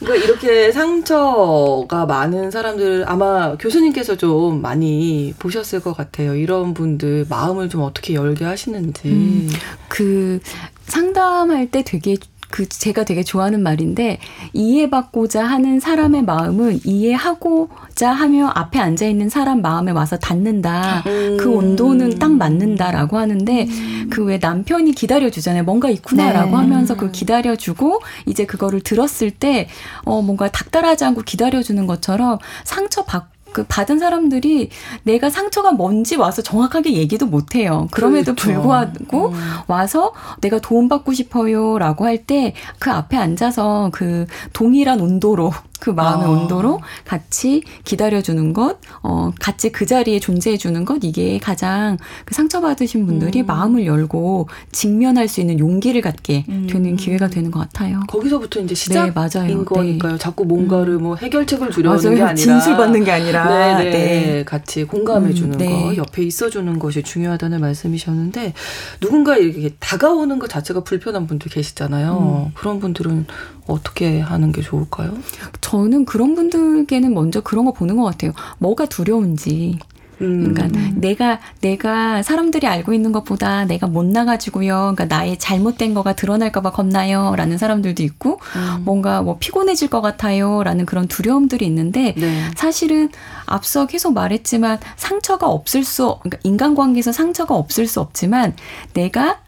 그러니까 0.00 0.24
이렇게 0.24 0.70
상처가 0.72 2.06
많은 2.06 2.50
사람들 2.50 3.04
아마 3.06 3.56
교수님께서 3.56 4.16
좀 4.16 4.62
많이 4.62 5.34
보셨을 5.38 5.80
것 5.80 5.96
같아요. 5.96 6.34
이런 6.34 6.74
분들 6.74 7.26
마음을 7.28 7.68
좀 7.68 7.82
어떻게 7.82 8.14
열게 8.14 8.44
하시는지. 8.44 9.08
음, 9.08 9.50
그 9.88 10.40
상담할 10.86 11.70
때 11.70 11.82
되게 11.82 12.16
그 12.54 12.68
제가 12.68 13.02
되게 13.02 13.24
좋아하는 13.24 13.64
말인데 13.64 14.20
이해받고자 14.52 15.44
하는 15.44 15.80
사람의 15.80 16.22
마음은 16.22 16.82
이해하고자 16.84 18.12
하며 18.12 18.46
앞에 18.54 18.78
앉아 18.78 19.06
있는 19.06 19.28
사람 19.28 19.60
마음에 19.60 19.90
와서 19.90 20.16
닿는다. 20.16 21.02
음. 21.04 21.36
그 21.36 21.50
온도는 21.50 22.20
딱 22.20 22.30
맞는다라고 22.30 23.18
하는데 23.18 23.66
음. 23.68 24.08
그왜 24.08 24.38
남편이 24.40 24.92
기다려 24.92 25.30
주잖아요. 25.30 25.64
뭔가 25.64 25.90
있구나라고 25.90 26.50
네. 26.50 26.54
하면서 26.54 26.94
그걸 26.94 27.10
기다려 27.10 27.56
주고 27.56 28.00
이제 28.24 28.46
그거를 28.46 28.82
들었을 28.82 29.32
때 29.32 29.66
어 30.04 30.22
뭔가 30.22 30.48
닥달하지 30.48 31.04
않고 31.04 31.22
기다려 31.22 31.62
주는 31.62 31.86
것처럼 31.86 32.38
상처 32.64 33.04
받고 33.04 33.33
그 33.54 33.64
받은 33.66 33.98
사람들이 33.98 34.68
내가 35.04 35.30
상처가 35.30 35.72
뭔지 35.72 36.16
와서 36.16 36.42
정확하게 36.42 36.92
얘기도 36.94 37.24
못 37.26 37.54
해요. 37.54 37.88
그럼에도 37.92 38.34
그렇죠. 38.34 38.52
불구하고 38.60 39.28
음. 39.28 39.34
와서 39.68 40.12
내가 40.42 40.58
도움받고 40.58 41.12
싶어요라고 41.14 42.04
할 42.04 42.24
때 42.26 42.52
그 42.78 42.90
앞에 42.90 43.16
앉아서 43.16 43.90
그 43.92 44.26
동일한 44.52 45.00
온도로 45.00 45.52
그 45.80 45.90
마음의 45.90 46.26
아. 46.26 46.30
온도로 46.30 46.80
같이 47.04 47.62
기다려주는 47.84 48.54
것, 48.54 48.78
어, 49.02 49.30
같이 49.38 49.70
그 49.70 49.84
자리에 49.84 50.18
존재해주는 50.18 50.84
것, 50.86 51.00
이게 51.02 51.38
가장 51.38 51.98
그 52.24 52.34
상처받으신 52.34 53.04
분들이 53.06 53.42
음. 53.42 53.46
마음을 53.46 53.84
열고 53.84 54.48
직면할 54.72 55.28
수 55.28 55.40
있는 55.42 55.58
용기를 55.58 56.00
갖게 56.00 56.44
음. 56.48 56.66
되는 56.70 56.96
기회가 56.96 57.28
되는 57.28 57.50
것 57.50 57.60
같아요. 57.60 58.00
거기서부터 58.08 58.60
이제 58.60 58.74
시작인 58.74 59.12
네, 59.12 59.20
맞아요. 59.20 59.64
거니까요. 59.66 60.12
네. 60.12 60.18
자꾸 60.18 60.46
뭔가를 60.46 60.94
음. 60.94 61.02
뭐 61.02 61.16
해결책을 61.16 61.70
주려는 61.70 62.02
맞아요. 62.02 62.16
게 62.16 62.22
아니라 62.22 62.34
진술 62.34 62.76
받는 62.78 63.04
게 63.04 63.12
아니라 63.12 63.43
네네. 63.48 63.90
네. 63.90 64.44
같이 64.44 64.84
공감해주는 64.84 65.54
음, 65.54 65.58
네. 65.58 65.68
거, 65.70 65.96
옆에 65.96 66.22
있어주는 66.22 66.78
것이 66.78 67.02
중요하다는 67.02 67.60
말씀이셨는데 67.60 68.54
누군가 69.00 69.36
이렇게 69.36 69.74
다가오는 69.78 70.38
것 70.38 70.48
자체가 70.48 70.80
불편한 70.84 71.26
분들 71.26 71.50
계시잖아요. 71.50 72.46
음. 72.48 72.52
그런 72.54 72.80
분들은 72.80 73.26
어떻게 73.66 74.20
하는 74.20 74.52
게 74.52 74.62
좋을까요? 74.62 75.16
저는 75.60 76.04
그런 76.04 76.34
분들께는 76.34 77.14
먼저 77.14 77.40
그런 77.40 77.64
거 77.64 77.72
보는 77.72 77.96
것 77.96 78.04
같아요. 78.04 78.32
뭐가 78.58 78.86
두려운지. 78.86 79.78
그러니까 80.18 80.64
음. 80.66 80.94
내가 80.96 81.40
내가 81.60 82.22
사람들이 82.22 82.66
알고 82.66 82.92
있는 82.92 83.12
것보다 83.12 83.64
내가 83.64 83.86
못 83.86 84.04
나가지고요. 84.04 84.94
그러니까 84.94 85.04
나의 85.06 85.38
잘못된 85.38 85.94
거가 85.94 86.14
드러날까봐 86.14 86.70
겁나요라는 86.70 87.58
사람들도 87.58 88.02
있고 88.02 88.40
음. 88.56 88.84
뭔가 88.84 89.22
뭐 89.22 89.38
피곤해질 89.38 89.88
것 89.88 90.00
같아요라는 90.00 90.86
그런 90.86 91.08
두려움들이 91.08 91.66
있는데 91.66 92.14
네. 92.16 92.50
사실은 92.56 93.10
앞서 93.46 93.86
계속 93.86 94.14
말했지만 94.14 94.78
상처가 94.96 95.48
없을 95.48 95.84
수 95.84 96.18
그러니까 96.22 96.38
인간관계에서 96.42 97.12
상처가 97.12 97.54
없을 97.54 97.86
수 97.86 98.00
없지만 98.00 98.54
내가 98.94 99.38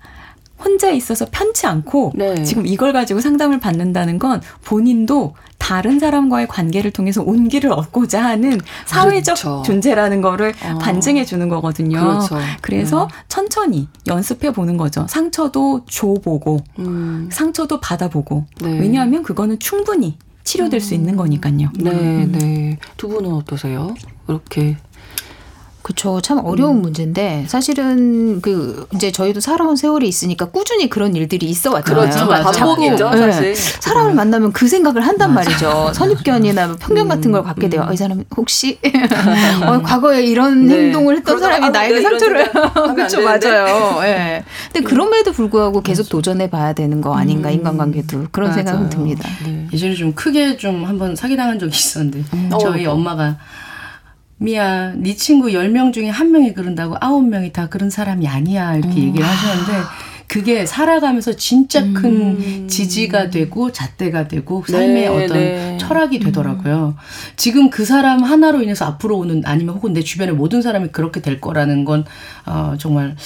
혼자 0.59 0.91
있어서 0.91 1.27
편치 1.31 1.67
않고 1.67 2.13
네. 2.15 2.43
지금 2.45 2.67
이걸 2.67 2.93
가지고 2.93 3.21
상담을 3.21 3.61
받는다는 3.61 4.19
건 4.19 4.41
본인도 4.65 5.35
다른 5.59 5.99
사람과의 5.99 6.49
관계를 6.49 6.91
통해서 6.91 7.23
온기를 7.23 7.73
얻고자 7.73 8.23
하는 8.23 8.61
사회적 8.85 9.37
그렇죠. 9.37 9.63
존재라는 9.65 10.21
거를 10.21 10.55
어. 10.63 10.79
반증해 10.79 11.25
주는 11.25 11.49
거거든요. 11.49 11.99
그렇죠. 11.99 12.39
그래서 12.61 13.09
네. 13.11 13.25
천천히 13.29 13.89
연습해 14.07 14.53
보는 14.53 14.77
거죠. 14.77 15.07
상처도 15.09 15.85
줘보고 15.89 16.61
음. 16.79 17.29
상처도 17.33 17.81
받아보고 17.81 18.45
네. 18.61 18.79
왜냐하면 18.79 19.23
그거는 19.23 19.59
충분히 19.59 20.19
치료될 20.45 20.79
음. 20.79 20.81
수 20.81 20.95
있는 20.95 21.17
거니까요. 21.17 21.71
네, 21.75 21.91
음. 21.91 22.33
네. 22.33 22.79
두 22.97 23.09
분은 23.09 23.33
어떠세요? 23.33 23.95
이렇게 24.29 24.77
그쵸. 25.87 26.21
참 26.21 26.45
어려운 26.45 26.79
음. 26.79 26.83
문제인데 26.83 27.45
사실은 27.47 28.41
그 28.41 28.89
이제 28.93 29.13
저희도 29.13 29.39
살아온 29.39 29.77
세월이 29.77 30.09
있으니까 30.09 30.47
꾸준히 30.47 30.89
그런 30.89 31.15
일들이 31.15 31.47
있어 31.47 31.71
왔잖아요. 31.71 32.09
그렇죠. 32.11 32.29
반복이죠, 32.29 33.11
네. 33.11 33.19
사실. 33.19 33.55
사람을 33.55 34.11
음. 34.11 34.17
만나면 34.17 34.53
그 34.53 34.67
생각을 34.67 35.07
한단 35.07 35.33
맞아. 35.33 35.49
말이죠. 35.49 35.93
선입견이나 35.95 36.67
뭐 36.67 36.77
편견 36.77 37.07
음. 37.07 37.09
같은 37.09 37.31
걸 37.31 37.45
갖게 37.45 37.69
돼요. 37.69 37.83
음. 37.83 37.89
어, 37.89 37.93
이 37.93 37.97
사람 37.97 38.25
혹시 38.37 38.81
어, 39.65 39.81
과거에 39.81 40.25
이런 40.25 40.67
네. 40.67 40.87
행동을 40.87 41.19
했던 41.19 41.39
사람이 41.39 41.71
나에게 41.71 42.03
상처를 42.03 42.51
그렇죠. 42.97 43.23
맞아요. 43.23 44.01
예. 44.03 44.07
네. 44.07 44.45
근데 44.73 44.89
그럼에도 44.89 45.31
불구하고 45.31 45.83
계속 45.83 46.09
도전해 46.09 46.51
봐야 46.51 46.73
되는 46.73 47.01
거 47.01 47.15
아닌가 47.15 47.51
음. 47.51 47.55
인간관계도 47.55 48.27
그런 48.33 48.49
맞아요. 48.49 48.65
생각은 48.65 48.91
듭니다. 48.91 49.29
네. 49.45 49.69
예전에 49.73 49.95
좀 49.95 50.15
크게 50.15 50.57
좀 50.57 50.85
한번 50.85 51.15
사기당한 51.15 51.61
적이 51.61 51.77
있었는데 51.77 52.25
저희 52.61 52.87
어. 52.87 52.95
엄마가 52.95 53.37
미야, 54.39 54.93
네 54.97 55.15
친구 55.15 55.49
10명 55.49 55.93
중에 55.93 56.09
한 56.11 56.31
명이 56.31 56.53
그런다고 56.55 56.97
9명이 56.97 57.53
다 57.53 57.69
그런 57.69 57.89
사람이 57.89 58.29
아니야. 58.29 58.77
이렇게 58.77 59.01
음. 59.01 59.09
얘기를 59.09 59.27
하셨는데 59.27 59.73
그게 60.29 60.67
살아가면서 60.67 61.35
진짜 61.35 61.81
큰 61.93 62.37
음. 62.39 62.69
지지가 62.69 63.31
되고 63.31 63.73
잣대가 63.73 64.29
되고 64.29 64.63
삶의 64.67 64.95
네, 64.95 65.07
어떤 65.07 65.39
네. 65.39 65.79
철학이 65.81 66.19
되더라고요. 66.19 66.97
음. 66.99 67.03
지금 67.37 67.71
그 67.71 67.85
사람 67.85 68.23
하나로 68.25 68.63
인해서 68.63 68.85
앞으로 68.85 69.17
오는 69.19 69.43
아니면 69.47 69.77
혹은 69.77 69.93
내 69.93 70.03
주변의 70.03 70.35
모든 70.35 70.63
사람이 70.63 70.89
그렇게 70.89 71.23
될 71.23 71.41
거라는 71.41 71.85
건 71.85 72.05
어, 72.45 72.75
정말 72.79 73.17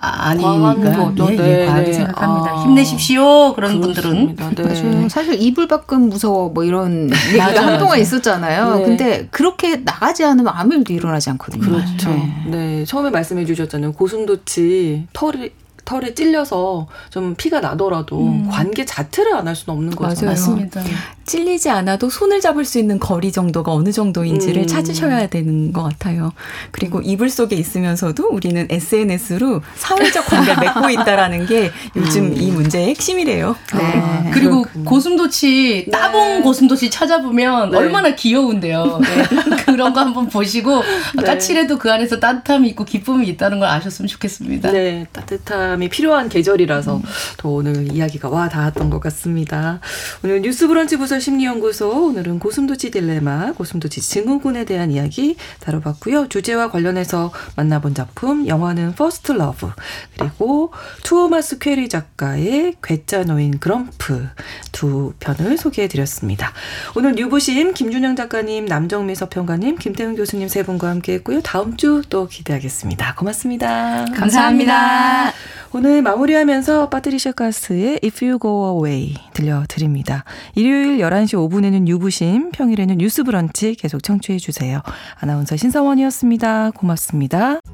아니니까 0.00 1.12
예, 1.30 1.62
예, 1.62 1.66
과하게 1.66 1.92
생각합니다. 1.92 2.50
아, 2.50 2.62
힘내십시오. 2.64 3.54
그런 3.54 3.80
그렇습니다. 3.80 4.44
분들은 4.46 5.02
네. 5.02 5.08
사실 5.08 5.40
이불 5.40 5.68
밖은 5.68 6.08
무서워 6.08 6.48
뭐 6.48 6.64
이런 6.64 7.10
얘기가 7.28 7.66
한동안 7.66 8.00
있었잖아요. 8.00 8.76
네. 8.76 8.84
근데 8.84 9.28
그렇게 9.30 9.76
나가지 9.76 10.24
않으면 10.24 10.52
아무 10.56 10.74
일도 10.74 10.92
일어나지 10.92 11.28
않거든요. 11.30 11.62
그렇죠. 11.62 12.10
네. 12.10 12.32
네. 12.46 12.84
처음에 12.84 13.10
말씀해 13.10 13.44
주셨잖아요. 13.44 13.92
고슴도치 13.92 15.08
털이 15.12 15.50
털에 15.90 16.14
찔려서 16.14 16.86
좀 17.10 17.34
피가 17.34 17.58
나더라도 17.60 18.20
음. 18.20 18.48
관계 18.48 18.84
자체를 18.84 19.34
안 19.34 19.48
할 19.50 19.56
수는 19.56 19.76
없는 19.76 19.96
거죠. 19.96 20.26
맞아요. 20.26 20.30
맞습니다. 20.36 20.82
찔리지 21.26 21.70
않아도 21.70 22.08
손을 22.10 22.40
잡을 22.40 22.64
수 22.64 22.78
있는 22.78 23.00
거리 23.00 23.32
정도가 23.32 23.72
어느 23.72 23.90
정도인지를 23.90 24.62
음. 24.62 24.66
찾으셔야 24.66 25.26
되는 25.28 25.72
것 25.72 25.82
같아요. 25.82 26.32
그리고 26.70 27.00
이불 27.00 27.30
속에 27.30 27.56
있으면서도 27.56 28.28
우리는 28.28 28.66
SNS로 28.70 29.62
사회적 29.76 30.26
관계를 30.26 30.60
맺고 30.62 30.90
있다라는 30.90 31.46
게 31.46 31.72
요즘 31.96 32.26
음. 32.26 32.36
이 32.36 32.50
문제의 32.52 32.88
핵심이래요. 32.90 33.56
네. 33.76 33.80
아, 33.82 34.30
그리고 34.32 34.62
그렇군요. 34.62 34.84
고슴도치 34.84 35.84
네. 35.86 35.90
따봉 35.90 36.20
네. 36.36 36.40
고슴도치 36.42 36.90
찾아보면 36.90 37.70
네. 37.72 37.78
얼마나 37.78 38.14
귀여운데요. 38.14 39.00
네. 39.02 39.64
그런 39.66 39.92
거 39.92 40.00
한번 40.00 40.28
보시고 40.28 40.82
네. 41.16 41.22
까칠해도 41.24 41.78
그 41.78 41.90
안에서 41.90 42.20
따뜻함이 42.20 42.68
있고 42.68 42.84
기쁨이 42.84 43.26
있다는 43.28 43.58
걸 43.58 43.68
아셨으면 43.68 44.06
좋겠습니다. 44.08 44.70
네, 44.70 45.06
따뜻함이 45.12 45.88
필요한 45.88 46.28
계절이라서 46.28 46.96
음. 46.96 47.02
또 47.38 47.54
오늘 47.54 47.92
이야기가 47.92 48.28
와 48.28 48.48
닿았던 48.48 48.90
것 48.90 49.00
같습니다. 49.00 49.80
오늘 50.24 50.42
뉴스브런치 50.42 50.96
부설 50.96 51.20
심리연구소 51.20 52.08
오늘은 52.08 52.38
고슴도치 52.38 52.90
딜레마, 52.90 53.52
고슴도치 53.52 54.00
증후군에 54.00 54.64
대한 54.64 54.90
이야기 54.90 55.36
다뤄봤고요. 55.60 56.28
주제와 56.28 56.70
관련해서 56.70 57.32
만나본 57.56 57.94
작품 57.94 58.46
영화는 58.46 58.94
First 58.94 59.32
Love 59.32 59.70
그리고 60.18 60.72
투오마스 61.04 61.58
퀴뢰 61.58 61.88
작가의 61.88 62.74
괴짜 62.82 63.24
노인 63.24 63.58
그럼프 63.58 64.26
두 64.72 65.14
편을 65.20 65.58
소개해드렸습니다. 65.58 66.52
오늘 66.96 67.14
뉴부심 67.14 67.74
김준영 67.74 68.16
작가님, 68.16 68.66
남정미 68.66 69.14
서평가님, 69.14 69.76
김태훈 69.76 70.16
교수님 70.16 70.48
세 70.48 70.62
분과 70.62 70.88
함께했고요. 70.88 71.40
다음 71.42 71.76
주 71.76 72.00
또 72.08 72.26
기대하겠습니다. 72.26 73.14
고맙습니다. 73.14 74.04
감사합니다. 74.16 75.32
오늘 75.72 76.02
마무리하면서 76.02 76.88
파트리샤 76.88 77.30
가스의 77.32 78.00
If 78.02 78.24
You 78.24 78.40
Go 78.40 78.72
Away 78.72 79.14
들려드립니다. 79.34 80.24
일요일 80.56 80.98
11시 80.98 81.34
5분에는 81.48 81.86
유부심, 81.86 82.50
평일에는 82.50 82.98
뉴스 82.98 83.22
브런치 83.22 83.76
계속 83.76 84.02
청취해 84.02 84.38
주세요. 84.38 84.82
아나운서 85.20 85.56
신성원이었습니다. 85.56 86.72
고맙습니다. 86.72 87.60